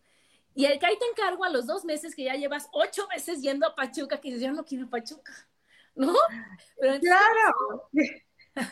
Y 0.55 0.67
ahí 0.67 0.79
te 0.79 1.07
encargo 1.13 1.45
a 1.45 1.51
los 1.51 1.67
dos 1.67 1.85
meses 1.85 2.15
que 2.15 2.25
ya 2.25 2.35
llevas 2.35 2.69
ocho 2.73 3.07
meses 3.09 3.41
yendo 3.41 3.67
a 3.67 3.75
Pachuca, 3.75 4.21
que 4.21 4.29
dices, 4.29 4.43
yo 4.43 4.53
no 4.53 4.65
quiero 4.65 4.89
Pachuca, 4.89 5.33
¿no? 5.95 6.15
Pero 6.81 6.99
claro. 7.01 7.89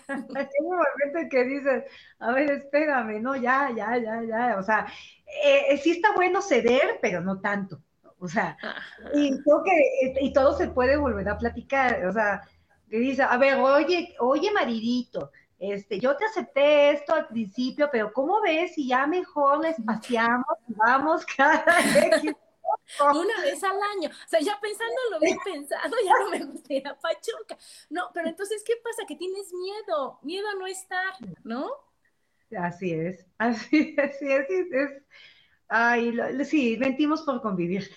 Hay 0.08 0.48
un 0.60 0.76
momento 0.76 1.30
que 1.30 1.44
dices, 1.44 1.84
a 2.18 2.32
ver, 2.32 2.50
espérame, 2.50 3.20
no, 3.22 3.36
ya, 3.36 3.70
ya, 3.70 3.96
ya, 3.98 4.22
ya, 4.22 4.56
o 4.58 4.62
sea, 4.64 4.86
eh, 5.44 5.66
eh, 5.68 5.78
sí 5.78 5.92
está 5.92 6.12
bueno 6.12 6.42
ceder, 6.42 6.98
pero 7.00 7.20
no 7.20 7.40
tanto, 7.40 7.80
o 8.18 8.28
sea, 8.28 8.56
y, 9.14 9.30
que, 9.30 10.14
y 10.20 10.32
todo 10.32 10.56
se 10.56 10.68
puede 10.68 10.96
volver 10.96 11.28
a 11.28 11.38
platicar, 11.38 12.06
o 12.06 12.12
sea, 12.12 12.42
que 12.88 12.98
dice, 12.98 13.22
a 13.22 13.36
ver, 13.36 13.58
oye, 13.58 14.14
oye, 14.20 14.50
maridito, 14.52 15.30
este, 15.58 15.98
yo 15.98 16.16
te 16.16 16.24
acepté 16.24 16.90
esto 16.90 17.14
al 17.14 17.28
principio, 17.28 17.88
pero 17.90 18.12
¿cómo 18.12 18.40
ves 18.40 18.74
si 18.74 18.88
ya 18.88 19.06
mejor 19.06 19.60
les 19.60 19.76
paseamos 19.84 20.46
y 20.68 20.74
vamos 20.74 21.24
cada 21.26 21.64
vez 21.94 22.36
una 23.00 23.42
vez 23.42 23.62
al 23.64 23.78
año. 23.96 24.08
O 24.08 24.28
sea, 24.28 24.40
ya 24.40 24.58
pensando 24.60 24.94
lo 25.10 25.20
bien 25.20 25.38
pensado, 25.44 25.96
ya 26.04 26.12
no 26.22 26.30
me 26.30 26.44
gusta 26.52 26.74
ir 26.74 26.86
a 26.86 26.98
Pachuca. 26.98 27.56
No, 27.90 28.10
pero 28.14 28.28
entonces, 28.28 28.62
¿qué 28.64 28.74
pasa? 28.82 29.04
Que 29.06 29.16
tienes 29.16 29.52
miedo, 29.52 30.18
miedo 30.22 30.48
a 30.48 30.54
no 30.54 30.66
estar, 30.66 31.14
¿no? 31.44 31.70
Así 32.56 32.92
es, 32.92 33.26
así, 33.38 33.96
así 33.98 34.30
es, 34.30 34.48
es, 34.48 35.02
ay, 35.68 36.16
sí, 36.44 36.76
mentimos 36.78 37.22
por 37.22 37.42
convivir. 37.42 37.90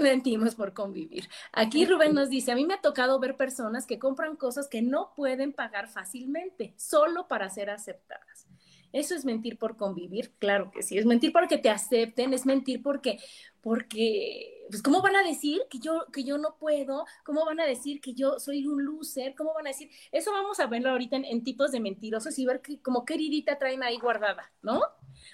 Mentimos 0.00 0.54
por 0.54 0.72
convivir. 0.72 1.28
Aquí 1.52 1.84
Rubén 1.84 2.14
nos 2.14 2.30
dice, 2.30 2.52
a 2.52 2.54
mí 2.54 2.64
me 2.64 2.74
ha 2.74 2.80
tocado 2.80 3.18
ver 3.18 3.36
personas 3.36 3.86
que 3.86 3.98
compran 3.98 4.36
cosas 4.36 4.68
que 4.68 4.82
no 4.82 5.12
pueden 5.14 5.52
pagar 5.52 5.88
fácilmente, 5.88 6.74
solo 6.76 7.28
para 7.28 7.50
ser 7.50 7.70
aceptadas. 7.70 8.46
Eso 8.92 9.14
es 9.14 9.24
mentir 9.24 9.58
por 9.58 9.76
convivir, 9.76 10.32
claro 10.38 10.70
que 10.70 10.82
sí. 10.82 10.96
Es 10.96 11.04
mentir 11.04 11.32
porque 11.32 11.58
te 11.58 11.68
acepten, 11.68 12.32
es 12.32 12.46
mentir 12.46 12.82
porque, 12.82 13.18
porque, 13.60 14.66
pues, 14.70 14.82
¿cómo 14.82 15.02
van 15.02 15.14
a 15.16 15.22
decir 15.22 15.60
que 15.68 15.78
yo, 15.78 16.06
que 16.10 16.24
yo 16.24 16.38
no 16.38 16.56
puedo? 16.58 17.04
¿Cómo 17.22 17.44
van 17.44 17.60
a 17.60 17.66
decir 17.66 18.00
que 18.00 18.14
yo 18.14 18.38
soy 18.38 18.66
un 18.66 18.82
loser? 18.84 19.34
¿Cómo 19.34 19.52
van 19.52 19.66
a 19.66 19.70
decir? 19.70 19.90
Eso 20.10 20.32
vamos 20.32 20.58
a 20.58 20.66
verlo 20.66 20.90
ahorita 20.90 21.16
en, 21.16 21.44
tipos 21.44 21.70
de 21.70 21.80
mentirosos 21.80 22.38
y 22.38 22.46
ver 22.46 22.62
que, 22.62 22.80
como 22.80 23.04
qué 23.04 23.14
heridita 23.14 23.58
traen 23.58 23.82
ahí 23.82 23.98
guardada, 23.98 24.50
¿no? 24.62 24.80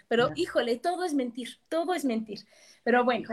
Pero, 0.09 0.31
híjole, 0.35 0.77
todo 0.79 1.05
es 1.05 1.15
mentir, 1.15 1.61
todo 1.69 1.95
es 1.95 2.05
mentir. 2.05 2.41
Pero 2.83 3.05
bueno, 3.05 3.29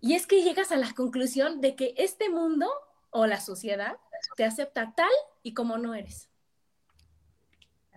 y 0.00 0.14
es 0.14 0.26
que 0.26 0.42
llegas 0.42 0.72
a 0.72 0.76
la 0.76 0.92
conclusión 0.94 1.60
de 1.60 1.74
que 1.74 1.94
este 1.96 2.28
mundo 2.28 2.70
o 3.10 3.26
la 3.26 3.40
sociedad 3.40 3.96
te 4.36 4.44
acepta 4.44 4.94
tal 4.94 5.10
y 5.42 5.54
como 5.54 5.78
no 5.78 5.94
eres. 5.94 6.28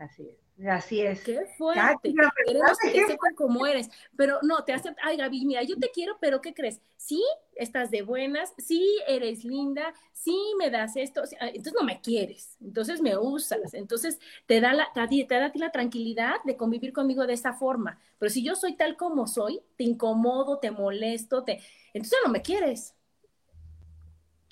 Así 0.01 0.27
es. 0.27 0.67
Así 0.67 1.01
es. 1.01 1.23
Qué 1.23 1.45
fuerte. 1.57 2.13
Queremos 2.45 2.77
que 2.79 2.89
te 2.89 3.05
sepan 3.07 3.35
cómo 3.35 3.67
eres. 3.67 3.89
Pero 4.17 4.39
no, 4.41 4.63
te 4.63 4.73
acepta. 4.73 4.99
Ay, 5.03 5.17
Gaby, 5.17 5.45
mira, 5.45 5.61
yo 5.61 5.77
te 5.77 5.91
quiero, 5.91 6.17
pero 6.19 6.41
¿qué 6.41 6.55
crees? 6.55 6.81
Sí, 6.97 7.23
estás 7.55 7.91
de 7.91 8.01
buenas, 8.01 8.53
sí, 8.57 8.99
eres 9.07 9.43
linda, 9.43 9.93
sí, 10.11 10.35
me 10.57 10.71
das 10.71 10.95
esto. 10.95 11.21
Entonces 11.39 11.73
no 11.79 11.85
me 11.85 12.01
quieres. 12.01 12.57
Entonces 12.61 12.99
me 13.01 13.15
usas. 13.15 13.75
Entonces 13.75 14.19
te 14.47 14.59
da, 14.59 14.73
la, 14.73 14.87
te, 14.93 15.25
da 15.27 15.45
a 15.45 15.51
ti 15.51 15.59
la 15.59 15.71
tranquilidad 15.71 16.35
de 16.45 16.57
convivir 16.57 16.93
conmigo 16.93 17.27
de 17.27 17.33
esa 17.33 17.53
forma. 17.53 17.99
Pero 18.17 18.31
si 18.31 18.43
yo 18.43 18.55
soy 18.55 18.75
tal 18.75 18.97
como 18.97 19.27
soy, 19.27 19.61
te 19.77 19.83
incomodo, 19.83 20.57
te 20.57 20.71
molesto, 20.71 21.43
te. 21.43 21.61
Entonces 21.93 22.17
no 22.25 22.31
me 22.31 22.41
quieres. 22.41 22.95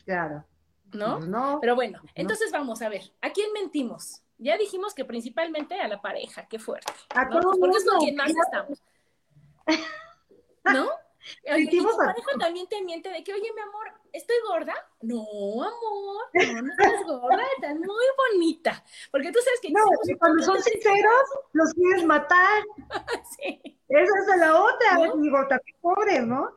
Claro. 0.06 0.45
¿No? 0.93 1.20
No. 1.20 1.58
Pero 1.60 1.76
bueno, 1.76 2.02
entonces 2.14 2.52
vamos 2.52 2.84
a 2.84 2.89
ver, 2.89 3.12
¿a 3.22 3.32
quién 3.32 3.52
mentimos? 3.54 4.24
Ya 4.39 4.57
dijimos 4.57 4.93
que 4.95 5.05
principalmente 5.05 5.79
a 5.79 5.87
la 5.87 6.01
pareja, 6.01 6.47
qué 6.47 6.59
fuerte. 6.59 6.91
A 7.13 7.29
todos 7.29 7.57
Porque 7.59 7.77
es 7.77 7.85
con 7.85 7.99
quien 7.99 8.15
más 8.15 8.31
estamos. 8.31 8.81
¿No? 10.63 10.89
y 11.57 11.69
tu 11.69 11.97
pareja 11.97 12.31
también 12.39 12.67
te 12.67 12.81
miente 12.81 13.09
de 13.09 13.23
que, 13.23 13.33
oye, 13.33 13.51
mi 13.53 13.61
amor, 13.61 13.91
¿estoy 14.13 14.37
gorda? 14.47 14.73
No, 15.01 15.21
amor, 15.21 16.29
no, 16.33 16.61
no 16.61 16.71
estás 16.71 17.05
gorda, 17.05 17.43
estás 17.55 17.75
muy 17.75 18.05
bonita. 18.31 18.83
Porque 19.11 19.31
tú 19.31 19.39
sabes 19.43 19.59
que... 19.61 19.69
No, 19.71 19.83
cuando 20.17 20.43
son 20.43 20.61
sinceros, 20.61 21.29
los 21.53 21.73
quieres 21.73 22.05
matar. 22.05 22.63
sí. 23.37 23.61
Esa 23.89 24.19
es 24.19 24.39
la 24.39 24.61
otra, 24.61 24.93
¿No? 24.93 25.17
digo, 25.17 25.37
también 25.47 25.77
pobre, 25.81 26.21
¿no? 26.21 26.55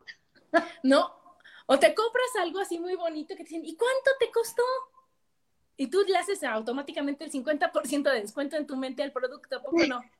no, 0.83 1.23
o 1.65 1.79
te 1.79 1.93
compras 1.93 2.29
algo 2.39 2.59
así 2.59 2.79
muy 2.79 2.95
bonito 2.95 3.35
que 3.35 3.43
te 3.43 3.49
dicen, 3.49 3.65
¿y 3.65 3.75
cuánto 3.75 4.11
te 4.19 4.31
costó? 4.31 4.63
Y 5.77 5.87
tú 5.87 6.03
le 6.07 6.17
haces 6.17 6.43
automáticamente 6.43 7.23
el 7.23 7.31
50% 7.31 8.11
de 8.11 8.21
descuento 8.21 8.55
en 8.55 8.67
tu 8.67 8.77
mente 8.77 9.03
al 9.03 9.11
producto, 9.11 9.61
¿poco 9.61 9.85
no? 9.87 10.01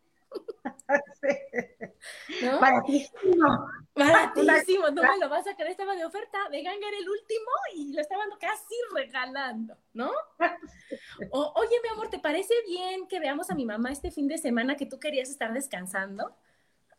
Sí. 1.22 2.46
¿No? 2.46 2.60
Baratísimo. 2.60 3.68
Baratísimo, 3.96 4.90
no 4.90 5.04
me 5.04 5.18
lo 5.20 5.30
vas 5.30 5.48
a 5.48 5.56
creer, 5.56 5.72
estaba 5.72 5.96
de 5.96 6.06
oferta 6.06 6.38
de 6.50 6.62
Ganga 6.64 6.90
el 6.90 7.08
último 7.08 7.52
y 7.76 7.94
lo 7.94 8.02
estaban 8.02 8.30
casi 8.40 8.76
regalando, 8.94 9.78
¿no? 9.94 10.12
O, 11.32 11.54
oye, 11.56 11.76
mi 11.82 11.90
amor, 11.90 12.10
¿te 12.10 12.20
parece 12.20 12.54
bien 12.68 13.08
que 13.08 13.20
veamos 13.20 13.50
a 13.50 13.56
mi 13.56 13.66
mamá 13.66 13.92
este 13.92 14.12
fin 14.12 14.28
de 14.28 14.38
semana 14.38 14.76
que 14.76 14.86
tú 14.86 15.00
querías 15.00 15.30
estar 15.30 15.54
descansando? 15.54 16.36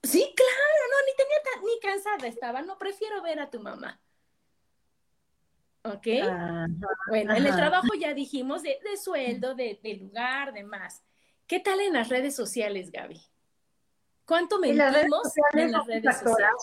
Sí, 0.03 0.35
claro, 0.37 0.85
no, 0.91 1.07
ni 1.07 1.17
tenía 1.17 1.75
ni 1.75 1.81
cansada 1.81 2.29
estaba, 2.29 2.63
no 2.63 2.79
prefiero 2.79 3.23
ver 3.23 3.41
a 3.41 3.51
tu 3.51 3.61
mamá. 3.61 4.01
¿Ok? 5.85 6.07
bueno, 7.09 7.35
en 7.35 7.47
el 7.47 7.55
trabajo 7.55 7.89
ya 7.99 8.15
dijimos 8.15 8.63
de, 8.63 8.79
sueldo, 8.97 9.55
de, 9.55 9.79
lugar, 10.01 10.55
de 10.55 10.65
más. 10.65 11.03
¿Qué 11.47 11.61
tal 11.61 11.81
en 11.81 11.93
las 11.93 12.09
redes 12.09 12.35
sociales, 12.35 12.91
Gaby? 12.91 13.21
¿Cuánto 14.25 14.59
mentimos 14.59 15.33
en 15.53 15.73
las 15.73 15.87
redes 15.87 16.19
sociales? 16.19 16.55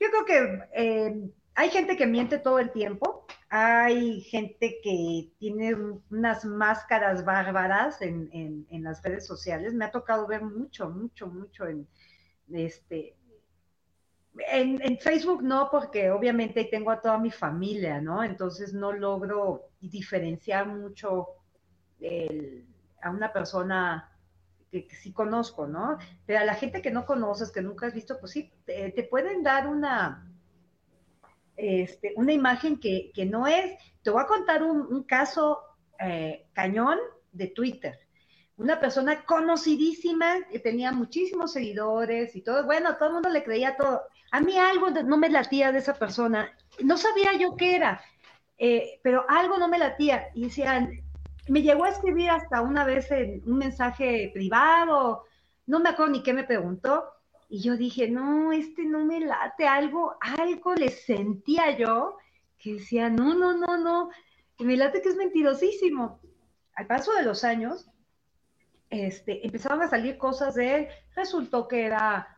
Yo 0.00 0.08
creo 0.10 0.24
que 0.24 0.68
eh, 0.74 1.30
hay 1.54 1.70
gente 1.70 1.96
que 1.96 2.06
miente 2.06 2.38
todo 2.38 2.58
el 2.58 2.72
tiempo, 2.72 3.24
hay 3.48 4.20
gente 4.22 4.80
que 4.82 5.30
tiene 5.38 5.74
unas 6.10 6.44
máscaras 6.44 7.24
bárbaras 7.24 8.02
en, 8.02 8.28
en, 8.32 8.66
en, 8.68 8.82
las 8.82 9.00
redes 9.02 9.24
sociales. 9.24 9.72
Me 9.72 9.84
ha 9.84 9.92
tocado 9.92 10.26
ver 10.26 10.42
mucho, 10.42 10.90
mucho, 10.90 11.28
mucho 11.28 11.66
en 11.66 11.86
este 12.52 13.16
en, 14.48 14.98
Facebook 14.98 15.42
no, 15.42 15.68
porque 15.70 16.10
obviamente 16.10 16.64
tengo 16.64 16.90
a 16.90 17.00
toda 17.00 17.18
mi 17.18 17.30
familia, 17.30 18.00
¿no? 18.00 18.22
Entonces 18.22 18.72
no 18.72 18.92
logro 18.92 19.68
diferenciar 19.80 20.66
mucho 20.66 21.28
a 23.02 23.10
una 23.10 23.32
persona 23.32 24.12
que, 24.70 24.88
sí 24.90 25.12
conozco, 25.12 25.66
¿no? 25.66 25.98
Pero 26.26 26.40
a 26.40 26.44
la 26.44 26.54
gente 26.54 26.82
que 26.82 26.90
no 26.90 27.06
conoces, 27.06 27.50
que 27.50 27.62
nunca 27.62 27.86
has 27.86 27.94
visto, 27.94 28.18
pues 28.20 28.32
sí, 28.32 28.52
te, 28.64 29.08
pueden 29.10 29.42
dar 29.42 29.66
una, 29.66 30.30
este, 31.56 32.12
una 32.16 32.32
imagen 32.32 32.78
que, 32.78 33.12
no 33.30 33.46
es. 33.46 33.78
Te 34.02 34.10
voy 34.10 34.22
a 34.22 34.26
contar 34.26 34.62
un, 34.62 35.04
caso 35.04 35.60
eh, 35.98 36.46
cañón 36.52 36.98
de 37.32 37.48
Twitter 37.48 37.98
una 38.58 38.80
persona 38.80 39.24
conocidísima 39.26 40.46
que 40.50 40.58
tenía 40.58 40.90
muchísimos 40.90 41.52
seguidores 41.52 42.34
y 42.36 42.40
todo, 42.40 42.64
bueno, 42.64 42.96
todo 42.96 43.08
el 43.08 43.14
mundo 43.16 43.28
le 43.28 43.44
creía 43.44 43.76
todo. 43.76 44.02
A 44.30 44.40
mí 44.40 44.58
algo 44.58 44.90
no 44.90 45.16
me 45.16 45.28
latía 45.28 45.72
de 45.72 45.78
esa 45.78 45.94
persona, 45.94 46.50
no 46.82 46.96
sabía 46.96 47.32
yo 47.38 47.56
qué 47.56 47.76
era, 47.76 48.02
eh, 48.58 49.00
pero 49.02 49.24
algo 49.28 49.58
no 49.58 49.68
me 49.68 49.78
latía. 49.78 50.28
Y 50.34 50.44
decían, 50.44 50.90
me 51.48 51.62
llegó 51.62 51.84
a 51.84 51.90
escribir 51.90 52.30
hasta 52.30 52.60
una 52.60 52.84
vez 52.84 53.10
en 53.10 53.42
un 53.46 53.58
mensaje 53.58 54.30
privado, 54.34 55.24
no 55.66 55.80
me 55.80 55.90
acuerdo 55.90 56.12
ni 56.12 56.22
qué 56.22 56.32
me 56.32 56.44
preguntó, 56.44 57.04
y 57.48 57.60
yo 57.60 57.76
dije, 57.76 58.08
no, 58.08 58.52
este 58.52 58.84
no 58.84 59.04
me 59.04 59.20
late, 59.20 59.68
algo, 59.68 60.16
algo 60.20 60.74
le 60.74 60.88
sentía 60.88 61.76
yo 61.76 62.16
que 62.58 62.74
decía, 62.74 63.08
no, 63.08 63.34
no, 63.34 63.56
no, 63.56 63.76
no, 63.78 64.10
me 64.58 64.76
late 64.76 65.02
que 65.02 65.10
es 65.10 65.16
mentirosísimo. 65.16 66.20
Al 66.74 66.86
paso 66.86 67.12
de 67.14 67.22
los 67.22 67.44
años, 67.44 67.88
este, 68.90 69.44
empezaron 69.46 69.82
a 69.82 69.88
salir 69.88 70.18
cosas 70.18 70.54
de 70.54 70.74
él, 70.74 70.88
resultó 71.14 71.68
que 71.68 71.86
era 71.86 72.35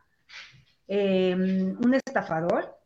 em, 0.89 1.77
un 1.79 1.93
estafador, 1.93 2.77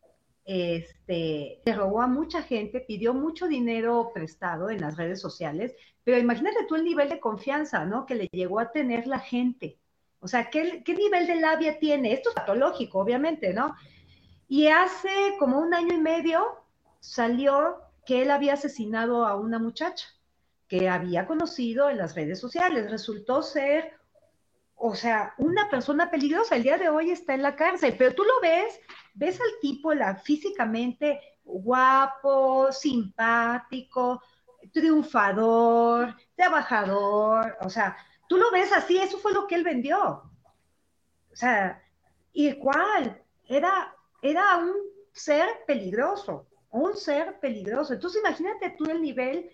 este, 0.46 1.62
le 1.66 1.74
robó 1.74 2.02
a 2.02 2.08
mucha 2.08 2.44
gente, 2.44 2.82
pidió 2.82 3.14
mucho 3.14 3.48
dinero 3.48 4.12
prestado 4.14 4.70
en 4.70 4.82
las 4.82 4.98
redes 4.98 5.22
sociales, 5.22 5.74
pero 6.04 6.20
imagínate 6.20 6.66
tú 6.68 6.76
el 6.76 6.84
nivel 6.84 7.10
de 7.10 7.20
confianza, 7.20 7.86
¿no? 7.86 8.06
Que 8.06 8.16
le 8.16 8.28
llegó 8.32 8.60
a 8.60 8.72
tener 8.72 9.08
la 9.08 9.20
gente. 9.20 9.80
O 10.20 10.28
sea, 10.28 10.50
¿qué, 10.50 10.84
qué 10.84 10.94
nivel 10.94 11.28
de 11.28 11.36
labia 11.36 11.80
tiene? 11.80 12.14
Esto 12.14 12.30
es 12.30 12.36
patológico, 12.36 13.00
obviamente, 13.00 13.54
¿no? 13.54 13.74
Y 14.48 14.68
hace 14.68 15.10
como 15.40 15.60
un 15.60 15.74
año 15.74 15.96
y 15.96 16.00
medio 16.00 16.46
salió 17.00 17.78
que 18.06 18.22
él 18.22 18.32
había 18.32 18.54
asesinado 18.54 19.26
a 19.26 19.36
una 19.36 19.60
muchacha 19.60 20.08
que 20.68 20.90
había 20.90 21.26
conocido 21.26 21.90
en 21.90 21.98
las 21.98 22.16
redes 22.16 22.40
sociales. 22.40 22.90
Resultó 22.90 23.42
ser, 23.42 23.94
o 24.76 24.96
sea, 24.96 25.34
una 25.38 25.70
persona 25.70 26.10
peligrosa. 26.12 26.56
El 26.56 26.64
día 26.64 26.78
de 26.78 26.90
hoy 26.90 27.12
está 27.12 27.34
en 27.34 27.42
la 27.42 27.56
cárcel, 27.56 27.96
pero 27.98 28.14
tú 28.14 28.24
lo 28.24 28.42
ves, 28.42 28.80
ves 29.14 29.40
al 29.40 29.60
tipo 29.62 29.94
la, 29.94 30.16
físicamente 30.16 31.20
guapo, 31.44 32.72
simpático, 32.72 34.22
triunfador, 34.72 36.16
trabajador, 36.36 37.58
o 37.62 37.70
sea, 37.70 37.98
tú 38.28 38.38
lo 38.38 38.52
ves 38.52 38.72
así, 38.72 38.98
eso 38.98 39.18
fue 39.20 39.34
lo 39.34 39.48
que 39.48 39.56
él 39.56 39.64
vendió. 39.64 40.00
O 41.32 41.36
sea, 41.36 41.82
igual, 42.34 43.22
era, 43.48 43.96
era 44.22 44.58
un 44.58 44.74
ser 45.12 45.48
peligroso, 45.68 46.48
un 46.70 46.96
ser 46.96 47.40
peligroso. 47.40 47.94
Entonces 47.94 48.22
imagínate 48.22 48.72
tú 48.72 48.86
el 48.86 49.02
nivel 49.02 49.50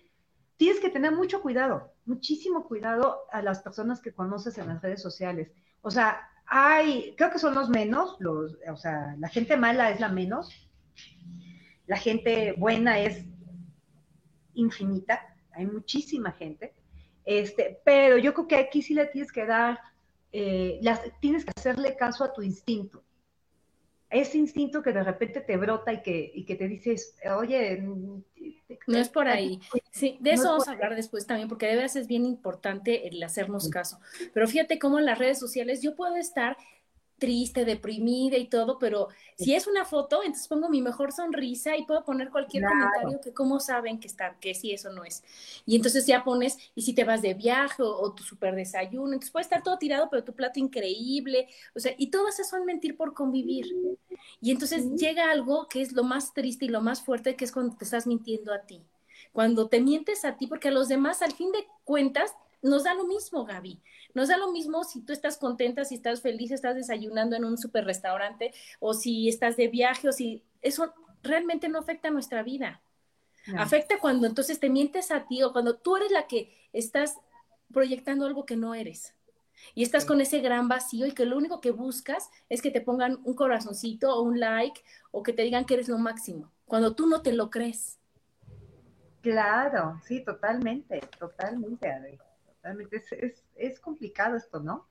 tienes 0.56 0.80
que 0.80 0.90
tener 0.90 1.12
mucho 1.12 1.40
cuidado, 1.40 1.92
muchísimo 2.10 2.66
cuidado 2.66 3.20
a 3.30 3.40
las 3.40 3.60
personas 3.60 4.00
que 4.00 4.12
conoces 4.12 4.58
en 4.58 4.66
las 4.66 4.82
redes 4.82 5.00
sociales. 5.00 5.50
O 5.80 5.90
sea, 5.90 6.28
hay, 6.46 7.14
creo 7.16 7.30
que 7.30 7.38
son 7.38 7.54
los 7.54 7.68
menos, 7.70 8.16
los, 8.18 8.58
o 8.68 8.76
sea, 8.76 9.14
la 9.18 9.28
gente 9.28 9.56
mala 9.56 9.90
es 9.90 10.00
la 10.00 10.08
menos, 10.08 10.50
la 11.86 11.96
gente 11.96 12.52
buena 12.58 12.98
es 12.98 13.24
infinita, 14.54 15.36
hay 15.52 15.66
muchísima 15.66 16.32
gente, 16.32 16.74
este, 17.24 17.80
pero 17.84 18.18
yo 18.18 18.34
creo 18.34 18.48
que 18.48 18.56
aquí 18.56 18.82
sí 18.82 18.94
le 18.94 19.06
tienes 19.06 19.30
que 19.30 19.46
dar, 19.46 19.78
eh, 20.32 20.80
las, 20.82 21.00
tienes 21.20 21.44
que 21.44 21.52
hacerle 21.56 21.96
caso 21.96 22.24
a 22.24 22.32
tu 22.32 22.42
instinto 22.42 23.04
ese 24.10 24.38
instinto 24.38 24.82
que 24.82 24.92
de 24.92 25.04
repente 25.04 25.40
te 25.40 25.56
brota 25.56 25.92
y 25.92 26.02
que, 26.02 26.30
y 26.34 26.44
que 26.44 26.56
te 26.56 26.66
dices, 26.66 27.16
oye, 27.36 27.80
no 28.86 28.98
es 28.98 29.08
por 29.08 29.28
ahí. 29.28 29.60
Sí, 29.92 30.18
de 30.20 30.32
eso 30.32 30.44
vamos 30.44 30.68
a 30.68 30.72
hablar 30.72 30.94
después 30.94 31.26
también, 31.26 31.48
porque 31.48 31.66
de 31.66 31.74
verdad 31.74 31.96
es 31.96 32.06
bien 32.06 32.24
importante 32.24 33.08
el 33.08 33.20
hacernos 33.22 33.68
caso. 33.68 33.98
Pero 34.32 34.46
fíjate 34.46 34.78
cómo 34.78 35.00
en 35.00 35.04
las 35.04 35.18
redes 35.18 35.38
sociales 35.38 35.82
yo 35.82 35.96
puedo 35.96 36.14
estar 36.14 36.56
triste, 37.20 37.64
deprimida 37.64 38.36
y 38.36 38.48
todo, 38.48 38.78
pero 38.78 39.08
si 39.36 39.54
es 39.54 39.68
una 39.68 39.84
foto, 39.84 40.22
entonces 40.22 40.48
pongo 40.48 40.68
mi 40.68 40.82
mejor 40.82 41.12
sonrisa 41.12 41.76
y 41.76 41.84
puedo 41.84 42.02
poner 42.02 42.30
cualquier 42.30 42.64
comentario 42.64 43.20
que 43.20 43.32
cómo 43.32 43.60
saben 43.60 44.00
que 44.00 44.08
está, 44.08 44.36
que 44.40 44.54
si 44.54 44.72
eso 44.72 44.90
no 44.90 45.04
es. 45.04 45.22
Y 45.66 45.76
entonces 45.76 46.06
ya 46.06 46.24
pones, 46.24 46.58
y 46.74 46.82
si 46.82 46.94
te 46.94 47.04
vas 47.04 47.22
de 47.22 47.34
viaje 47.34 47.82
o, 47.82 48.12
tu 48.12 48.24
super 48.24 48.56
desayuno, 48.56 49.12
entonces 49.12 49.30
puede 49.30 49.44
estar 49.44 49.62
todo 49.62 49.78
tirado, 49.78 50.08
pero 50.10 50.24
tu 50.24 50.34
plato 50.34 50.58
increíble, 50.58 51.46
o 51.76 51.78
sea, 51.78 51.94
y 51.96 52.08
todas 52.08 52.34
esas 52.34 52.50
son 52.50 52.64
mentir 52.64 52.96
por 52.96 53.14
convivir. 53.14 53.66
Y 54.40 54.50
entonces 54.50 54.90
llega 54.96 55.30
algo 55.30 55.68
que 55.68 55.82
es 55.82 55.92
lo 55.92 56.02
más 56.02 56.34
triste 56.34 56.64
y 56.64 56.68
lo 56.68 56.80
más 56.80 57.02
fuerte, 57.02 57.36
que 57.36 57.44
es 57.44 57.52
cuando 57.52 57.76
te 57.76 57.84
estás 57.84 58.06
mintiendo 58.06 58.52
a 58.52 58.62
ti. 58.62 58.82
Cuando 59.32 59.68
te 59.68 59.80
mientes 59.80 60.24
a 60.24 60.36
ti, 60.36 60.46
porque 60.46 60.68
a 60.68 60.72
los 60.72 60.88
demás, 60.88 61.22
al 61.22 61.32
fin 61.32 61.52
de 61.52 61.66
cuentas, 61.84 62.34
nos 62.62 62.84
da 62.84 62.94
lo 62.94 63.04
mismo, 63.04 63.44
Gaby. 63.44 63.80
Nos 64.14 64.28
da 64.28 64.36
lo 64.36 64.52
mismo 64.52 64.84
si 64.84 65.00
tú 65.00 65.12
estás 65.12 65.38
contenta, 65.38 65.84
si 65.84 65.94
estás 65.94 66.20
feliz, 66.20 66.50
estás 66.50 66.74
desayunando 66.74 67.36
en 67.36 67.44
un 67.44 67.56
super 67.56 67.84
restaurante 67.84 68.52
o 68.78 68.94
si 68.94 69.28
estás 69.28 69.56
de 69.56 69.68
viaje 69.68 70.08
o 70.08 70.12
si 70.12 70.42
eso 70.62 70.92
realmente 71.22 71.68
no 71.68 71.78
afecta 71.78 72.08
a 72.08 72.12
nuestra 72.12 72.42
vida. 72.42 72.80
Afecta 73.56 73.98
cuando 73.98 74.26
entonces 74.26 74.60
te 74.60 74.68
mientes 74.68 75.10
a 75.10 75.26
ti 75.26 75.42
o 75.42 75.52
cuando 75.52 75.76
tú 75.76 75.96
eres 75.96 76.12
la 76.12 76.26
que 76.26 76.54
estás 76.72 77.16
proyectando 77.72 78.26
algo 78.26 78.44
que 78.44 78.56
no 78.56 78.74
eres. 78.74 79.14
Y 79.74 79.82
estás 79.82 80.04
con 80.04 80.20
ese 80.20 80.40
gran 80.40 80.68
vacío 80.68 81.06
y 81.06 81.12
que 81.12 81.24
lo 81.24 81.36
único 81.36 81.60
que 81.60 81.70
buscas 81.70 82.30
es 82.48 82.62
que 82.62 82.70
te 82.70 82.80
pongan 82.80 83.18
un 83.24 83.34
corazoncito 83.34 84.14
o 84.14 84.22
un 84.22 84.40
like 84.40 84.82
o 85.10 85.22
que 85.22 85.32
te 85.32 85.42
digan 85.42 85.64
que 85.64 85.74
eres 85.74 85.88
lo 85.88 85.98
máximo, 85.98 86.50
cuando 86.66 86.94
tú 86.94 87.06
no 87.06 87.22
te 87.22 87.32
lo 87.32 87.50
crees. 87.50 87.98
Claro, 89.20 90.00
sí, 90.06 90.24
totalmente, 90.24 91.00
totalmente, 91.18 91.90
Adri. 91.90 92.18
Es, 92.62 93.42
es, 93.56 93.80
complicado 93.80 94.36
esto, 94.36 94.60
¿no? 94.60 94.86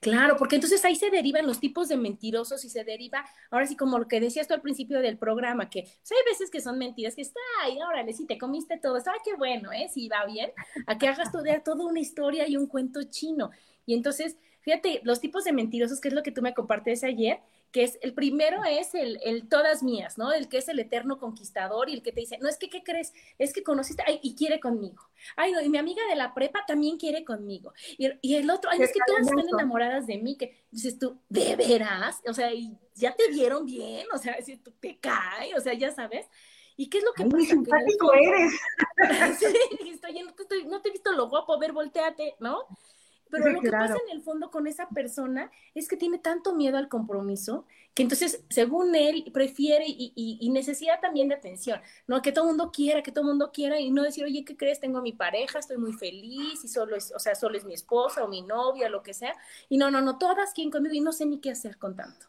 Claro, 0.00 0.36
porque 0.36 0.56
entonces 0.56 0.84
ahí 0.84 0.96
se 0.96 1.10
derivan 1.10 1.46
los 1.46 1.60
tipos 1.60 1.88
de 1.88 1.96
mentirosos 1.96 2.64
y 2.64 2.68
se 2.68 2.82
deriva, 2.82 3.24
ahora 3.50 3.66
sí, 3.66 3.76
como 3.76 3.98
lo 3.98 4.08
que 4.08 4.20
decías 4.20 4.48
tú 4.48 4.54
al 4.54 4.60
principio 4.60 5.00
del 5.00 5.16
programa, 5.16 5.70
que 5.70 5.82
pues, 5.82 6.12
hay 6.12 6.32
veces 6.32 6.50
que 6.50 6.60
son 6.60 6.78
mentiras, 6.78 7.14
que 7.14 7.22
está, 7.22 7.38
ay, 7.62 7.78
órale, 7.80 8.12
si 8.12 8.26
te 8.26 8.36
comiste 8.36 8.78
todo, 8.78 8.96
está, 8.96 9.12
qué 9.24 9.36
bueno, 9.36 9.70
¿eh? 9.70 9.88
Si 9.88 10.08
va 10.08 10.26
bien, 10.26 10.50
a 10.86 10.98
que 10.98 11.06
hagas 11.06 11.30
toda, 11.30 11.62
toda 11.62 11.84
una 11.84 12.00
historia 12.00 12.48
y 12.48 12.56
un 12.56 12.66
cuento 12.66 13.04
chino. 13.04 13.50
Y 13.86 13.94
entonces, 13.94 14.36
fíjate, 14.60 15.00
los 15.04 15.20
tipos 15.20 15.44
de 15.44 15.52
mentirosos, 15.52 16.00
que 16.00 16.08
es 16.08 16.14
lo 16.14 16.24
que 16.24 16.32
tú 16.32 16.42
me 16.42 16.54
compartes 16.54 17.04
ayer, 17.04 17.40
que 17.72 17.84
es 17.84 17.98
el 18.02 18.14
primero 18.14 18.64
es 18.64 18.94
el, 18.94 19.18
el, 19.22 19.48
todas 19.48 19.82
mías, 19.82 20.18
¿no? 20.18 20.32
El 20.32 20.48
que 20.48 20.58
es 20.58 20.68
el 20.68 20.78
eterno 20.78 21.18
conquistador 21.18 21.88
y 21.88 21.94
el 21.94 22.02
que 22.02 22.12
te 22.12 22.20
dice, 22.20 22.38
no 22.38 22.48
es 22.48 22.56
que, 22.56 22.68
¿qué 22.68 22.82
crees? 22.82 23.12
Es 23.38 23.52
que 23.52 23.62
conociste, 23.62 24.02
ay, 24.06 24.18
y 24.22 24.34
quiere 24.34 24.58
conmigo. 24.58 25.08
Ay, 25.36 25.52
no, 25.52 25.60
y 25.60 25.68
mi 25.68 25.78
amiga 25.78 26.02
de 26.08 26.16
la 26.16 26.34
prepa 26.34 26.64
también 26.66 26.96
quiere 26.96 27.24
conmigo. 27.24 27.72
Y, 27.96 28.08
y 28.22 28.36
el 28.36 28.50
otro, 28.50 28.70
ay, 28.70 28.82
es 28.82 28.92
que 28.92 29.00
todas 29.06 29.22
están 29.22 29.48
enamoradas 29.48 30.06
de 30.06 30.18
mí, 30.18 30.36
que 30.36 30.64
dices 30.70 30.98
tú, 30.98 31.20
¿de 31.28 31.56
veras? 31.56 32.20
O 32.26 32.34
sea, 32.34 32.52
y 32.52 32.76
ya 32.94 33.14
te 33.14 33.28
vieron 33.28 33.66
bien, 33.66 34.06
o 34.12 34.18
sea, 34.18 34.40
si 34.42 34.56
tú 34.56 34.72
te 34.80 34.98
cae, 34.98 35.54
o 35.56 35.60
sea, 35.60 35.74
ya 35.74 35.92
sabes. 35.92 36.26
¿Y 36.76 36.88
qué 36.88 36.98
es 36.98 37.04
lo 37.04 37.12
que 37.12 37.24
Muy 37.26 37.44
simpático 37.44 38.12
eres. 38.14 38.52
sí, 39.38 39.90
estoy, 39.90 40.22
no, 40.22 40.32
te, 40.32 40.64
no 40.64 40.80
te 40.80 40.88
he 40.88 40.92
visto 40.92 41.12
lo 41.12 41.28
guapo, 41.28 41.54
a 41.54 41.58
ver, 41.58 41.72
volteate, 41.72 42.36
¿no? 42.40 42.66
Pero 43.30 43.50
lo 43.50 43.60
que 43.60 43.70
pasa 43.70 43.96
en 44.08 44.16
el 44.16 44.22
fondo 44.22 44.50
con 44.50 44.66
esa 44.66 44.88
persona 44.88 45.50
es 45.74 45.88
que 45.88 45.96
tiene 45.96 46.18
tanto 46.18 46.54
miedo 46.54 46.76
al 46.78 46.88
compromiso 46.88 47.66
que 47.94 48.02
entonces, 48.02 48.44
según 48.50 48.94
él, 48.94 49.30
prefiere 49.32 49.84
y, 49.86 50.12
y, 50.14 50.48
necesita 50.50 51.00
también 51.00 51.28
de 51.28 51.34
atención, 51.34 51.80
¿no? 52.06 52.22
Que 52.22 52.30
todo 52.30 52.44
el 52.44 52.50
mundo 52.50 52.70
quiera, 52.72 53.02
que 53.02 53.10
todo 53.10 53.22
el 53.22 53.30
mundo 53.30 53.50
quiera 53.52 53.80
y 53.80 53.90
no 53.90 54.04
decir, 54.04 54.24
oye, 54.24 54.44
¿qué 54.44 54.56
crees? 54.56 54.78
Tengo 54.78 54.98
a 54.98 55.02
mi 55.02 55.12
pareja, 55.12 55.58
estoy 55.58 55.76
muy 55.76 55.92
feliz 55.92 56.64
y 56.64 56.68
solo 56.68 56.94
es, 56.94 57.12
o 57.12 57.18
sea, 57.18 57.34
solo 57.34 57.56
es 57.58 57.64
mi 57.64 57.74
esposa 57.74 58.22
o 58.22 58.28
mi 58.28 58.42
novia, 58.42 58.88
lo 58.88 59.02
que 59.02 59.12
sea. 59.12 59.34
Y 59.68 59.76
no, 59.76 59.90
no, 59.90 60.00
no, 60.00 60.18
todas 60.18 60.52
quieren 60.52 60.70
conmigo 60.70 60.94
y 60.94 61.00
no 61.00 61.12
sé 61.12 61.26
ni 61.26 61.40
qué 61.40 61.50
hacer 61.50 61.78
con 61.78 61.96
tanto. 61.96 62.26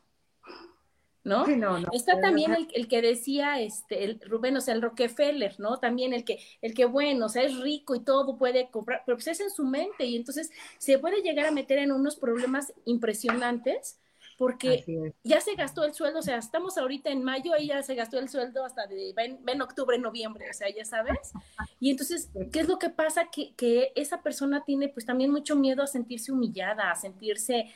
¿No? 1.23 1.45
Está 1.91 2.19
también 2.19 2.67
el, 2.73 2.87
que 2.87 3.01
decía 3.01 3.59
este, 3.59 4.03
el 4.03 4.19
Rubén, 4.21 4.57
o 4.57 4.61
sea, 4.61 4.73
el 4.73 4.81
Rockefeller, 4.81 5.59
¿no? 5.59 5.77
También 5.77 6.13
el 6.13 6.25
que, 6.25 6.39
el 6.61 6.73
que, 6.73 6.85
bueno, 6.85 7.27
o 7.27 7.29
sea, 7.29 7.43
es 7.43 7.59
rico 7.59 7.95
y 7.95 8.03
todo 8.03 8.37
puede 8.37 8.69
comprar, 8.71 9.03
pero 9.05 9.17
pues 9.17 9.27
es 9.27 9.39
en 9.39 9.51
su 9.51 9.65
mente 9.65 10.05
y 10.05 10.15
entonces 10.15 10.49
se 10.77 10.97
puede 10.97 11.21
llegar 11.21 11.45
a 11.45 11.51
meter 11.51 11.77
en 11.77 11.91
unos 11.91 12.15
problemas 12.15 12.73
impresionantes 12.85 13.99
porque 14.41 15.13
ya 15.23 15.39
se 15.39 15.53
gastó 15.53 15.83
el 15.83 15.93
sueldo, 15.93 16.17
o 16.17 16.23
sea, 16.23 16.37
estamos 16.37 16.75
ahorita 16.75 17.11
en 17.11 17.23
mayo 17.23 17.51
y 17.59 17.67
ya 17.67 17.83
se 17.83 17.93
gastó 17.93 18.17
el 18.17 18.27
sueldo 18.27 18.65
hasta 18.65 18.87
de, 18.87 19.13
ven, 19.15 19.37
ven 19.43 19.61
octubre, 19.61 19.99
noviembre, 19.99 20.49
o 20.49 20.53
sea, 20.53 20.67
ya 20.75 20.83
sabes. 20.83 21.31
Y 21.79 21.91
entonces, 21.91 22.31
¿qué 22.51 22.61
es 22.61 22.67
lo 22.67 22.79
que 22.79 22.89
pasa? 22.89 23.29
Que, 23.31 23.53
que 23.53 23.91
esa 23.95 24.23
persona 24.23 24.63
tiene 24.65 24.89
pues 24.89 25.05
también 25.05 25.29
mucho 25.29 25.55
miedo 25.55 25.83
a 25.83 25.87
sentirse 25.87 26.31
humillada, 26.31 26.89
a 26.89 26.95
sentirse 26.95 27.71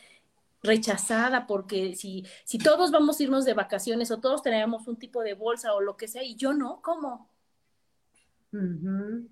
rechazada 0.66 1.48
porque 1.48 1.96
si, 1.96 2.26
si 2.44 2.58
todos 2.58 2.92
vamos 2.92 3.20
a 3.20 3.24
irnos 3.24 3.46
de 3.46 3.54
vacaciones 3.54 4.12
o 4.12 4.20
todos 4.20 4.42
tenemos 4.42 4.88
un 4.88 4.98
tipo 4.98 5.22
de 5.24 5.34
bolsa 5.34 5.74
o 5.74 5.82
lo 5.82 5.96
que 5.98 6.08
sea 6.08 6.24
y 6.24 6.36
yo 6.36 6.54
no, 6.54 6.82
¿cómo? 6.82 7.30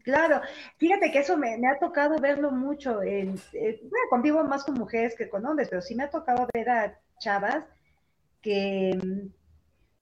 Claro, 0.03 0.41
fíjate 0.77 1.11
que 1.11 1.19
eso 1.19 1.37
me, 1.37 1.55
ha 1.67 1.79
tocado 1.79 2.17
verlo 2.19 2.51
mucho. 2.51 3.01
En, 3.01 3.35
bueno, 3.53 4.07
convivo 4.09 4.43
más 4.43 4.63
con 4.63 4.75
mujeres 4.75 5.15
que 5.15 5.29
con 5.29 5.45
hombres, 5.45 5.69
pero 5.69 5.81
sí 5.81 5.95
me 5.95 6.03
ha 6.03 6.09
tocado 6.09 6.47
ver 6.53 6.69
a 6.69 6.99
chavas 7.19 7.63
que 8.41 8.99
mm, 9.01 9.29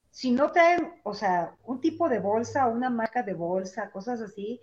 si 0.10 0.32
no 0.32 0.52
traen, 0.52 0.94
o 1.04 1.14
sea, 1.14 1.56
un 1.66 1.80
tipo 1.80 2.10
de 2.10 2.20
bolsa, 2.20 2.68
una 2.68 2.90
marca 2.90 3.24
de 3.24 3.34
bolsa, 3.34 3.92
cosas 3.92 4.22
así, 4.22 4.60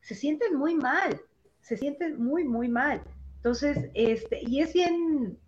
se 0.00 0.14
sienten 0.14 0.56
muy 0.56 0.74
mal, 0.74 1.20
se 1.60 1.76
sienten 1.76 2.22
muy, 2.22 2.44
muy 2.44 2.68
mal. 2.68 3.02
Entonces, 3.36 3.90
este, 3.94 4.40
y 4.42 4.60
es 4.60 4.72
bien, 4.72 5.38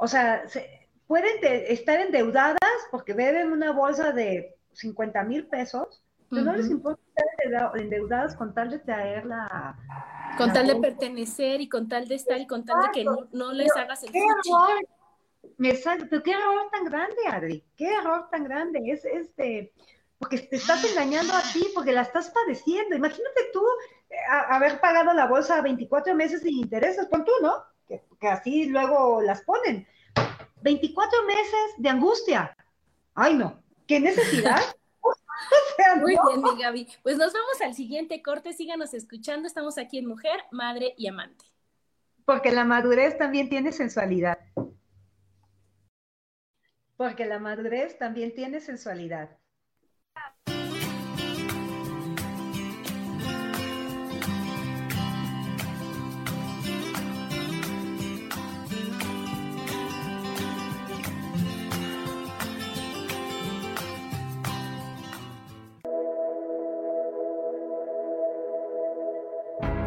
o 0.00 0.08
sea, 0.08 0.44
pueden 1.06 1.36
estar 1.68 2.00
endeudadas 2.00 2.58
porque 2.90 3.12
beben 3.12 3.52
una 3.52 3.72
bolsa 3.72 4.12
de 4.12 4.56
50 4.72 5.22
mil 5.24 5.46
pesos, 5.46 6.02
pero 6.30 6.42
no 6.42 6.52
les 6.54 6.70
importa 6.70 7.02
estar 7.42 7.78
endeudadas 7.78 8.34
con 8.34 8.54
tal 8.54 8.70
de 8.70 8.78
traerla. 8.78 9.76
Con 10.38 10.52
tal 10.52 10.68
de 10.68 10.76
pertenecer 10.76 11.60
y 11.60 11.68
con 11.68 11.88
tal 11.88 12.08
de 12.08 12.14
estar 12.14 12.40
y 12.40 12.46
con 12.46 12.64
tal 12.64 12.80
de 12.82 12.88
que 12.92 13.04
no, 13.04 13.52
les 13.52 13.70
hagas 13.76 14.02
el 14.04 14.12
qué 14.12 14.20
error, 14.20 14.78
Exacto, 15.58 16.22
qué 16.22 16.32
error 16.32 16.70
tan 16.72 16.84
grande, 16.84 17.16
Adri, 17.28 17.64
qué 17.76 17.92
error 17.92 18.28
tan 18.30 18.44
grande. 18.44 18.80
Es 18.86 19.04
este, 19.04 19.72
porque 20.18 20.38
te 20.38 20.56
estás 20.56 20.82
engañando 20.84 21.34
a 21.34 21.42
ti, 21.52 21.66
porque 21.74 21.92
la 21.92 22.02
estás 22.02 22.30
padeciendo. 22.30 22.96
Imagínate 22.96 23.50
tú 23.52 23.62
eh, 24.08 24.16
haber 24.48 24.80
pagado 24.80 25.12
la 25.12 25.26
bolsa 25.26 25.60
24 25.60 26.14
meses 26.14 26.40
sin 26.40 26.56
intereses, 26.58 27.06
con 27.10 27.24
tú, 27.24 27.32
¿no? 27.42 27.52
Que, 28.18 28.28
así 28.28 28.66
luego 28.66 29.20
las 29.22 29.42
ponen. 29.42 29.86
24 30.62 31.24
meses 31.24 31.74
de 31.78 31.88
angustia. 31.88 32.56
Ay, 33.14 33.34
no, 33.34 33.62
qué 33.86 34.00
necesidad. 34.00 34.60
Muy 36.00 36.12
bien, 36.12 36.42
mi 36.42 36.62
Gaby. 36.62 36.88
Pues 37.02 37.16
nos 37.16 37.32
vamos 37.32 37.60
al 37.62 37.74
siguiente 37.74 38.22
corte. 38.22 38.52
Síganos 38.52 38.94
escuchando. 38.94 39.46
Estamos 39.46 39.78
aquí 39.78 39.98
en 39.98 40.06
Mujer, 40.06 40.40
Madre 40.50 40.94
y 40.96 41.06
Amante. 41.08 41.46
Porque 42.24 42.52
la 42.52 42.64
madurez 42.64 43.18
también 43.18 43.48
tiene 43.48 43.72
sensualidad. 43.72 44.38
Porque 46.96 47.24
la 47.24 47.38
madurez 47.38 47.98
también 47.98 48.34
tiene 48.34 48.60
sensualidad. 48.60 49.38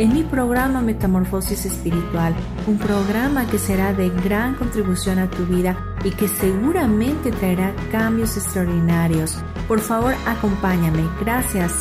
en 0.00 0.14
mi 0.14 0.22
programa 0.22 0.80
Metamorfosis 0.80 1.66
Espiritual, 1.66 2.34
un 2.66 2.78
programa 2.78 3.46
que 3.50 3.58
será 3.58 3.92
de 3.92 4.08
gran 4.08 4.54
contribución 4.54 5.18
a 5.18 5.30
tu 5.30 5.44
vida 5.44 5.94
y 6.02 6.10
que 6.12 6.26
seguramente 6.26 7.30
traerá 7.30 7.76
cambios 7.92 8.34
extraordinarios. 8.38 9.36
Por 9.68 9.80
favor, 9.80 10.14
acompáñame. 10.26 11.06
Gracias. 11.20 11.74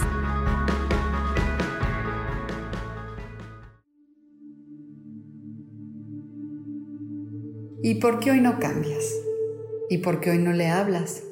¿Y 7.82 7.96
por 8.02 8.20
qué 8.20 8.32
hoy 8.32 8.42
no 8.42 8.60
cambias? 8.60 9.16
¿Y 9.90 10.00
por 10.00 10.20
qué 10.20 10.32
hoy 10.32 10.40
no 10.40 10.52
le 10.52 10.68
hablas? 10.68 11.24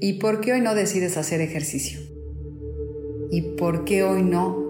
¿Y 0.00 0.14
por 0.14 0.40
qué 0.40 0.54
hoy 0.54 0.62
no 0.62 0.74
decides 0.74 1.18
hacer 1.18 1.42
ejercicio? 1.42 2.00
¿Y 3.30 3.42
por 3.58 3.84
qué 3.84 4.02
hoy 4.04 4.22
no 4.22 4.69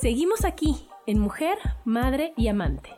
Seguimos 0.00 0.44
aquí 0.44 0.88
en 1.08 1.18
Mujer, 1.18 1.58
Madre 1.84 2.32
y 2.36 2.46
Amante. 2.46 2.90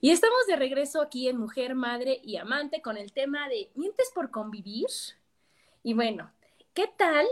Y 0.00 0.10
estamos 0.10 0.46
de 0.48 0.56
regreso 0.56 1.02
aquí 1.02 1.28
en 1.28 1.36
Mujer, 1.36 1.74
Madre 1.74 2.22
y 2.24 2.38
Amante 2.38 2.80
con 2.80 2.96
el 2.96 3.12
tema 3.12 3.50
de 3.50 3.70
¿mientes 3.74 4.10
por 4.14 4.30
convivir? 4.30 4.88
Y 5.82 5.92
bueno, 5.92 6.32
¿qué 6.72 6.88
tal? 6.96 7.26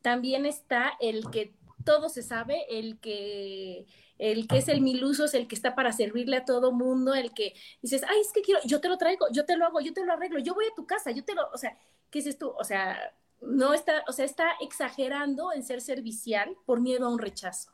También 0.00 0.46
está 0.46 0.94
el 1.00 1.30
que 1.30 1.52
todo 1.84 2.08
se 2.08 2.22
sabe, 2.22 2.64
el 2.70 2.98
que 2.98 3.86
el 4.20 4.46
que 4.46 4.58
es 4.58 4.68
el 4.68 4.82
miluso 4.82 5.24
es 5.24 5.34
el 5.34 5.48
que 5.48 5.54
está 5.54 5.74
para 5.74 5.92
servirle 5.92 6.36
a 6.36 6.44
todo 6.44 6.72
mundo, 6.72 7.14
el 7.14 7.32
que 7.32 7.54
dices, 7.80 8.02
ay, 8.06 8.20
es 8.20 8.32
que 8.32 8.42
quiero, 8.42 8.60
yo 8.64 8.80
te 8.80 8.88
lo 8.88 8.98
traigo, 8.98 9.26
yo 9.32 9.46
te 9.46 9.56
lo 9.56 9.64
hago, 9.64 9.80
yo 9.80 9.94
te 9.94 10.04
lo 10.04 10.12
arreglo, 10.12 10.38
yo 10.38 10.54
voy 10.54 10.66
a 10.70 10.74
tu 10.74 10.86
casa, 10.86 11.10
yo 11.10 11.24
te 11.24 11.34
lo, 11.34 11.48
o 11.50 11.56
sea, 11.56 11.76
¿qué 12.10 12.18
dices 12.18 12.36
tú? 12.36 12.50
O 12.50 12.62
sea, 12.62 12.98
no 13.40 13.72
está, 13.72 14.04
o 14.06 14.12
sea, 14.12 14.26
está 14.26 14.50
exagerando 14.60 15.52
en 15.54 15.62
ser 15.62 15.80
servicial 15.80 16.54
por 16.66 16.82
miedo 16.82 17.06
a 17.06 17.08
un 17.08 17.18
rechazo. 17.18 17.70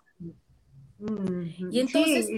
Y 0.99 1.81
entonces, 1.81 2.31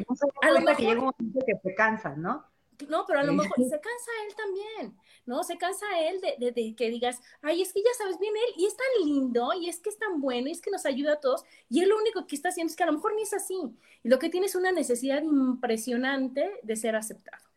a 0.43 0.51
lo 0.53 0.61
mejor 0.61 0.77
que 0.77 0.83
llega 0.83 1.01
un 1.01 1.13
momento 1.17 1.41
que 1.47 1.57
se 1.63 1.75
cansa, 1.75 2.17
¿no? 2.17 2.45
No, 2.87 3.05
pero 3.07 3.21
a 3.21 3.25
lo 3.25 3.33
mejor 3.33 3.57
se 3.57 3.81
cansa 3.81 4.11
él 4.27 4.35
también, 4.37 4.97
¿no? 5.27 5.43
Se 5.43 5.59
cansa 5.59 5.87
él 6.01 6.21
de, 6.21 6.53
de, 6.53 6.75
que 6.77 6.91
digas, 6.91 7.21
ay, 7.43 7.63
es 7.63 7.73
que 7.73 7.81
ya 7.81 7.93
sabes 7.97 8.19
bien 8.19 8.35
él, 8.37 8.55
y 8.57 8.67
es 8.67 8.77
tan 8.77 8.87
lindo, 9.05 9.53
y 9.61 9.69
es 9.69 9.81
que 9.81 9.91
es 9.91 9.99
tan 9.99 10.21
bueno, 10.21 10.49
y 10.49 10.53
es 10.53 10.61
que 10.61 10.71
nos 10.71 10.87
ayuda 10.87 11.15
a 11.15 11.21
todos, 11.21 11.43
y 11.69 11.81
él 11.81 11.89
lo 11.89 11.97
único 11.97 12.27
que 12.27 12.37
está 12.37 12.51
haciendo 12.51 12.71
es 12.71 12.77
que 12.77 12.85
a 12.85 12.87
lo 12.87 12.93
mejor 12.93 13.15
ni 13.15 13.23
es 13.23 13.35
así, 13.35 13.59
y 14.03 14.09
lo 14.09 14.19
que 14.19 14.29
tiene 14.29 14.47
es 14.47 14.55
una 14.55 14.71
necesidad 14.71 15.23
impresionante 15.23 16.61
de 16.63 16.77
ser 16.77 16.95
aceptado. 16.95 17.48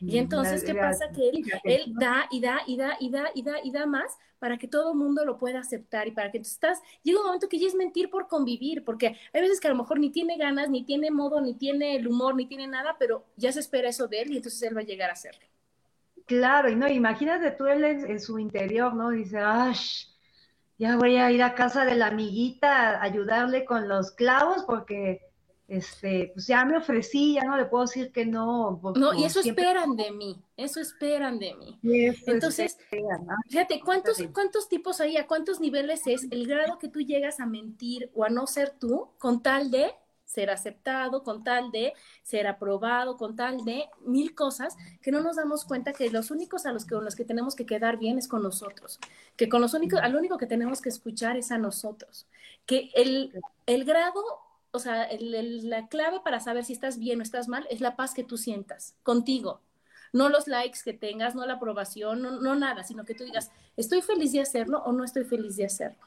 Y 0.00 0.18
entonces, 0.18 0.64
¿qué 0.64 0.74
pasa? 0.74 1.10
Que 1.10 1.28
él, 1.28 1.44
él 1.64 1.94
da 1.94 2.26
y 2.30 2.40
da 2.40 2.60
y 2.66 2.76
da 2.76 2.96
y 2.98 3.10
da 3.10 3.30
y 3.34 3.42
da 3.42 3.54
y 3.62 3.70
da 3.70 3.86
más 3.86 4.16
para 4.40 4.56
que 4.56 4.66
todo 4.66 4.92
el 4.92 4.98
mundo 4.98 5.24
lo 5.24 5.38
pueda 5.38 5.60
aceptar 5.60 6.08
y 6.08 6.12
para 6.12 6.32
que 6.32 6.38
tú 6.38 6.48
estás, 6.48 6.80
llega 7.02 7.20
un 7.20 7.26
momento 7.26 7.48
que 7.48 7.58
ya 7.58 7.68
es 7.68 7.74
mentir 7.74 8.10
por 8.10 8.26
convivir, 8.26 8.84
porque 8.84 9.18
hay 9.32 9.40
veces 9.40 9.60
que 9.60 9.68
a 9.68 9.70
lo 9.70 9.76
mejor 9.76 10.00
ni 10.00 10.10
tiene 10.10 10.36
ganas, 10.38 10.70
ni 10.70 10.82
tiene 10.82 11.10
modo, 11.10 11.40
ni 11.40 11.54
tiene 11.54 11.94
el 11.96 12.08
humor, 12.08 12.34
ni 12.34 12.46
tiene 12.46 12.66
nada, 12.66 12.96
pero 12.98 13.26
ya 13.36 13.52
se 13.52 13.60
espera 13.60 13.90
eso 13.90 14.08
de 14.08 14.22
él 14.22 14.32
y 14.32 14.36
entonces 14.38 14.62
él 14.62 14.76
va 14.76 14.80
a 14.80 14.84
llegar 14.84 15.10
a 15.10 15.12
hacerlo. 15.12 15.46
Claro, 16.24 16.70
y 16.70 16.76
no, 16.76 16.88
imagínate 16.88 17.50
tú 17.50 17.66
él 17.66 17.84
en, 17.84 18.18
su 18.18 18.38
interior, 18.38 18.94
¿no? 18.94 19.10
Dice, 19.10 19.38
¡ay! 19.38 19.74
Ya 20.78 20.96
voy 20.96 21.16
a 21.16 21.30
ir 21.30 21.42
a 21.42 21.54
casa 21.54 21.84
de 21.84 21.94
la 21.94 22.06
amiguita 22.06 22.92
a 22.92 23.02
ayudarle 23.02 23.66
con 23.66 23.88
los 23.88 24.12
clavos 24.12 24.64
porque 24.66 25.29
este, 25.70 26.32
pues 26.34 26.48
ya 26.48 26.64
me 26.64 26.76
ofrecí, 26.76 27.34
ya 27.34 27.44
no 27.44 27.56
le 27.56 27.64
puedo 27.66 27.84
decir 27.84 28.10
que 28.10 28.26
no. 28.26 28.80
No, 28.96 29.14
y 29.14 29.24
eso 29.24 29.38
esperan 29.38 29.94
de 29.94 30.10
mí, 30.10 30.42
eso 30.56 30.80
esperan 30.80 31.38
de 31.38 31.54
mí. 31.54 31.78
Entonces, 32.26 32.76
fíjate, 33.48 33.80
¿cuántos, 33.80 34.18
¿cuántos 34.34 34.68
tipos 34.68 35.00
hay, 35.00 35.16
a 35.16 35.28
cuántos 35.28 35.60
niveles 35.60 36.02
es 36.06 36.26
el 36.32 36.48
grado 36.48 36.78
que 36.78 36.88
tú 36.88 37.00
llegas 37.00 37.38
a 37.38 37.46
mentir 37.46 38.10
o 38.14 38.24
a 38.24 38.30
no 38.30 38.48
ser 38.48 38.70
tú 38.80 39.10
con 39.18 39.42
tal 39.42 39.70
de 39.70 39.94
ser 40.24 40.50
aceptado, 40.50 41.22
con 41.22 41.44
tal 41.44 41.70
de 41.70 41.92
ser 42.24 42.48
aprobado, 42.48 43.16
con 43.16 43.36
tal 43.36 43.64
de 43.64 43.84
mil 44.04 44.34
cosas 44.34 44.76
que 45.02 45.12
no 45.12 45.20
nos 45.20 45.36
damos 45.36 45.64
cuenta 45.64 45.92
que 45.92 46.10
los 46.10 46.32
únicos 46.32 46.66
a 46.66 46.72
los 46.72 46.84
que, 46.84 46.96
los 46.96 47.14
que 47.14 47.24
tenemos 47.24 47.54
que 47.54 47.66
quedar 47.66 47.96
bien 47.96 48.18
es 48.18 48.26
con 48.26 48.42
nosotros, 48.42 48.98
que 49.36 49.48
con 49.48 49.60
los 49.60 49.74
únicos, 49.74 50.00
al 50.00 50.16
único 50.16 50.36
que 50.36 50.46
tenemos 50.46 50.80
que 50.80 50.88
escuchar 50.88 51.36
es 51.36 51.52
a 51.52 51.58
nosotros, 51.58 52.26
que 52.66 52.90
el, 52.94 53.32
el 53.66 53.84
grado 53.84 54.22
o 54.72 54.78
sea, 54.78 55.08
la 55.20 55.88
clave 55.88 56.20
para 56.22 56.40
saber 56.40 56.64
si 56.64 56.72
estás 56.72 56.98
bien 56.98 57.20
o 57.20 57.22
estás 57.22 57.48
mal 57.48 57.66
es 57.70 57.80
la 57.80 57.96
paz 57.96 58.14
que 58.14 58.24
tú 58.24 58.36
sientas 58.36 58.94
contigo. 59.02 59.60
No 60.12 60.28
los 60.28 60.48
likes 60.48 60.80
que 60.84 60.92
tengas, 60.92 61.34
no 61.34 61.46
la 61.46 61.54
aprobación, 61.54 62.22
no, 62.22 62.54
nada, 62.56 62.82
sino 62.82 63.04
que 63.04 63.14
tú 63.14 63.24
digas, 63.24 63.50
estoy 63.76 64.02
feliz 64.02 64.32
de 64.32 64.40
hacerlo 64.40 64.82
o 64.84 64.92
no 64.92 65.04
estoy 65.04 65.24
feliz 65.24 65.56
de 65.56 65.66
hacerlo. 65.66 66.00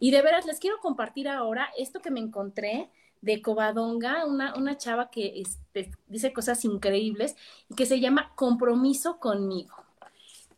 Y 0.00 0.10
de 0.10 0.22
veras, 0.22 0.46
les 0.46 0.58
quiero 0.58 0.78
compartir 0.80 1.28
ahora 1.28 1.68
esto 1.76 2.00
que 2.00 2.10
me 2.10 2.20
encontré 2.20 2.90
de 3.20 3.42
Covadonga, 3.42 4.26
una, 4.26 4.54
una 4.56 4.76
chava 4.76 5.10
que 5.10 5.40
este, 5.40 5.90
dice 6.06 6.32
cosas 6.32 6.64
increíbles 6.64 7.36
y 7.68 7.74
que 7.74 7.86
se 7.86 8.00
llama 8.00 8.32
Compromiso 8.34 9.18
conmigo. 9.18 9.74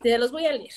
Te 0.00 0.16
los 0.18 0.32
voy 0.32 0.46
a 0.46 0.52
leer. 0.52 0.74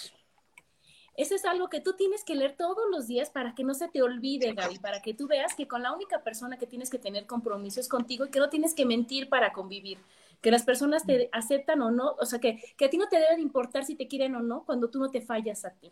Eso 1.18 1.36
es 1.36 1.44
algo 1.46 1.70
que 1.70 1.82
tú 1.82 1.94
tienes 1.94 2.24
que 2.24 2.36
leer 2.36 2.56
todos 2.56 2.90
los 2.90 3.08
días 3.08 3.30
para 3.30 3.54
que 3.54 3.64
no 3.64 3.74
se 3.74 3.90
te 3.90 4.02
olvide, 4.02 4.54
Gaby, 4.54 4.80
para 4.80 5.02
que 5.02 5.14
tú 5.14 5.28
veas 5.28 5.56
que 5.56 5.68
con 5.68 5.84
la 5.84 5.92
única 5.92 6.24
persona 6.24 6.58
que 6.58 6.68
tienes 6.68 6.90
que 6.90 7.00
tener 7.00 7.26
compromiso 7.28 7.80
es 7.82 7.90
contigo 7.90 8.26
y 8.26 8.30
que 8.30 8.40
no 8.40 8.50
tienes 8.50 8.74
que 8.74 8.86
mentir 8.86 9.28
para 9.28 9.52
convivir, 9.52 10.00
que 10.40 10.52
las 10.52 10.64
personas 10.64 11.06
te 11.06 11.30
aceptan 11.34 11.82
o 11.82 11.92
no, 11.92 12.16
o 12.20 12.26
sea, 12.26 12.40
que, 12.40 12.64
que 12.78 12.86
a 12.86 12.90
ti 12.90 12.98
no 12.98 13.10
te 13.10 13.20
debe 13.20 13.36
de 13.36 13.42
importar 13.42 13.84
si 13.84 13.96
te 13.96 14.08
quieren 14.08 14.36
o 14.36 14.42
no 14.42 14.64
cuando 14.64 14.90
tú 14.90 15.00
no 15.00 15.12
te 15.12 15.22
fallas 15.22 15.66
a 15.66 15.72
ti, 15.72 15.92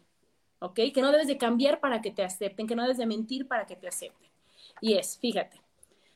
¿ok? 0.60 0.80
Que 0.94 1.02
no 1.02 1.12
debes 1.12 1.28
de 1.28 1.38
cambiar 1.38 1.82
para 1.82 2.02
que 2.02 2.12
te 2.12 2.24
acepten, 2.24 2.66
que 2.66 2.76
no 2.76 2.84
debes 2.84 2.98
de 2.98 3.06
mentir 3.06 3.48
para 3.48 3.66
que 3.66 3.76
te 3.76 3.88
acepten. 3.90 4.30
Y 4.80 4.94
es, 4.94 5.18
fíjate, 5.20 5.60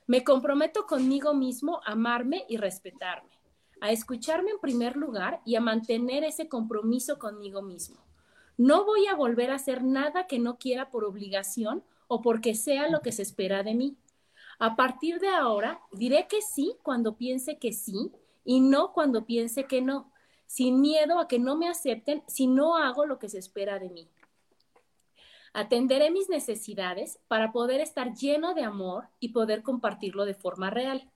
me 0.07 0.23
comprometo 0.23 0.85
conmigo 0.85 1.33
mismo 1.33 1.81
a 1.85 1.91
amarme 1.91 2.45
y 2.47 2.57
respetarme, 2.57 3.29
a 3.81 3.91
escucharme 3.91 4.51
en 4.51 4.59
primer 4.59 4.95
lugar 4.95 5.41
y 5.45 5.55
a 5.55 5.61
mantener 5.61 6.23
ese 6.23 6.47
compromiso 6.47 7.19
conmigo 7.19 7.61
mismo. 7.61 7.97
No 8.57 8.85
voy 8.85 9.07
a 9.07 9.15
volver 9.15 9.51
a 9.51 9.55
hacer 9.55 9.83
nada 9.83 10.27
que 10.27 10.39
no 10.39 10.57
quiera 10.57 10.89
por 10.89 11.03
obligación 11.03 11.83
o 12.07 12.21
porque 12.21 12.55
sea 12.55 12.89
lo 12.89 13.01
que 13.01 13.11
se 13.11 13.21
espera 13.21 13.63
de 13.63 13.73
mí. 13.73 13.97
A 14.59 14.75
partir 14.75 15.19
de 15.19 15.29
ahora, 15.29 15.81
diré 15.91 16.27
que 16.27 16.41
sí 16.41 16.75
cuando 16.83 17.17
piense 17.17 17.57
que 17.57 17.73
sí 17.73 18.11
y 18.45 18.59
no 18.59 18.93
cuando 18.93 19.25
piense 19.25 19.65
que 19.65 19.81
no, 19.81 20.11
sin 20.45 20.81
miedo 20.81 21.19
a 21.19 21.27
que 21.27 21.39
no 21.39 21.55
me 21.57 21.67
acepten 21.67 22.23
si 22.27 22.47
no 22.47 22.77
hago 22.77 23.05
lo 23.05 23.17
que 23.17 23.29
se 23.29 23.39
espera 23.39 23.79
de 23.79 23.89
mí. 23.89 24.07
Atenderé 25.53 26.11
mis 26.11 26.29
necesidades 26.29 27.19
para 27.27 27.51
poder 27.51 27.79
estar 27.81 28.13
lleno 28.13 28.53
de 28.53 28.63
amor 28.63 29.09
y 29.19 29.29
poder 29.29 29.61
compartirlo 29.61 30.25
de 30.25 30.33
forma 30.33 30.69
real. 30.69 31.09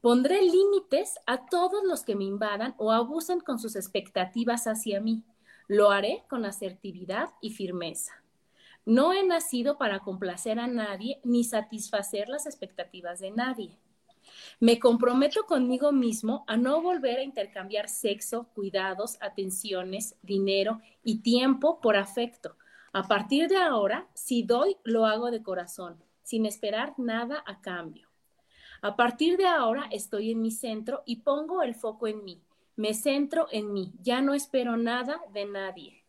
Pondré 0.00 0.42
límites 0.42 1.18
a 1.26 1.46
todos 1.46 1.82
los 1.84 2.02
que 2.02 2.16
me 2.16 2.24
invadan 2.24 2.74
o 2.76 2.92
abusen 2.92 3.40
con 3.40 3.58
sus 3.58 3.76
expectativas 3.76 4.66
hacia 4.66 5.00
mí. 5.00 5.22
Lo 5.68 5.90
haré 5.90 6.24
con 6.28 6.44
asertividad 6.44 7.30
y 7.40 7.50
firmeza. 7.50 8.22
No 8.84 9.12
he 9.12 9.24
nacido 9.24 9.78
para 9.78 10.00
complacer 10.00 10.58
a 10.58 10.66
nadie 10.66 11.20
ni 11.22 11.44
satisfacer 11.44 12.28
las 12.28 12.46
expectativas 12.46 13.20
de 13.20 13.30
nadie. 13.30 13.78
Me 14.60 14.78
comprometo 14.78 15.46
conmigo 15.46 15.92
mismo 15.92 16.44
a 16.46 16.56
no 16.56 16.82
volver 16.82 17.18
a 17.18 17.22
intercambiar 17.22 17.88
sexo, 17.88 18.48
cuidados, 18.54 19.18
atenciones, 19.20 20.16
dinero 20.22 20.80
y 21.02 21.22
tiempo 21.22 21.80
por 21.80 21.96
afecto. 21.96 22.56
A 22.92 23.04
partir 23.08 23.48
de 23.48 23.56
ahora, 23.56 24.08
si 24.14 24.42
doy, 24.42 24.76
lo 24.84 25.06
hago 25.06 25.30
de 25.30 25.42
corazón, 25.42 26.02
sin 26.22 26.46
esperar 26.46 26.94
nada 26.98 27.42
a 27.46 27.60
cambio. 27.60 28.08
A 28.82 28.96
partir 28.96 29.36
de 29.36 29.46
ahora 29.46 29.86
estoy 29.90 30.32
en 30.32 30.42
mi 30.42 30.50
centro 30.50 31.02
y 31.06 31.16
pongo 31.16 31.62
el 31.62 31.74
foco 31.74 32.08
en 32.08 32.24
mí. 32.24 32.42
Me 32.74 32.94
centro 32.94 33.48
en 33.52 33.74
mí, 33.74 33.92
ya 34.00 34.22
no 34.22 34.32
espero 34.32 34.78
nada 34.78 35.20
de 35.34 35.44
nadie. 35.44 36.04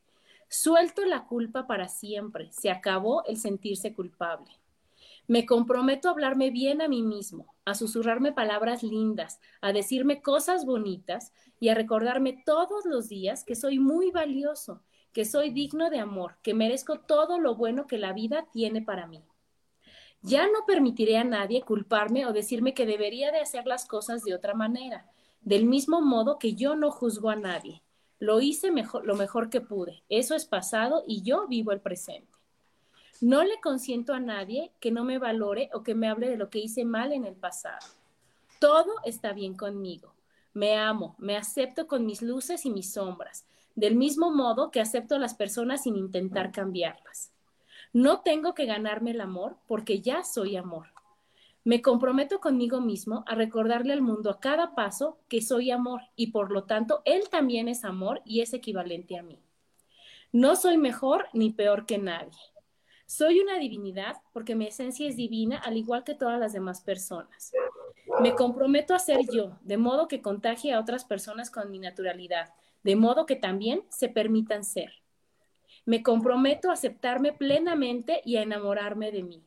Suelto 0.47 1.03
la 1.03 1.25
culpa 1.25 1.67
para 1.67 1.89
siempre, 1.89 2.51
se 2.53 2.71
acabó 2.71 3.25
el 3.25 3.37
sentirse 3.37 3.93
culpable. 3.93 4.49
Me 5.27 5.45
comprometo 5.45 6.07
a 6.07 6.11
hablarme 6.11 6.51
bien 6.51 6.81
a 6.81 6.87
mí 6.87 7.01
mismo, 7.01 7.53
a 7.65 7.75
susurrarme 7.75 8.31
palabras 8.31 8.81
lindas, 8.81 9.41
a 9.59 9.73
decirme 9.73 10.21
cosas 10.21 10.65
bonitas 10.65 11.33
y 11.59 11.67
a 11.67 11.75
recordarme 11.75 12.41
todos 12.45 12.85
los 12.85 13.09
días 13.09 13.43
que 13.43 13.55
soy 13.55 13.79
muy 13.79 14.11
valioso, 14.11 14.81
que 15.11 15.25
soy 15.25 15.49
digno 15.49 15.89
de 15.89 15.99
amor, 15.99 16.37
que 16.41 16.53
merezco 16.53 16.99
todo 16.99 17.39
lo 17.39 17.55
bueno 17.55 17.87
que 17.87 17.97
la 17.97 18.13
vida 18.13 18.47
tiene 18.53 18.81
para 18.81 19.05
mí. 19.05 19.21
Ya 20.21 20.45
no 20.47 20.65
permitiré 20.65 21.17
a 21.17 21.25
nadie 21.25 21.63
culparme 21.63 22.25
o 22.25 22.31
decirme 22.31 22.73
que 22.73 22.85
debería 22.85 23.33
de 23.33 23.41
hacer 23.41 23.67
las 23.67 23.85
cosas 23.85 24.23
de 24.23 24.33
otra 24.33 24.53
manera 24.53 25.12
del 25.43 25.65
mismo 25.65 26.01
modo 26.01 26.39
que 26.39 26.53
yo 26.53 26.75
no 26.75 26.91
juzgo 26.91 27.29
a 27.29 27.35
nadie. 27.35 27.81
Lo 28.19 28.39
hice 28.39 28.71
mejor, 28.71 29.05
lo 29.05 29.15
mejor 29.15 29.49
que 29.49 29.61
pude. 29.61 30.03
Eso 30.09 30.35
es 30.35 30.45
pasado 30.45 31.03
y 31.07 31.21
yo 31.23 31.47
vivo 31.47 31.71
el 31.71 31.81
presente. 31.81 32.31
No 33.21 33.43
le 33.43 33.59
consiento 33.61 34.13
a 34.13 34.19
nadie 34.19 34.71
que 34.79 34.91
no 34.91 35.03
me 35.03 35.17
valore 35.17 35.69
o 35.73 35.83
que 35.83 35.95
me 35.95 36.07
hable 36.07 36.29
de 36.29 36.37
lo 36.37 36.49
que 36.49 36.59
hice 36.59 36.85
mal 36.85 37.11
en 37.11 37.25
el 37.25 37.35
pasado. 37.35 37.85
Todo 38.59 38.93
está 39.05 39.33
bien 39.33 39.55
conmigo. 39.55 40.13
Me 40.53 40.77
amo, 40.77 41.15
me 41.17 41.35
acepto 41.35 41.87
con 41.87 42.05
mis 42.05 42.21
luces 42.21 42.65
y 42.65 42.69
mis 42.69 42.93
sombras, 42.93 43.45
del 43.75 43.95
mismo 43.95 44.31
modo 44.31 44.71
que 44.71 44.79
acepto 44.79 45.15
a 45.15 45.19
las 45.19 45.33
personas 45.33 45.83
sin 45.83 45.95
intentar 45.95 46.51
cambiarlas. 46.51 47.31
No 47.91 48.21
tengo 48.21 48.53
que 48.53 48.65
ganarme 48.65 49.11
el 49.11 49.21
amor 49.21 49.57
porque 49.67 49.99
ya 49.99 50.23
soy 50.23 50.55
amor. 50.55 50.92
Me 51.65 51.81
comprometo 51.81 52.41
conmigo 52.41 52.81
mismo 52.81 53.23
a 53.25 53.35
recordarle 53.35 53.93
al 53.93 54.01
mundo 54.01 54.29
a 54.29 54.41
cada 54.41 54.75
paso 54.75 55.17
que 55.29 55.41
soy 55.41 55.71
amor 55.71 56.01
y 56.17 56.27
por 56.27 56.51
lo 56.51 56.65
tanto 56.65 57.01
él 57.05 57.29
también 57.29 57.69
es 57.69 57.85
amor 57.85 58.21
y 58.25 58.41
es 58.41 58.53
equivalente 58.53 59.17
a 59.17 59.23
mí. 59.23 59.39
No 60.33 60.57
soy 60.57 60.77
mejor 60.77 61.27
ni 61.31 61.51
peor 61.51 61.85
que 61.85 61.97
nadie. 61.97 62.37
Soy 63.05 63.39
una 63.39 63.59
divinidad 63.59 64.17
porque 64.33 64.55
mi 64.55 64.67
esencia 64.67 65.07
es 65.07 65.15
divina 65.15 65.57
al 65.57 65.77
igual 65.77 66.03
que 66.03 66.15
todas 66.15 66.39
las 66.39 66.51
demás 66.51 66.81
personas. 66.81 67.53
Me 68.19 68.35
comprometo 68.35 68.93
a 68.93 68.99
ser 68.99 69.21
yo, 69.31 69.57
de 69.61 69.77
modo 69.77 70.09
que 70.09 70.21
contagie 70.21 70.73
a 70.73 70.79
otras 70.79 71.05
personas 71.05 71.49
con 71.49 71.71
mi 71.71 71.79
naturalidad, 71.79 72.53
de 72.83 72.97
modo 72.97 73.25
que 73.25 73.37
también 73.37 73.83
se 73.89 74.09
permitan 74.09 74.65
ser. 74.65 74.91
Me 75.85 76.03
comprometo 76.03 76.69
a 76.69 76.73
aceptarme 76.73 77.31
plenamente 77.31 78.21
y 78.25 78.35
a 78.35 78.41
enamorarme 78.41 79.11
de 79.11 79.23
mí. 79.23 79.43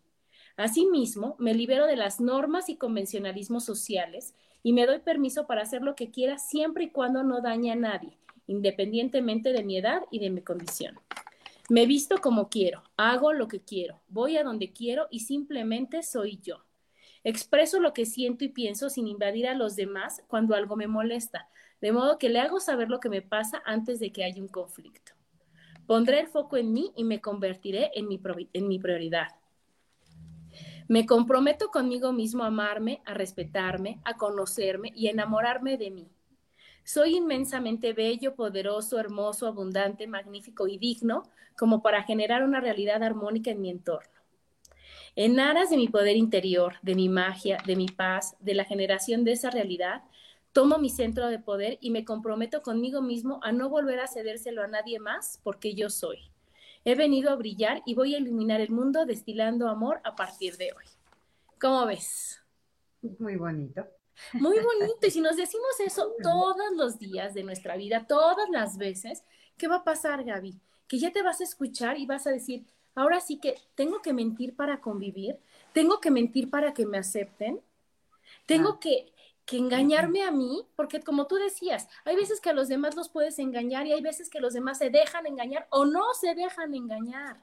Asimismo, 0.57 1.37
me 1.39 1.55
libero 1.55 1.87
de 1.87 1.97
las 1.97 2.21
normas 2.21 2.69
y 2.69 2.77
convencionalismos 2.77 3.65
sociales 3.65 4.35
y 4.63 4.73
me 4.73 4.87
doy 4.87 5.01
permiso 5.01 5.47
para 5.47 5.63
hacer 5.63 5.83
lo 5.83 5.95
que 5.95 6.11
quiera 6.11 6.39
siempre 6.39 6.85
y 6.85 6.91
cuando 6.91 7.23
no 7.23 7.43
dañe 7.43 7.73
a 7.73 7.77
nadie, 7.77 8.17
independientemente 8.47 9.53
de 9.53 9.63
mi 9.63 9.77
edad 9.77 10.03
y 10.11 10.19
de 10.19 10.31
mi 10.31 10.41
condición. 10.41 10.99
Me 11.69 11.85
visto 11.85 12.19
como 12.23 12.49
quiero, 12.49 12.83
hago 12.97 13.33
lo 13.33 13.49
que 13.49 13.61
quiero, 13.61 14.01
voy 14.09 14.39
a 14.39 14.45
donde 14.45 14.73
quiero 14.73 15.09
y 15.11 15.21
simplemente 15.21 16.03
soy 16.03 16.39
yo. 16.43 16.65
Expreso 17.23 17.81
lo 17.81 17.93
que 17.93 18.07
siento 18.07 18.45
y 18.45 18.49
pienso 18.49 18.89
sin 18.89 19.09
invadir 19.09 19.49
a 19.49 19.55
los 19.55 19.77
demás 19.77 20.23
cuando 20.29 20.55
algo 20.55 20.77
me 20.77 20.87
molesta, 20.87 21.49
de 21.81 21.93
modo 21.93 22.19
que 22.19 22.29
le 22.29 22.39
hago 22.39 22.61
saber 22.61 22.89
lo 22.89 23.01
que 23.01 23.09
me 23.09 23.21
pasa 23.21 23.63
antes 23.67 24.01
de 24.01 24.11
que 24.11 24.25
haya 24.25 24.41
un 24.41 24.49
conflicto. 24.49 25.13
Pondré 25.87 26.21
el 26.21 26.29
foco 26.29 26.57
en 26.57 26.73
mí 26.73 26.93
y 26.97 27.05
me 27.05 27.21
convertiré 27.21 27.91
en 27.95 28.09
mi, 28.09 28.21
en 28.53 28.69
mi 28.69 28.79
prioridad. 28.79 29.29
Me 30.89 31.05
comprometo 31.05 31.71
conmigo 31.73 32.13
mismo 32.13 32.45
a 32.45 32.49
amarme, 32.49 33.03
a 33.05 33.15
respetarme, 33.15 34.01
a 34.05 34.17
conocerme 34.17 34.93
y 34.95 35.09
a 35.09 35.11
enamorarme 35.11 35.77
de 35.77 35.91
mí. 35.91 36.09
Soy 36.85 37.17
inmensamente 37.17 37.93
bello, 37.93 38.37
poderoso, 38.37 39.01
hermoso, 39.01 39.49
abundante, 39.49 40.07
magnífico 40.07 40.69
y 40.69 40.79
digno 40.79 41.25
como 41.59 41.83
para 41.83 42.05
generar 42.05 42.45
una 42.45 42.61
realidad 42.61 43.03
armónica 43.03 43.51
en 43.51 43.61
mi 43.61 43.71
entorno. 43.71 44.13
En 45.17 45.41
aras 45.41 45.71
de 45.71 45.77
mi 45.77 45.89
poder 45.89 46.17
interior, 46.17 46.75
de 46.83 46.95
mi 46.95 47.09
magia, 47.09 47.59
de 47.67 47.75
mi 47.75 47.87
paz, 47.87 48.37
de 48.39 48.55
la 48.55 48.65
generación 48.65 49.25
de 49.25 49.33
esa 49.33 49.51
realidad, 49.51 50.05
tomo 50.53 50.79
mi 50.79 50.91
centro 50.91 51.27
de 51.27 51.41
poder 51.41 51.79
y 51.81 51.91
me 51.91 52.05
comprometo 52.05 52.63
conmigo 52.63 53.03
mismo 53.03 53.41
a 53.43 53.51
no 53.51 53.69
volver 53.69 53.99
a 53.99 54.07
cedérselo 54.07 54.63
a 54.63 54.69
nadie 54.69 55.01
más 55.01 55.41
porque 55.43 55.75
yo 55.75 55.91
soy. 55.91 56.31
He 56.87 56.95
venido 56.95 57.31
a 57.31 57.35
brillar 57.35 57.83
y 57.85 57.95
voy 57.95 58.15
a 58.15 58.19
iluminar 58.19 58.61
el 58.61 58.71
mundo 58.71 59.07
destilando 59.07 59.69
amor 59.69 60.01
a 60.05 60.15
partir 60.15 60.57
de 60.57 60.73
hoy. 60.73 60.85
¿Cómo 61.61 61.85
ves? 61.85 62.41
Muy 63.19 63.35
bonito. 63.35 63.85
Muy 64.35 64.61
bonito. 64.61 65.05
Y 65.05 65.11
si 65.11 65.21
nos 65.21 65.37
decimos 65.37 65.81
eso 65.85 66.13
todos 66.23 66.77
los 66.77 67.01
días 67.01 67.35
de 67.35 67.43
nuestra 67.43 67.77
vida, 67.77 68.07
todas 68.07 68.49
las 68.51 68.79
veces, 68.79 69.25
¿qué 69.59 69.67
va 69.67 69.79
a 69.79 69.85
pasar, 69.85 70.23
Gaby? 70.23 70.61
Que 70.87 71.01
ya 71.01 71.13
te 71.13 71.23
vas 71.23 71.41
a 71.41 71.45
escuchar 71.45 71.99
y 71.99 72.07
vas 72.07 72.29
a 72.29 72.31
decir, 72.31 72.65
ahora 72.95 73.19
sí 73.19 73.41
que 73.41 73.57
tengo 73.75 74.01
que 74.01 74.13
mentir 74.13 74.55
para 74.55 74.81
convivir, 74.81 75.41
tengo 75.73 76.01
que 76.01 76.13
mentir 76.13 76.51
para 76.51 76.73
que 76.73 76.87
me 76.87 76.99
acepten, 76.99 77.61
tengo 78.47 78.79
que 78.79 79.13
que 79.47 79.57
engañarme 79.57 80.25
a 80.25 80.33
mí, 80.33 80.67
porque 80.75 81.01
como 81.01 81.29
tú 81.29 81.37
decías, 81.37 81.89
hay 82.05 82.17
veces 82.17 82.41
que 82.41 82.51
a 82.51 82.53
los 82.53 82.69
demás 82.69 82.97
los 82.97 83.09
puedes 83.09 83.39
engañar 83.39 83.87
y 83.87 83.93
hay 83.93 84.03
veces 84.03 84.29
que 84.29 84.41
los 84.41 84.53
demás 84.53 84.79
se 84.79 84.91
dejan 84.91 85.25
engañar 85.27 85.69
o 85.71 85.85
no 85.85 86.03
se 86.21 86.35
dejan 86.35 86.75
engañar. 86.75 87.43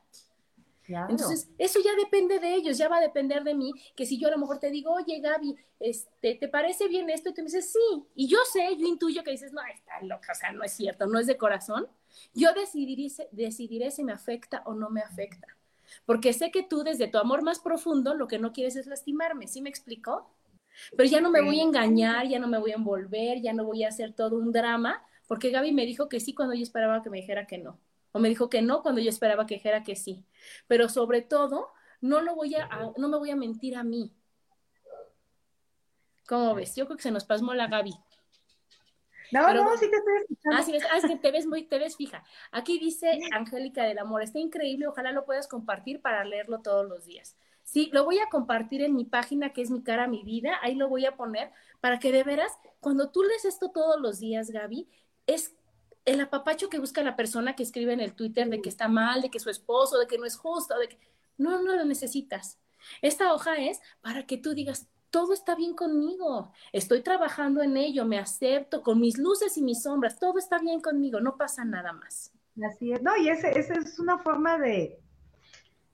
Entonces, 0.85 1.49
eso 1.57 1.79
ya 1.83 1.95
depende 1.95 2.39
de 2.39 2.55
ellos, 2.55 2.77
ya 2.77 2.89
va 2.89 2.97
a 2.97 3.01
depender 3.01 3.45
de 3.45 3.55
mí, 3.55 3.71
que 3.95 4.05
si 4.05 4.19
yo 4.19 4.27
a 4.27 4.31
lo 4.31 4.37
mejor 4.37 4.59
te 4.59 4.69
digo, 4.69 4.91
oye 4.91 5.21
Gaby, 5.21 5.55
este, 5.79 6.35
¿te 6.35 6.49
parece 6.49 6.89
bien 6.89 7.09
esto? 7.09 7.29
Y 7.29 7.33
tú 7.33 7.41
me 7.41 7.45
dices, 7.45 7.71
sí, 7.71 8.03
y 8.15 8.27
yo 8.27 8.37
sé, 8.51 8.75
yo 8.77 8.85
intuyo 8.85 9.23
que 9.23 9.31
dices, 9.31 9.53
no, 9.53 9.61
está 9.73 10.01
loca, 10.01 10.33
o 10.33 10.35
sea, 10.35 10.51
no 10.51 10.61
es 10.61 10.73
cierto, 10.73 11.07
no 11.07 11.19
es 11.19 11.27
de 11.27 11.37
corazón, 11.37 11.87
yo 12.33 12.53
decidiré, 12.53 13.09
decidiré 13.31 13.91
si 13.91 14.03
me 14.03 14.11
afecta 14.11 14.61
o 14.65 14.73
no 14.73 14.89
me 14.89 14.99
afecta, 14.99 15.47
porque 16.05 16.33
sé 16.33 16.51
que 16.51 16.63
tú 16.63 16.83
desde 16.83 17.07
tu 17.07 17.17
amor 17.17 17.43
más 17.43 17.59
profundo 17.59 18.13
lo 18.13 18.27
que 18.27 18.37
no 18.39 18.51
quieres 18.51 18.75
es 18.75 18.85
lastimarme, 18.85 19.47
¿sí 19.47 19.61
me 19.61 19.69
explicó? 19.69 20.29
Pero 20.95 21.09
ya 21.09 21.21
no 21.21 21.29
me 21.29 21.41
voy 21.41 21.59
a 21.59 21.63
engañar, 21.63 22.27
ya 22.27 22.39
no 22.39 22.47
me 22.47 22.57
voy 22.57 22.71
a 22.71 22.75
envolver, 22.75 23.41
ya 23.41 23.53
no 23.53 23.65
voy 23.65 23.83
a 23.83 23.89
hacer 23.89 24.13
todo 24.13 24.37
un 24.37 24.51
drama, 24.51 25.03
porque 25.27 25.49
Gaby 25.49 25.71
me 25.71 25.85
dijo 25.85 26.09
que 26.09 26.19
sí 26.19 26.33
cuando 26.33 26.55
yo 26.55 26.63
esperaba 26.63 27.01
que 27.01 27.09
me 27.09 27.17
dijera 27.17 27.47
que 27.47 27.57
no. 27.57 27.79
O 28.11 28.19
me 28.19 28.29
dijo 28.29 28.49
que 28.49 28.61
no 28.61 28.83
cuando 28.83 29.01
yo 29.01 29.09
esperaba 29.09 29.45
que 29.45 29.55
dijera 29.55 29.83
que 29.83 29.95
sí. 29.95 30.23
Pero 30.67 30.89
sobre 30.89 31.21
todo, 31.21 31.69
no, 32.01 32.21
lo 32.21 32.35
voy 32.35 32.55
a, 32.55 32.69
no 32.97 33.09
me 33.09 33.17
voy 33.17 33.31
a 33.31 33.35
mentir 33.35 33.75
a 33.75 33.83
mí. 33.83 34.13
¿Cómo 36.27 36.55
ves? 36.55 36.75
Yo 36.75 36.85
creo 36.85 36.97
que 36.97 37.03
se 37.03 37.11
nos 37.11 37.25
pasmó 37.25 37.53
la 37.53 37.67
Gaby. 37.67 37.93
No, 39.31 39.51
no, 39.51 39.77
sí 39.77 39.89
te 39.89 39.97
estoy 39.97 40.13
escuchando. 40.21 40.57
Ah, 40.57 40.63
sí, 40.63 40.77
ah, 40.91 40.97
es 40.97 41.05
que 41.05 41.17
te 41.17 41.31
ves 41.31 41.47
muy, 41.47 41.63
te 41.63 41.79
ves 41.79 41.95
fija. 41.95 42.23
Aquí 42.51 42.77
dice 42.77 43.19
Angélica 43.31 43.83
del 43.83 43.97
Amor, 43.97 44.21
está 44.21 44.37
increíble, 44.37 44.87
ojalá 44.87 45.11
lo 45.11 45.25
puedas 45.25 45.47
compartir 45.47 46.01
para 46.01 46.23
leerlo 46.23 46.61
todos 46.61 46.87
los 46.87 47.05
días. 47.05 47.35
Sí, 47.63 47.89
lo 47.93 48.03
voy 48.03 48.19
a 48.19 48.29
compartir 48.29 48.81
en 48.81 48.95
mi 48.95 49.05
página 49.05 49.53
que 49.53 49.61
es 49.61 49.71
mi 49.71 49.81
cara, 49.81 50.07
mi 50.07 50.23
vida, 50.23 50.57
ahí 50.61 50.75
lo 50.75 50.89
voy 50.89 51.05
a 51.05 51.15
poner 51.15 51.51
para 51.79 51.99
que 51.99 52.11
de 52.11 52.23
veras, 52.23 52.51
cuando 52.79 53.09
tú 53.09 53.23
lees 53.23 53.45
esto 53.45 53.71
todos 53.71 53.99
los 53.99 54.19
días, 54.19 54.51
Gaby, 54.51 54.87
es 55.27 55.55
el 56.05 56.19
apapacho 56.21 56.69
que 56.69 56.79
busca 56.79 57.03
la 57.03 57.15
persona 57.15 57.55
que 57.55 57.63
escribe 57.63 57.93
en 57.93 58.01
el 58.01 58.13
Twitter 58.13 58.49
de 58.49 58.61
que 58.61 58.69
está 58.69 58.87
mal, 58.87 59.21
de 59.21 59.29
que 59.29 59.39
su 59.39 59.49
esposo, 59.49 59.97
de 59.99 60.07
que 60.07 60.17
no 60.17 60.25
es 60.25 60.37
justo, 60.37 60.77
de 60.77 60.89
que 60.89 60.99
no, 61.37 61.61
no 61.61 61.75
lo 61.75 61.85
necesitas. 61.85 62.59
Esta 63.01 63.33
hoja 63.33 63.55
es 63.55 63.79
para 64.01 64.25
que 64.25 64.37
tú 64.37 64.53
digas, 64.53 64.87
todo 65.09 65.33
está 65.33 65.55
bien 65.55 65.75
conmigo, 65.75 66.51
estoy 66.71 67.01
trabajando 67.01 67.61
en 67.61 67.77
ello, 67.77 68.05
me 68.05 68.17
acepto 68.17 68.81
con 68.81 68.99
mis 68.99 69.17
luces 69.17 69.57
y 69.57 69.61
mis 69.61 69.83
sombras, 69.83 70.19
todo 70.19 70.39
está 70.39 70.59
bien 70.59 70.81
conmigo, 70.81 71.19
no 71.19 71.37
pasa 71.37 71.63
nada 71.63 71.93
más. 71.93 72.31
Así 72.65 72.91
es, 72.91 73.01
no, 73.01 73.15
y 73.17 73.29
esa 73.29 73.49
es 73.49 73.99
una 73.99 74.17
forma 74.19 74.57
de, 74.57 75.02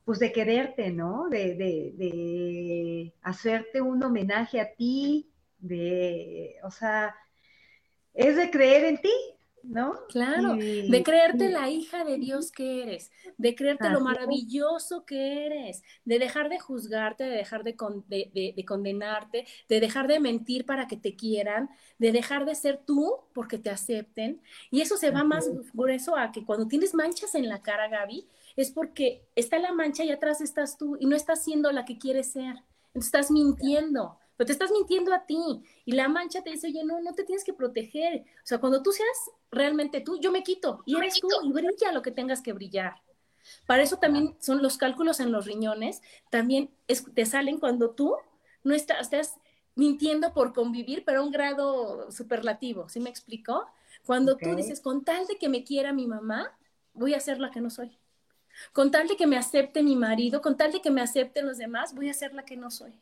pues 0.10 0.18
de 0.18 0.32
quererte, 0.32 0.89
¿no? 0.89 1.30
De, 1.30 1.53
de, 1.53 1.93
de 1.95 3.14
hacerte 3.22 3.80
un 3.80 4.01
homenaje 4.01 4.60
a 4.60 4.74
ti, 4.74 5.30
de, 5.60 6.55
o 6.64 6.72
sea, 6.72 7.16
es 8.16 8.36
de 8.36 8.49
creer 8.49 8.86
en 8.86 9.01
ti, 9.01 9.14
¿no? 9.62 9.93
Claro, 10.07 10.55
de 10.55 11.03
creerte 11.03 11.49
la 11.49 11.70
hija 11.70 12.03
de 12.05 12.18
Dios 12.18 12.51
que 12.51 12.82
eres, 12.82 13.12
de 13.38 13.53
creerte 13.53 13.88
lo 13.91 13.99
maravilloso 13.99 15.05
que 15.05 15.45
eres, 15.45 15.84
de 16.05 16.18
dejar 16.18 16.49
de 16.49 16.57
juzgarte, 16.57 17.26
de 17.26 17.38
dejar 17.38 17.64
de, 17.64 17.76
de, 17.76 18.66
condenarte, 18.66 19.45
de 19.68 19.80
dejar 19.80 20.07
de 20.07 20.20
mentir 20.20 20.66
para 20.66 20.88
que 20.88 20.97
te 20.97 21.16
quieran, 21.16 21.70
de 21.99 22.12
dejar 22.12 22.45
de 22.45 22.55
ser 22.55 22.80
tú 22.84 23.14
porque 23.34 23.60
te 23.60 23.70
acepten. 23.70 24.41
Y 24.72 24.82
eso 24.82 24.97
se 24.97 25.12
va 25.12 25.24
más 25.24 25.47
grueso 25.72 26.18
a 26.18 26.32
que 26.32 26.43
cuando 26.43 26.68
tienes 26.68 26.95
manchas 26.95 27.36
en 27.36 27.47
la 27.47 27.62
cara, 27.62 27.89
Gaby, 27.89 28.28
es 28.62 28.72
porque 28.72 29.26
está 29.36 29.57
la 29.60 29.74
mancha 29.74 30.03
y 30.03 30.12
atrás 30.12 30.41
estás 30.41 30.78
tú 30.78 30.97
y 30.99 31.05
no 31.05 31.16
estás 31.16 31.43
siendo 31.43 31.72
la 31.72 31.86
que 31.86 31.97
quieres 31.97 32.32
ser. 32.32 32.55
Entonces 32.88 33.05
estás 33.05 33.32
mintiendo, 33.32 34.18
pero 34.36 34.47
te 34.47 34.51
estás 34.53 34.72
mintiendo 34.72 35.14
a 35.14 35.26
ti 35.26 35.64
y 35.86 35.93
la 35.93 36.10
mancha 36.10 36.41
te 36.41 36.51
dice, 36.51 36.68
oye, 36.68 36.84
no, 36.84 37.01
no 37.01 37.14
te 37.14 37.24
tienes 37.24 37.43
que 37.43 37.53
proteger. 37.53 38.22
O 38.22 38.45
sea, 38.45 38.60
cuando 38.60 38.82
tú 38.84 38.91
seas 38.91 39.18
realmente 39.51 40.01
tú, 40.01 40.20
yo 40.20 40.32
me 40.32 40.43
quito 40.43 40.84
y 40.86 40.97
eres 40.97 41.20
tú 41.20 41.28
y 41.43 41.51
brilla 41.51 41.91
lo 41.91 42.01
que 42.01 42.12
tengas 42.12 42.41
que 42.41 42.53
brillar. 42.53 42.95
Para 43.66 43.84
eso 43.84 43.97
también 43.97 44.36
son 44.39 44.62
los 44.62 44.78
cálculos 44.78 45.20
en 45.20 45.32
los 45.32 45.45
riñones, 45.45 46.01
también 46.30 46.70
te 47.14 47.26
salen 47.26 47.60
cuando 47.60 47.91
tú 47.91 48.16
no 48.64 48.76
estás, 48.76 49.01
estás 49.01 49.36
mintiendo 49.76 50.34
por 50.34 50.53
convivir, 50.53 51.03
pero 51.05 51.22
a 51.22 51.24
un 51.24 51.32
grado 51.32 52.12
superlativo, 52.12 52.89
¿sí 52.89 52.99
me 52.99 53.10
explicó? 53.10 53.66
Cuando 54.05 54.36
tú 54.36 54.55
dices, 54.55 54.82
con 54.82 55.05
tal 55.05 55.26
de 55.28 55.38
que 55.38 55.47
me 55.47 55.64
quiera 55.64 55.93
mi 55.93 56.07
mamá, 56.07 56.57
voy 56.93 57.14
a 57.14 57.20
ser 57.20 57.39
la 57.39 57.51
que 57.51 57.62
no 57.62 57.70
soy. 57.70 57.97
Con 58.74 58.91
tal 58.91 59.07
de 59.07 59.16
que 59.16 59.28
me 59.28 59.38
acepte 59.38 59.84
mi 59.84 59.95
marido, 59.95 60.41
con 60.41 60.57
tal 60.57 60.72
de 60.72 60.82
que 60.82 60.91
me 60.91 61.01
acepten 61.01 61.47
los 61.47 61.57
demás, 61.57 61.93
voy 61.93 62.10
a 62.10 62.14
ser 62.14 62.34
la 62.34 62.43
que 62.43 62.57
no 62.57 62.70
soy. 62.72 62.93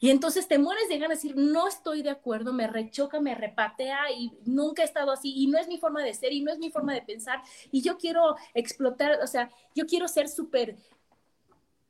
Y 0.00 0.10
entonces 0.10 0.48
te 0.48 0.58
mueres 0.58 0.88
de 0.88 0.98
decir, 0.98 1.36
no 1.36 1.68
estoy 1.68 2.02
de 2.02 2.10
acuerdo, 2.10 2.52
me 2.52 2.66
rechoca, 2.66 3.20
me 3.20 3.34
repatea 3.34 4.10
y 4.16 4.32
nunca 4.44 4.82
he 4.82 4.84
estado 4.84 5.12
así 5.12 5.32
y 5.36 5.46
no 5.46 5.58
es 5.58 5.68
mi 5.68 5.78
forma 5.78 6.02
de 6.02 6.14
ser 6.14 6.32
y 6.32 6.42
no 6.42 6.52
es 6.52 6.58
mi 6.58 6.70
forma 6.70 6.94
de 6.94 7.02
pensar 7.02 7.42
y 7.70 7.82
yo 7.82 7.98
quiero 7.98 8.36
explotar, 8.54 9.18
o 9.22 9.26
sea, 9.26 9.50
yo 9.74 9.86
quiero 9.86 10.08
ser 10.08 10.28
súper, 10.28 10.76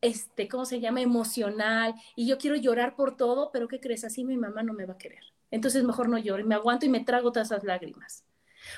este, 0.00 0.48
¿cómo 0.48 0.64
se 0.64 0.80
llama? 0.80 1.00
Emocional 1.00 1.94
y 2.14 2.26
yo 2.26 2.38
quiero 2.38 2.56
llorar 2.56 2.96
por 2.96 3.16
todo, 3.16 3.50
pero 3.52 3.68
¿qué 3.68 3.80
crees? 3.80 4.04
Así 4.04 4.24
mi 4.24 4.36
mamá 4.36 4.62
no 4.62 4.72
me 4.72 4.86
va 4.86 4.94
a 4.94 4.98
querer. 4.98 5.24
Entonces 5.50 5.84
mejor 5.84 6.08
no 6.08 6.18
lloro 6.18 6.42
y 6.42 6.46
me 6.46 6.54
aguanto 6.54 6.86
y 6.86 6.88
me 6.88 7.04
trago 7.04 7.32
todas 7.32 7.50
esas 7.50 7.64
lágrimas. 7.64 8.24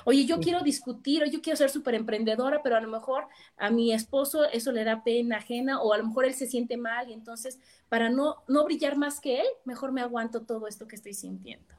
Oye, 0.05 0.25
yo 0.25 0.41
quiero 0.41 0.61
discutir, 0.61 1.23
o 1.23 1.27
yo 1.27 1.41
quiero 1.41 1.57
ser 1.57 1.71
súper 1.71 1.95
emprendedora, 1.95 2.63
pero 2.63 2.77
a 2.77 2.81
lo 2.81 2.89
mejor 2.89 3.27
a 3.57 3.71
mi 3.71 3.93
esposo 3.93 4.45
eso 4.45 4.73
le 4.73 4.85
da 4.85 5.03
pena 5.03 5.39
ajena, 5.39 5.81
o 5.81 5.93
a 5.93 5.99
lo 5.99 6.07
mejor 6.07 6.25
él 6.25 6.35
se 6.35 6.47
siente 6.47 6.77
mal, 6.77 7.09
y 7.09 7.13
entonces 7.13 7.59
para 7.89 8.11
no, 8.11 8.37
no 8.49 8.65
brillar 8.65 8.97
más 8.97 9.21
que 9.21 9.41
él, 9.41 9.47
mejor 9.65 9.93
me 9.93 10.01
aguanto 10.01 10.43
todo 10.43 10.67
esto 10.67 10.87
que 10.87 10.97
estoy 10.97 11.15
sintiendo. 11.15 11.75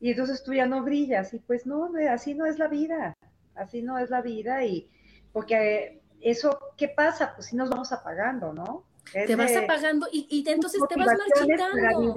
Y 0.00 0.10
entonces 0.10 0.42
tú 0.42 0.54
ya 0.54 0.66
no 0.66 0.82
brillas, 0.82 1.34
y 1.34 1.38
pues 1.38 1.66
no, 1.66 1.90
así 2.10 2.34
no 2.34 2.46
es 2.46 2.58
la 2.58 2.68
vida, 2.68 3.14
así 3.54 3.82
no 3.82 3.98
es 3.98 4.10
la 4.10 4.22
vida, 4.22 4.64
y 4.64 4.88
porque 5.32 6.00
eso, 6.20 6.58
¿qué 6.76 6.88
pasa? 6.88 7.34
Pues 7.34 7.48
sí 7.48 7.56
nos 7.56 7.70
vamos 7.70 7.92
apagando, 7.92 8.52
¿no? 8.52 8.84
te 9.12 9.34
vas 9.34 9.56
apagando 9.56 10.06
y, 10.12 10.26
y 10.30 10.48
entonces 10.48 10.80
te 10.88 10.96
vas 10.96 11.08
marchitando. 11.08 12.14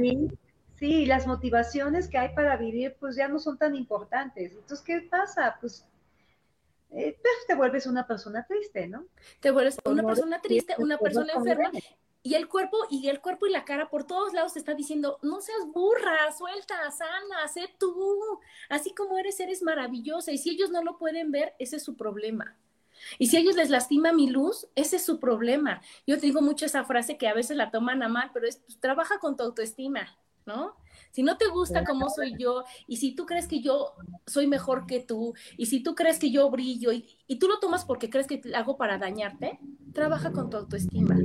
Sí, 0.84 1.06
las 1.06 1.26
motivaciones 1.28 2.10
que 2.10 2.18
hay 2.18 2.36
para 2.36 2.58
vivir 2.58 2.98
pues 3.00 3.16
ya 3.16 3.30
no 3.30 3.40
son 3.40 3.58
tan 3.58 3.74
importantes. 3.74 4.52
Entonces, 4.52 4.82
¿qué 4.82 5.00
pasa? 5.10 5.56
Pues, 5.62 5.88
eh, 6.92 7.18
pues 7.22 7.34
te 7.48 7.56
vuelves 7.56 7.88
una 7.88 8.06
persona 8.06 8.46
triste, 8.46 8.90
¿no? 8.90 9.06
Te 9.40 9.52
vuelves 9.52 9.78
una 9.86 10.04
persona 10.04 10.42
triste, 10.42 10.76
una 10.80 10.98
persona 10.98 11.32
enferma. 11.36 11.72
Y 12.22 12.34
el 12.34 12.50
cuerpo, 12.50 12.76
y 12.90 13.08
el 13.08 13.22
cuerpo 13.22 13.48
y 13.48 13.52
la 13.52 13.64
cara 13.64 13.90
por 13.90 14.06
todos 14.06 14.34
lados 14.34 14.52
te 14.52 14.60
está 14.60 14.74
diciendo, 14.74 15.20
no 15.22 15.40
seas 15.40 15.66
burra, 15.74 16.30
suelta, 16.38 16.92
sana, 16.92 17.48
sé 17.48 17.74
tú. 17.80 18.42
Así 18.68 18.94
como 18.94 19.18
eres, 19.18 19.40
eres 19.40 19.64
maravillosa. 19.64 20.34
Y 20.34 20.38
si 20.38 20.50
ellos 20.50 20.70
no 20.70 20.84
lo 20.84 20.98
pueden 20.98 21.32
ver, 21.32 21.54
ese 21.60 21.78
es 21.78 21.84
su 21.84 21.96
problema. 21.96 22.58
Y 23.20 23.28
si 23.28 23.38
a 23.38 23.40
ellos 23.40 23.56
les 23.56 23.70
lastima 23.70 24.12
mi 24.12 24.30
luz, 24.30 24.68
ese 24.76 24.98
es 24.98 25.06
su 25.06 25.22
problema. 25.22 25.82
Yo 26.06 26.18
te 26.20 26.26
digo 26.26 26.42
mucho 26.42 26.66
esa 26.66 26.84
frase 26.84 27.18
que 27.18 27.30
a 27.30 27.34
veces 27.34 27.56
la 27.56 27.72
toman 27.72 28.04
a 28.04 28.10
mal, 28.10 28.32
pero 28.34 28.48
es, 28.48 28.58
pues, 28.58 28.82
trabaja 28.82 29.20
con 29.20 29.38
tu 29.38 29.44
autoestima. 29.44 30.20
¿No? 30.46 30.76
Si 31.12 31.24
no 31.24 31.38
te 31.38 31.48
gusta 31.48 31.84
cómo 31.84 32.10
soy 32.10 32.36
yo, 32.38 32.64
y 32.88 32.98
si 32.98 33.16
tú 33.16 33.26
crees 33.26 33.48
que 33.48 33.62
yo 33.62 33.94
soy 34.26 34.48
mejor 34.48 34.86
que 34.86 35.00
tú, 35.00 35.34
y 35.58 35.68
si 35.68 35.82
tú 35.82 35.96
crees 35.96 36.20
que 36.20 36.32
yo 36.32 36.50
brillo, 36.50 36.92
y, 36.92 37.08
tú 37.40 37.48
lo 37.48 37.60
tomas 37.60 37.86
porque 37.86 38.10
crees 38.10 38.28
que 38.28 38.42
hago 38.56 38.78
para 38.78 38.98
dañarte, 38.98 39.60
trabaja 39.94 40.32
con 40.32 40.50
tu 40.50 40.58
autoestima. 40.58 41.16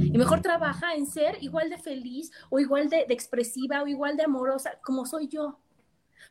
Y 0.00 0.18
mejor 0.18 0.40
trabaja 0.40 0.94
en 0.94 1.06
ser 1.06 1.42
igual 1.42 1.70
de 1.70 1.78
feliz, 1.78 2.30
o 2.50 2.58
igual 2.58 2.88
de, 2.88 3.04
de 3.06 3.14
expresiva, 3.14 3.82
o 3.82 3.86
igual 3.86 4.16
de 4.16 4.24
amorosa, 4.24 4.78
como 4.82 5.06
soy 5.06 5.28
yo. 5.28 5.58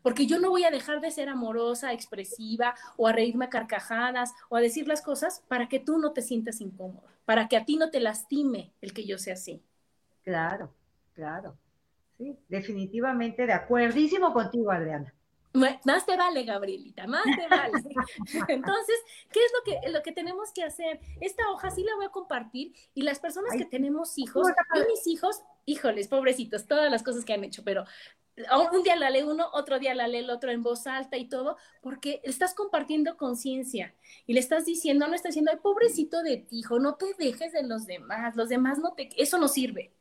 Porque 0.02 0.26
yo 0.26 0.40
no 0.40 0.50
voy 0.50 0.64
a 0.64 0.72
dejar 0.72 1.02
de 1.02 1.12
ser 1.12 1.30
amorosa, 1.30 1.94
expresiva, 1.94 2.76
o 2.98 3.08
a 3.08 3.12
reírme 3.12 3.46
a 3.46 3.50
carcajadas, 3.50 4.32
o 4.50 4.56
a 4.56 4.62
decir 4.62 4.88
las 4.88 5.02
cosas 5.02 5.44
para 5.48 5.68
que 5.70 5.80
tú 5.80 5.98
no 5.98 6.12
te 6.12 6.22
sientas 6.22 6.62
incómoda, 6.62 7.08
para 7.26 7.48
que 7.48 7.58
a 7.58 7.66
ti 7.66 7.78
no 7.78 7.90
te 7.90 8.00
lastime 8.00 8.72
el 8.82 8.94
que 8.94 9.06
yo 9.06 9.18
sea 9.18 9.34
así. 9.34 9.62
Claro, 10.24 10.74
claro 11.14 11.58
definitivamente 12.48 13.46
de 13.46 13.54
acuerdísimo 13.54 14.34
contigo, 14.34 14.72
Adriana. 14.72 15.14
Más 15.54 16.06
te 16.06 16.16
vale, 16.16 16.44
Gabrielita, 16.44 17.08
más 17.08 17.24
te 17.24 17.48
vale. 17.50 17.74
Entonces, 18.48 18.96
¿qué 19.32 19.40
es 19.44 19.52
lo 19.54 19.64
que, 19.66 19.90
lo 19.90 20.02
que 20.02 20.14
tenemos 20.14 20.54
que 20.54 20.64
hacer? 20.64 21.02
Esta 21.20 21.50
hoja 21.52 21.72
sí 21.72 21.84
la 21.84 21.96
voy 21.96 22.06
a 22.06 22.10
compartir 22.10 22.74
y 22.94 23.02
las 23.02 23.20
personas 23.20 23.54
que 23.58 23.66
tenemos 23.66 24.18
hijos, 24.18 24.48
yo 24.74 24.88
mis 24.88 25.06
hijos, 25.08 25.42
híjoles, 25.66 26.08
pobrecitos, 26.08 26.68
todas 26.68 26.90
las 26.90 27.04
cosas 27.04 27.26
que 27.26 27.34
han 27.34 27.44
hecho, 27.44 27.64
pero 27.66 27.84
un 28.72 28.84
día 28.84 28.96
la 28.96 29.10
lee 29.10 29.24
uno, 29.24 29.50
otro 29.54 29.78
día 29.78 29.94
la 29.94 30.08
lee 30.08 30.20
el 30.20 30.30
otro 30.30 30.52
en 30.52 30.64
voz 30.64 30.88
alta 30.88 31.18
y 31.18 31.28
todo, 31.28 31.58
porque 31.82 32.22
estás 32.24 32.54
compartiendo 32.54 33.18
conciencia 33.18 33.94
y 34.26 34.34
le 34.34 34.40
estás 34.40 34.66
diciendo, 34.66 35.08
no 35.08 35.16
estás 35.16 35.32
diciendo, 35.32 35.52
ay, 35.54 35.60
pobrecito 35.62 36.24
de 36.24 36.38
ti, 36.38 36.60
hijo, 36.60 36.80
no 36.80 36.96
te 36.96 37.14
dejes 37.18 37.52
de 37.52 37.64
los 37.64 37.86
demás, 37.86 38.36
los 38.36 38.48
demás 38.48 38.80
no 38.80 38.94
te, 38.94 39.10
eso 39.22 39.38
no 39.38 39.50
sirve. 39.50 39.92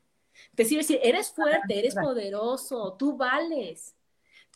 Te 0.55 0.65
sirve 0.65 0.81
decir, 0.81 0.99
eres 1.03 1.31
fuerte, 1.31 1.79
eres 1.79 1.95
poderoso, 1.95 2.93
tú 2.93 3.15
vales, 3.17 3.95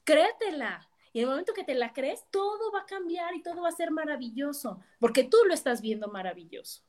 créetela. 0.04 0.88
Y 1.14 1.20
en 1.20 1.24
el 1.24 1.30
momento 1.30 1.54
que 1.54 1.64
te 1.64 1.76
la 1.76 1.94
crees, 1.94 2.26
todo 2.30 2.72
va 2.74 2.82
a 2.82 2.86
cambiar 2.86 3.36
y 3.36 3.42
todo 3.42 3.62
va 3.62 3.70
a 3.70 3.72
ser 3.72 3.92
maravilloso, 3.92 4.80
porque 5.00 5.24
tú 5.24 5.38
lo 5.48 5.54
estás 5.54 5.82
viendo 5.82 6.10
maravilloso, 6.10 6.84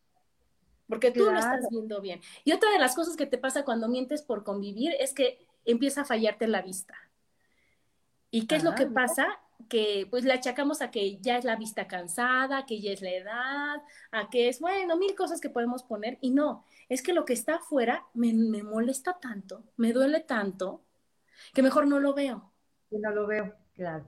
porque 0.88 1.12
tú 1.12 1.30
lo 1.30 1.38
estás 1.38 1.68
viendo 1.70 2.00
bien. 2.00 2.20
Y 2.44 2.52
otra 2.52 2.70
de 2.70 2.78
las 2.78 2.96
cosas 2.96 3.16
que 3.16 3.26
te 3.26 3.38
pasa 3.38 3.64
cuando 3.64 3.88
mientes 3.88 4.22
por 4.22 4.42
convivir 4.42 4.94
es 4.98 5.14
que 5.14 5.46
empieza 5.64 6.00
a 6.00 6.04
fallarte 6.04 6.48
la 6.48 6.62
vista. 6.62 6.94
¿Y 8.30 8.46
qué 8.46 8.56
es 8.56 8.64
lo 8.64 8.74
que 8.74 8.86
pasa? 8.86 9.40
Que 9.68 10.06
pues 10.10 10.24
le 10.24 10.32
achacamos 10.32 10.82
a 10.82 10.90
que 10.90 11.18
ya 11.18 11.38
es 11.38 11.44
la 11.44 11.56
vista 11.56 11.86
cansada, 11.86 12.66
que 12.66 12.80
ya 12.80 12.92
es 12.92 13.02
la 13.02 13.10
edad, 13.10 13.82
a 14.10 14.30
que 14.30 14.48
es, 14.48 14.60
bueno, 14.60 14.96
mil 14.96 15.14
cosas 15.14 15.40
que 15.40 15.50
podemos 15.50 15.82
poner 15.82 16.18
y 16.20 16.30
no, 16.30 16.64
es 16.88 17.02
que 17.02 17.12
lo 17.12 17.24
que 17.24 17.32
está 17.32 17.56
afuera 17.56 18.04
me, 18.14 18.32
molesta 18.62 19.18
tanto, 19.20 19.64
me 19.76 19.92
duele 19.92 20.20
tanto, 20.20 20.82
que 21.52 21.62
mejor 21.62 21.86
no 21.86 21.98
lo 22.00 22.14
veo. 22.14 22.52
Y 22.90 22.98
no 22.98 23.10
lo 23.10 23.26
veo, 23.26 23.54
claro. 23.74 24.06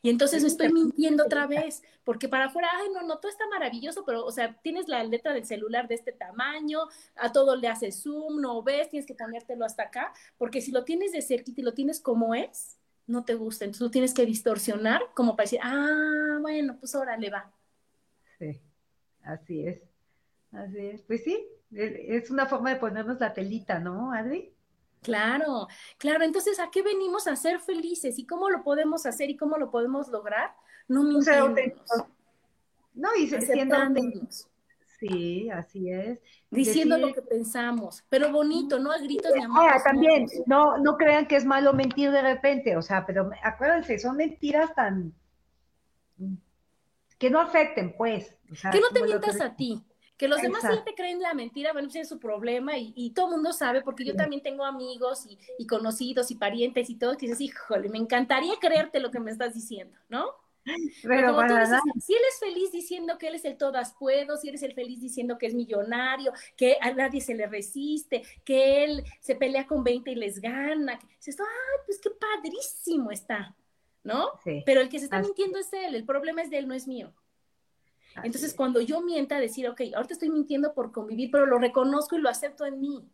Y 0.00 0.10
entonces 0.10 0.42
me 0.42 0.48
estoy 0.48 0.72
mintiendo 0.72 1.24
otra 1.24 1.46
vez, 1.46 1.82
porque 2.04 2.28
para 2.28 2.46
afuera, 2.46 2.68
ay, 2.74 2.88
no, 2.94 3.02
no, 3.02 3.18
todo 3.18 3.30
está 3.30 3.48
maravilloso, 3.48 4.04
pero, 4.04 4.24
o 4.24 4.30
sea, 4.30 4.54
tienes 4.62 4.86
la 4.86 5.02
letra 5.02 5.32
del 5.32 5.44
celular 5.44 5.88
de 5.88 5.96
este 5.96 6.12
tamaño, 6.12 6.80
a 7.16 7.32
todo 7.32 7.56
le 7.56 7.66
haces 7.66 8.02
zoom, 8.02 8.40
no 8.40 8.62
ves, 8.62 8.90
tienes 8.90 9.06
que 9.06 9.14
ponértelo 9.14 9.64
hasta 9.64 9.84
acá, 9.84 10.12
porque 10.36 10.60
si 10.60 10.70
lo 10.70 10.84
tienes 10.84 11.10
de 11.10 11.22
cerca 11.22 11.50
y 11.54 11.62
lo 11.62 11.74
tienes 11.74 12.00
como 12.00 12.34
es, 12.34 12.78
no 13.08 13.24
te 13.24 13.34
gusta. 13.34 13.64
Entonces 13.64 13.84
tú 13.84 13.90
tienes 13.90 14.14
que 14.14 14.24
distorsionar 14.24 15.02
como 15.14 15.34
para 15.34 15.44
decir, 15.44 15.60
ah, 15.62 16.38
bueno, 16.40 16.76
pues 16.78 16.94
ahora 16.94 17.16
le 17.16 17.30
va. 17.30 17.50
Sí, 18.38 18.60
así 19.24 19.66
es. 19.66 19.80
Así 20.52 20.78
es. 20.78 21.02
Pues 21.02 21.24
sí, 21.24 21.46
es 21.72 22.30
una 22.30 22.46
forma 22.46 22.70
de 22.70 22.76
ponernos 22.76 23.18
la 23.18 23.34
telita, 23.34 23.80
¿no, 23.80 24.12
Adri? 24.12 24.54
Claro, 25.02 25.68
claro. 25.96 26.24
Entonces, 26.24 26.58
¿a 26.60 26.70
qué 26.70 26.82
venimos 26.82 27.26
a 27.26 27.36
ser 27.36 27.60
felices? 27.60 28.18
¿Y 28.18 28.26
cómo 28.26 28.50
lo 28.50 28.62
podemos 28.62 29.06
hacer 29.06 29.30
y 29.30 29.36
cómo 29.36 29.56
lo 29.56 29.70
podemos 29.70 30.08
lograr? 30.08 30.54
No 30.86 31.02
mintiéndonos. 31.02 31.84
No, 32.94 33.08
y 33.16 33.28
siendo 33.28 33.76
Sí, 34.98 35.48
así 35.50 35.90
es. 35.90 36.18
Diciendo 36.50 36.98
lo 36.98 37.12
que 37.14 37.22
pensamos, 37.22 38.04
pero 38.08 38.32
bonito, 38.32 38.80
no 38.80 38.90
a 38.90 38.98
gritos 38.98 39.32
de 39.32 39.42
amor. 39.42 39.70
Ah, 39.70 39.80
también, 39.84 40.26
no, 40.46 40.78
no 40.78 40.96
crean 40.96 41.26
que 41.26 41.36
es 41.36 41.44
malo 41.44 41.72
mentir 41.72 42.10
de 42.10 42.22
repente, 42.22 42.76
o 42.76 42.82
sea, 42.82 43.06
pero 43.06 43.30
acuérdense, 43.42 43.98
son 43.98 44.16
mentiras 44.16 44.74
tan 44.74 45.14
que 47.18 47.30
no 47.30 47.40
afecten, 47.40 47.94
pues. 47.96 48.36
que 48.72 48.80
no 48.80 48.88
te 48.92 49.02
mientas 49.02 49.40
a 49.40 49.54
ti. 49.54 49.82
Que 50.16 50.26
los 50.26 50.42
demás 50.42 50.62
sí 50.62 50.80
te 50.84 50.96
creen 50.96 51.22
la 51.22 51.32
mentira, 51.32 51.72
bueno, 51.72 51.86
pues 51.86 52.02
es 52.02 52.08
su 52.08 52.18
problema 52.18 52.72
y, 52.76 53.12
todo 53.14 53.26
el 53.26 53.34
mundo 53.34 53.52
sabe, 53.52 53.82
porque 53.82 54.04
yo 54.04 54.16
también 54.16 54.42
tengo 54.42 54.64
amigos 54.64 55.26
y, 55.26 55.38
y, 55.60 55.66
conocidos 55.68 56.32
y 56.32 56.34
parientes 56.34 56.90
y 56.90 56.96
todo, 56.96 57.16
que 57.16 57.26
dices, 57.26 57.40
híjole, 57.40 57.88
me 57.88 57.98
encantaría 57.98 58.54
creerte 58.60 58.98
lo 58.98 59.12
que 59.12 59.20
me 59.20 59.30
estás 59.30 59.54
diciendo, 59.54 59.96
¿no? 60.08 60.34
Pero 61.02 61.36
si 62.00 62.14
él 62.14 62.22
es 62.28 62.38
feliz 62.38 62.72
diciendo 62.72 63.18
que 63.18 63.28
él 63.28 63.34
es 63.34 63.44
el 63.44 63.56
todas 63.56 63.94
puedo, 63.98 64.36
si 64.36 64.48
eres 64.48 64.62
el 64.62 64.74
feliz 64.74 65.00
diciendo 65.00 65.38
que 65.38 65.46
es 65.46 65.54
millonario, 65.54 66.32
que 66.56 66.76
a 66.80 66.92
nadie 66.92 67.20
se 67.20 67.34
le 67.34 67.46
resiste, 67.46 68.22
que 68.44 68.84
él 68.84 69.04
se 69.20 69.34
pelea 69.36 69.66
con 69.66 69.84
20 69.84 70.10
y 70.10 70.14
les 70.14 70.40
gana, 70.40 70.98
dices, 71.16 71.38
ay, 71.40 71.80
pues 71.86 72.00
qué 72.00 72.10
padrísimo 72.10 73.10
está, 73.10 73.56
¿no? 74.02 74.30
Pero 74.64 74.80
el 74.80 74.88
que 74.88 74.98
se 74.98 75.04
está 75.04 75.20
mintiendo 75.20 75.58
es 75.58 75.72
él, 75.72 75.94
el 75.94 76.04
problema 76.04 76.42
es 76.42 76.50
de 76.50 76.58
él, 76.58 76.68
no 76.68 76.74
es 76.74 76.86
mío. 76.86 77.12
Entonces, 78.24 78.54
cuando 78.54 78.80
yo 78.80 79.00
mienta, 79.00 79.38
decir, 79.38 79.68
ok, 79.68 79.80
ahorita 79.94 80.14
estoy 80.14 80.30
mintiendo 80.30 80.74
por 80.74 80.90
convivir, 80.90 81.30
pero 81.30 81.46
lo 81.46 81.58
reconozco 81.58 82.16
y 82.16 82.20
lo 82.20 82.28
acepto 82.28 82.66
en 82.66 82.80
mí. 82.80 83.08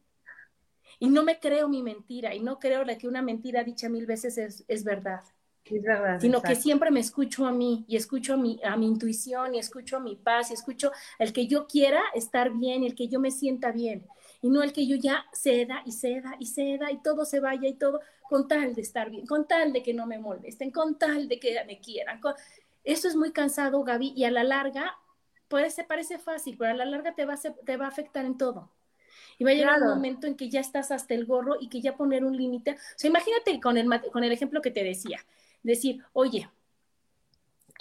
Y 0.99 1.09
no 1.09 1.25
me 1.25 1.41
creo 1.41 1.69
mi 1.69 1.83
mentira, 1.83 2.35
y 2.35 2.41
no 2.41 2.59
creo 2.59 2.85
que 2.99 3.09
una 3.09 3.21
mentira 3.21 3.65
dicha 3.65 3.89
mil 3.89 4.07
veces 4.07 4.39
es, 4.39 4.65
es 4.69 4.85
verdad 4.85 5.21
sino 6.21 6.43
que 6.43 6.55
siempre 6.55 6.91
me 6.91 7.01
escucho 7.01 7.47
a 7.47 7.53
mí 7.53 7.85
y 7.89 7.97
escucho 7.97 8.35
a 8.35 8.37
mi, 8.37 8.61
a 8.63 8.77
mi 8.77 8.87
intuición 8.87 9.55
y 9.55 9.59
escucho 9.59 9.97
a 9.97 10.01
mi 10.01 10.17
paz 10.17 10.51
y 10.51 10.55
escucho 10.55 10.93
el 11.19 11.33
que 11.33 11.47
yo 11.47 11.67
quiera 11.67 12.03
estar 12.15 12.53
bien 12.53 12.85
el 12.85 12.95
que 12.95 13.09
yo 13.09 13.19
me 13.19 13.31
sienta 13.31 13.73
bien 13.73 14.07
y 14.43 14.51
no 14.51 14.63
el 14.63 14.75
que 14.75 14.87
yo 14.87 14.97
ya 14.97 15.25
ceda 15.33 15.83
y 15.87 15.93
ceda 15.93 16.37
y 16.39 16.47
ceda 16.47 16.91
y 16.93 17.01
todo 17.03 17.25
se 17.25 17.41
vaya 17.41 17.67
y 17.67 17.75
todo 17.75 18.01
con 18.29 18.47
tal 18.47 18.75
de 18.75 18.83
estar 18.83 19.11
bien, 19.11 19.27
con 19.27 19.47
tal 19.47 19.73
de 19.73 19.83
que 19.83 19.95
no 19.95 20.07
me 20.07 20.19
molesten, 20.19 20.71
con 20.71 20.99
tal 20.99 21.29
de 21.29 21.39
que 21.39 21.63
me 21.67 21.79
quieran. 21.79 22.21
Eso 22.83 23.09
es 23.09 23.17
muy 23.17 23.33
cansado, 23.33 23.83
Gaby, 23.83 24.13
y 24.15 24.25
a 24.25 24.31
la 24.31 24.45
larga, 24.45 24.99
puede 25.49 25.71
ser, 25.71 25.87
parece 25.87 26.19
fácil, 26.19 26.57
pero 26.59 26.73
a 26.73 26.75
la 26.75 26.85
larga 26.85 27.15
te 27.15 27.25
va 27.25 27.35
a, 27.35 27.39
te 27.39 27.77
va 27.77 27.87
a 27.87 27.89
afectar 27.89 28.25
en 28.25 28.37
todo. 28.37 28.71
Y 29.39 29.45
va 29.45 29.51
a 29.51 29.55
llegar 29.55 29.81
un 29.83 29.89
momento 29.89 30.27
en 30.27 30.37
que 30.37 30.49
ya 30.49 30.61
estás 30.61 30.91
hasta 30.91 31.15
el 31.15 31.25
gorro 31.25 31.57
y 31.61 31.69
que 31.69 31.81
ya 31.81 31.97
poner 31.97 32.25
un 32.25 32.37
límite. 32.37 32.73
O 32.73 32.77
sea, 32.97 33.09
imagínate 33.09 33.61
con 33.61 33.77
el, 33.77 33.89
con 34.13 34.25
el 34.25 34.33
ejemplo 34.33 34.61
que 34.61 34.71
te 34.71 34.85
decía 34.85 35.25
decir, 35.65 36.05
oye, 36.13 36.49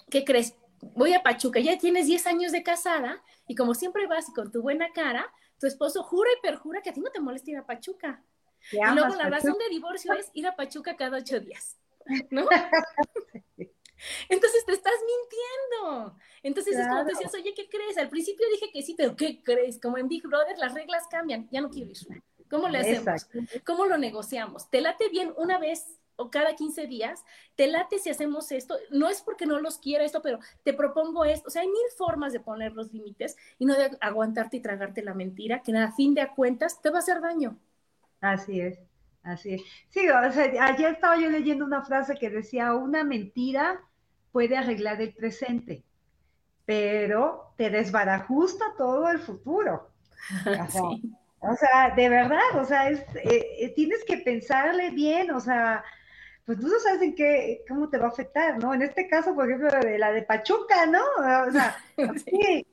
¿qué 0.10 0.26
crees? 0.26 0.56
Voy 0.96 1.14
a 1.14 1.22
Pachuca, 1.22 1.60
ya 1.60 1.78
tienes 1.78 2.08
10 2.08 2.28
años 2.28 2.52
de 2.52 2.64
casada 2.64 3.24
y 3.48 3.56
como 3.56 3.74
siempre 3.76 4.08
vas 4.08 4.26
con 4.34 4.52
tu 4.52 4.62
buena 4.62 4.92
cara, 4.92 5.32
tu 5.60 5.68
esposo 5.68 6.04
jura 6.04 6.30
y 6.38 6.42
perjura 6.42 6.82
que 6.82 6.90
a 6.90 6.94
ti 6.94 7.00
no 7.00 7.12
te 7.12 7.20
molesta 7.22 7.52
ir 7.52 7.58
a 7.58 7.66
Pachuca. 7.66 8.24
Y 8.72 8.96
luego 8.96 9.16
la 9.16 9.30
razón 9.30 9.56
de 9.60 9.70
divorcio 9.70 10.14
es 10.14 10.32
ir 10.34 10.48
a 10.48 10.56
Pachuca 10.56 10.96
cada 10.96 11.18
ocho 11.18 11.40
días, 11.40 11.78
¿no? 12.32 12.48
Entonces 14.30 14.66
te 14.66 14.74
estás 14.74 14.94
mintiendo. 15.06 16.18
Entonces 16.42 16.78
es 16.78 16.88
como 16.88 17.04
decías, 17.06 17.34
oye, 17.34 17.54
¿qué 17.54 17.70
crees? 17.70 17.98
Al 17.98 18.10
principio 18.10 18.46
dije 18.52 18.70
que 18.72 18.82
sí, 18.82 18.96
pero 18.98 19.16
¿qué 19.16 19.42
crees? 19.42 19.80
Como 19.80 19.98
en 19.98 20.08
Big 20.08 20.24
Brother 20.28 20.58
las 20.58 20.74
reglas 20.74 21.08
cambian, 21.10 21.48
ya 21.52 21.62
no 21.62 21.70
quiero 21.70 21.92
ir. 21.92 21.98
¿Cómo 22.50 22.68
le 22.68 22.80
hacemos? 22.80 23.28
¿Cómo 23.66 23.86
lo 23.86 23.98
negociamos? 23.98 24.70
¿Te 24.70 24.82
late 24.82 25.10
bien 25.10 25.34
una 25.38 25.58
vez 25.58 26.00
o 26.16 26.30
cada 26.30 26.56
15 26.56 26.88
días, 26.88 27.24
te 27.56 27.68
late 27.68 28.00
si 28.00 28.10
hacemos 28.10 28.52
esto, 28.52 28.76
no 28.92 29.10
es 29.10 29.22
porque 29.22 29.46
no 29.46 29.60
los 29.60 29.78
quiera 29.78 30.04
esto, 30.04 30.22
pero 30.22 30.40
te 30.64 30.74
propongo 30.74 31.26
esto, 31.26 31.48
o 31.48 31.52
sea, 31.52 31.62
hay 31.62 31.68
mil 31.68 31.78
formas 31.98 32.34
de 32.34 32.40
poner 32.40 32.74
los 32.74 32.92
límites 32.94 33.36
y 33.58 33.66
no 33.66 33.76
de 33.76 33.98
aguantarte 34.02 34.58
y 34.58 34.62
tragarte 34.62 35.04
la 35.04 35.14
mentira, 35.14 35.62
que 35.62 35.76
a 35.78 35.92
fin 35.92 36.14
de 36.14 36.28
cuentas 36.36 36.82
te 36.82 36.90
va 36.90 36.98
a 36.98 37.00
hacer 37.00 37.22
daño. 37.22 37.58
Así 38.22 38.62
es, 38.62 38.80
así 39.24 39.56
es. 39.56 39.62
Sí, 39.90 40.08
o 40.08 40.32
sea, 40.32 40.66
ayer 40.66 40.94
estaba 40.94 41.18
yo 41.18 41.30
leyendo 41.30 41.66
una 41.66 41.84
frase 41.84 42.16
que 42.16 42.30
decía, 42.30 42.74
una 42.74 43.04
mentira 43.04 43.82
puede 44.32 44.58
arreglar 44.58 45.02
el 45.02 45.14
presente, 45.14 45.84
pero 46.66 47.54
te 47.58 47.70
desbarajusta 47.70 48.66
todo 48.78 49.10
el 49.10 49.20
futuro. 49.20 49.90
O 51.46 51.56
sea, 51.58 51.94
de 51.94 52.08
verdad, 52.08 52.56
o 52.56 52.64
sea, 52.64 52.90
es, 52.90 53.02
eh, 53.18 53.46
eh, 53.60 53.74
tienes 53.76 54.06
que 54.06 54.18
pensarle 54.18 54.92
bien, 54.92 55.30
o 55.32 55.42
sea, 55.42 55.84
pues 56.46 56.60
tú 56.60 56.68
no 56.68 56.80
sabes 56.80 57.02
en 57.02 57.16
qué, 57.16 57.64
cómo 57.68 57.90
te 57.90 57.98
va 57.98 58.06
a 58.06 58.10
afectar, 58.10 58.60
¿no? 58.60 58.74
En 58.74 58.82
este 58.82 59.08
caso, 59.08 59.34
por 59.34 59.46
ejemplo, 59.46 59.70
de 59.80 59.98
la 59.98 60.12
de 60.12 60.24
Pachuca, 60.24 60.86
¿no? 60.86 61.04
O 61.48 61.52
sea, 61.52 61.78
sí, 62.26 62.66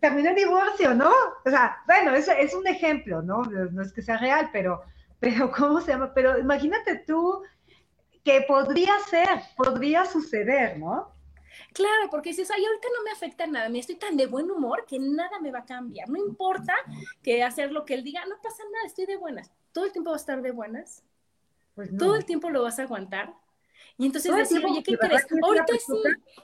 terminó 0.00 0.30
el 0.30 0.36
divorcio, 0.36 0.94
¿no? 0.94 1.12
O 1.44 1.50
sea, 1.50 1.82
bueno, 1.86 2.14
es, 2.14 2.28
es 2.28 2.54
un 2.54 2.66
ejemplo, 2.66 3.22
¿no? 3.22 3.42
No 3.44 3.82
es 3.82 3.92
que 3.92 4.02
sea 4.02 4.18
real, 4.18 4.50
pero, 4.52 4.82
pero, 5.20 5.50
¿cómo 5.52 5.80
se 5.80 5.92
llama? 5.92 6.12
Pero 6.12 6.38
imagínate 6.38 6.96
tú 7.06 7.42
que 8.24 8.40
podría 8.48 8.98
ser, 9.10 9.28
podría 9.56 10.04
suceder, 10.06 10.78
¿no? 10.78 11.12
Claro, 11.72 12.10
porque 12.10 12.30
dices, 12.30 12.50
ay, 12.50 12.64
ahorita 12.64 12.88
no 12.96 13.04
me 13.04 13.10
afecta 13.12 13.46
nada, 13.46 13.68
me 13.68 13.78
estoy 13.78 13.94
tan 13.94 14.16
de 14.16 14.26
buen 14.26 14.50
humor 14.50 14.84
que 14.88 14.98
nada 14.98 15.38
me 15.40 15.52
va 15.52 15.60
a 15.60 15.64
cambiar. 15.64 16.08
No 16.08 16.18
importa 16.18 16.74
que 17.22 17.44
hacer 17.44 17.70
lo 17.70 17.84
que 17.84 17.94
él 17.94 18.02
diga, 18.02 18.24
no 18.26 18.34
pasa 18.42 18.64
nada, 18.72 18.86
estoy 18.86 19.06
de 19.06 19.16
buenas. 19.16 19.52
¿Todo 19.70 19.84
el 19.84 19.92
tiempo 19.92 20.10
va 20.10 20.16
a 20.16 20.18
estar 20.18 20.42
de 20.42 20.50
buenas? 20.50 21.04
Pues 21.74 21.96
¿Todo 21.96 22.16
el 22.16 22.24
tiempo 22.24 22.50
lo 22.50 22.62
vas 22.62 22.78
a 22.78 22.82
aguantar? 22.82 23.34
Y 23.96 24.06
entonces 24.06 24.34
decir, 24.34 24.64
oye, 24.64 24.82
¿qué 24.82 24.96
crees? 24.96 25.26
Ahorita 25.42 25.72
sí. 25.78 25.92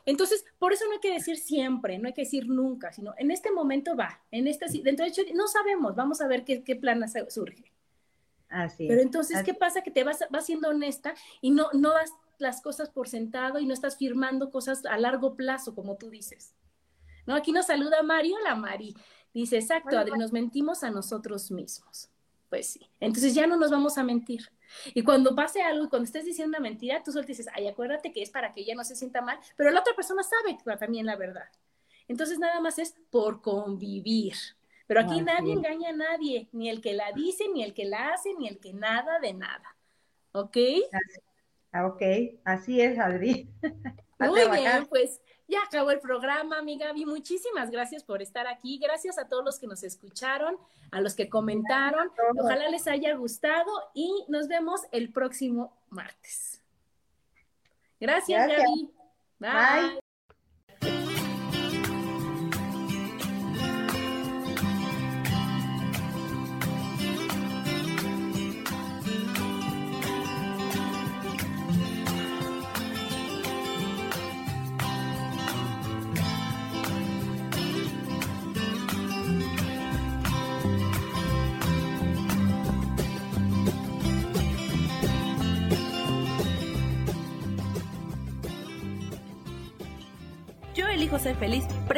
Entonces, 0.07 0.45
por 0.59 0.73
eso 0.73 0.85
no 0.87 0.93
hay 0.93 1.01
que 1.01 1.13
decir 1.13 1.37
siempre, 1.37 1.99
no 1.99 2.07
hay 2.07 2.15
que 2.15 2.23
decir 2.23 2.49
nunca, 2.49 2.93
sino 2.93 3.13
en 3.19 3.31
este 3.31 3.51
momento 3.51 3.97
va, 3.97 4.23
en 4.31 4.47
este, 4.47 4.67
dentro 4.83 5.05
de 5.05 5.11
hecho, 5.11 5.23
no 5.35 5.49
sabemos, 5.49 5.97
vamos 5.97 6.21
a 6.21 6.29
ver 6.29 6.45
qué, 6.45 6.63
qué 6.63 6.77
plan 6.77 7.03
surge. 7.29 7.73
Así 8.49 8.87
Pero 8.89 9.01
entonces, 9.01 9.43
¿qué 9.45 9.55
pasa? 9.55 9.83
Que 9.83 9.91
te 9.91 10.05
vas, 10.05 10.25
vas 10.31 10.47
siendo 10.47 10.69
honesta 10.69 11.15
y 11.41 11.51
no, 11.51 11.69
no 11.73 11.91
das 11.91 12.13
las 12.39 12.61
cosas 12.63 12.91
por 12.91 13.09
sentado 13.09 13.59
y 13.59 13.67
no 13.67 13.75
estás 13.75 13.97
firmando 13.97 14.51
cosas 14.51 14.85
a 14.87 14.99
largo 14.99 15.37
plazo, 15.37 15.75
como 15.75 15.97
tú 15.97 16.11
dices. 16.11 16.55
¿No? 17.27 17.35
Aquí 17.35 17.53
nos 17.53 17.67
saluda 17.67 18.03
Mario, 18.03 18.37
la 18.43 18.57
Mari. 18.57 18.95
Dice, 19.33 19.59
exacto, 19.59 19.97
Adri, 19.97 20.19
nos 20.19 20.33
mentimos 20.33 20.83
a 20.83 20.91
nosotros 20.91 21.51
mismos. 21.51 22.11
Pues 22.51 22.67
sí. 22.67 22.81
Entonces 22.99 23.35
ya 23.35 23.47
no 23.47 23.57
nos 23.57 23.71
vamos 23.71 23.97
a 23.97 24.03
mentir. 24.03 24.51
Y 24.93 25.03
cuando 25.03 25.35
pase 25.35 25.63
algo 25.63 25.89
cuando 25.89 26.05
estés 26.05 26.25
diciendo 26.25 26.59
una 26.59 26.69
mentira, 26.69 27.03
tú 27.03 27.13
solo 27.13 27.25
dices, 27.25 27.49
ay, 27.55 27.69
acuérdate 27.69 28.13
que 28.13 28.23
es 28.23 28.31
para 28.31 28.53
que 28.53 28.61
ella 28.61 28.75
no 28.75 28.85
se 28.85 28.97
sienta 28.97 29.23
mal, 29.23 29.39
pero 29.57 29.71
la 29.71 29.81
otra 29.81 29.95
persona 29.95 30.23
sabe 30.23 30.59
también 30.79 31.07
la 31.07 31.17
verdad. 31.17 31.49
Entonces 32.09 32.39
nada 32.39 32.61
más 32.61 32.79
es 32.79 32.97
por 33.11 33.41
convivir. 33.41 34.35
Pero 34.89 35.01
aquí 35.01 35.21
nadie 35.21 35.53
engaña 35.53 35.91
a 35.91 35.93
nadie, 35.93 36.49
ni 36.51 36.69
el 36.69 36.81
que 36.81 36.93
la 36.95 37.13
dice, 37.13 37.45
ni 37.55 37.63
el 37.63 37.73
que 37.73 37.85
la 37.85 38.09
hace, 38.09 38.35
ni 38.35 38.49
el 38.49 38.59
que 38.59 38.73
nada 38.73 39.21
de 39.21 39.33
nada. 39.33 39.77
¿Ok? 40.33 40.57
Ah, 41.71 41.87
ok, 41.87 42.03
así 42.45 42.81
es, 42.81 42.99
Adri. 42.99 43.49
Muy 44.19 44.41
bien, 44.51 44.87
pues 44.89 45.21
ya 45.51 45.63
acabó 45.63 45.91
el 45.91 46.01
programa, 46.01 46.59
amiga 46.59 46.87
Gaby. 46.87 47.05
Muchísimas 47.05 47.71
gracias 47.71 48.03
por 48.05 48.23
estar 48.23 48.47
aquí. 48.47 48.79
Gracias 48.79 49.19
a 49.19 49.29
todos 49.29 49.45
los 49.45 49.59
que 49.59 49.67
nos 49.67 49.83
escucharon, 49.83 50.57
a 50.91 51.01
los 51.01 51.15
que 51.15 51.29
comentaron. 51.29 52.11
Ojalá 52.39 52.69
les 52.71 52.87
haya 52.87 53.15
gustado 53.15 53.71
y 53.93 54.25
nos 54.29 54.49
vemos 54.49 54.83
el 54.93 55.13
próximo 55.13 55.77
martes. 55.91 56.63
Gracias, 58.01 58.49
Gaby. 58.49 58.91
Bye. 59.39 60.00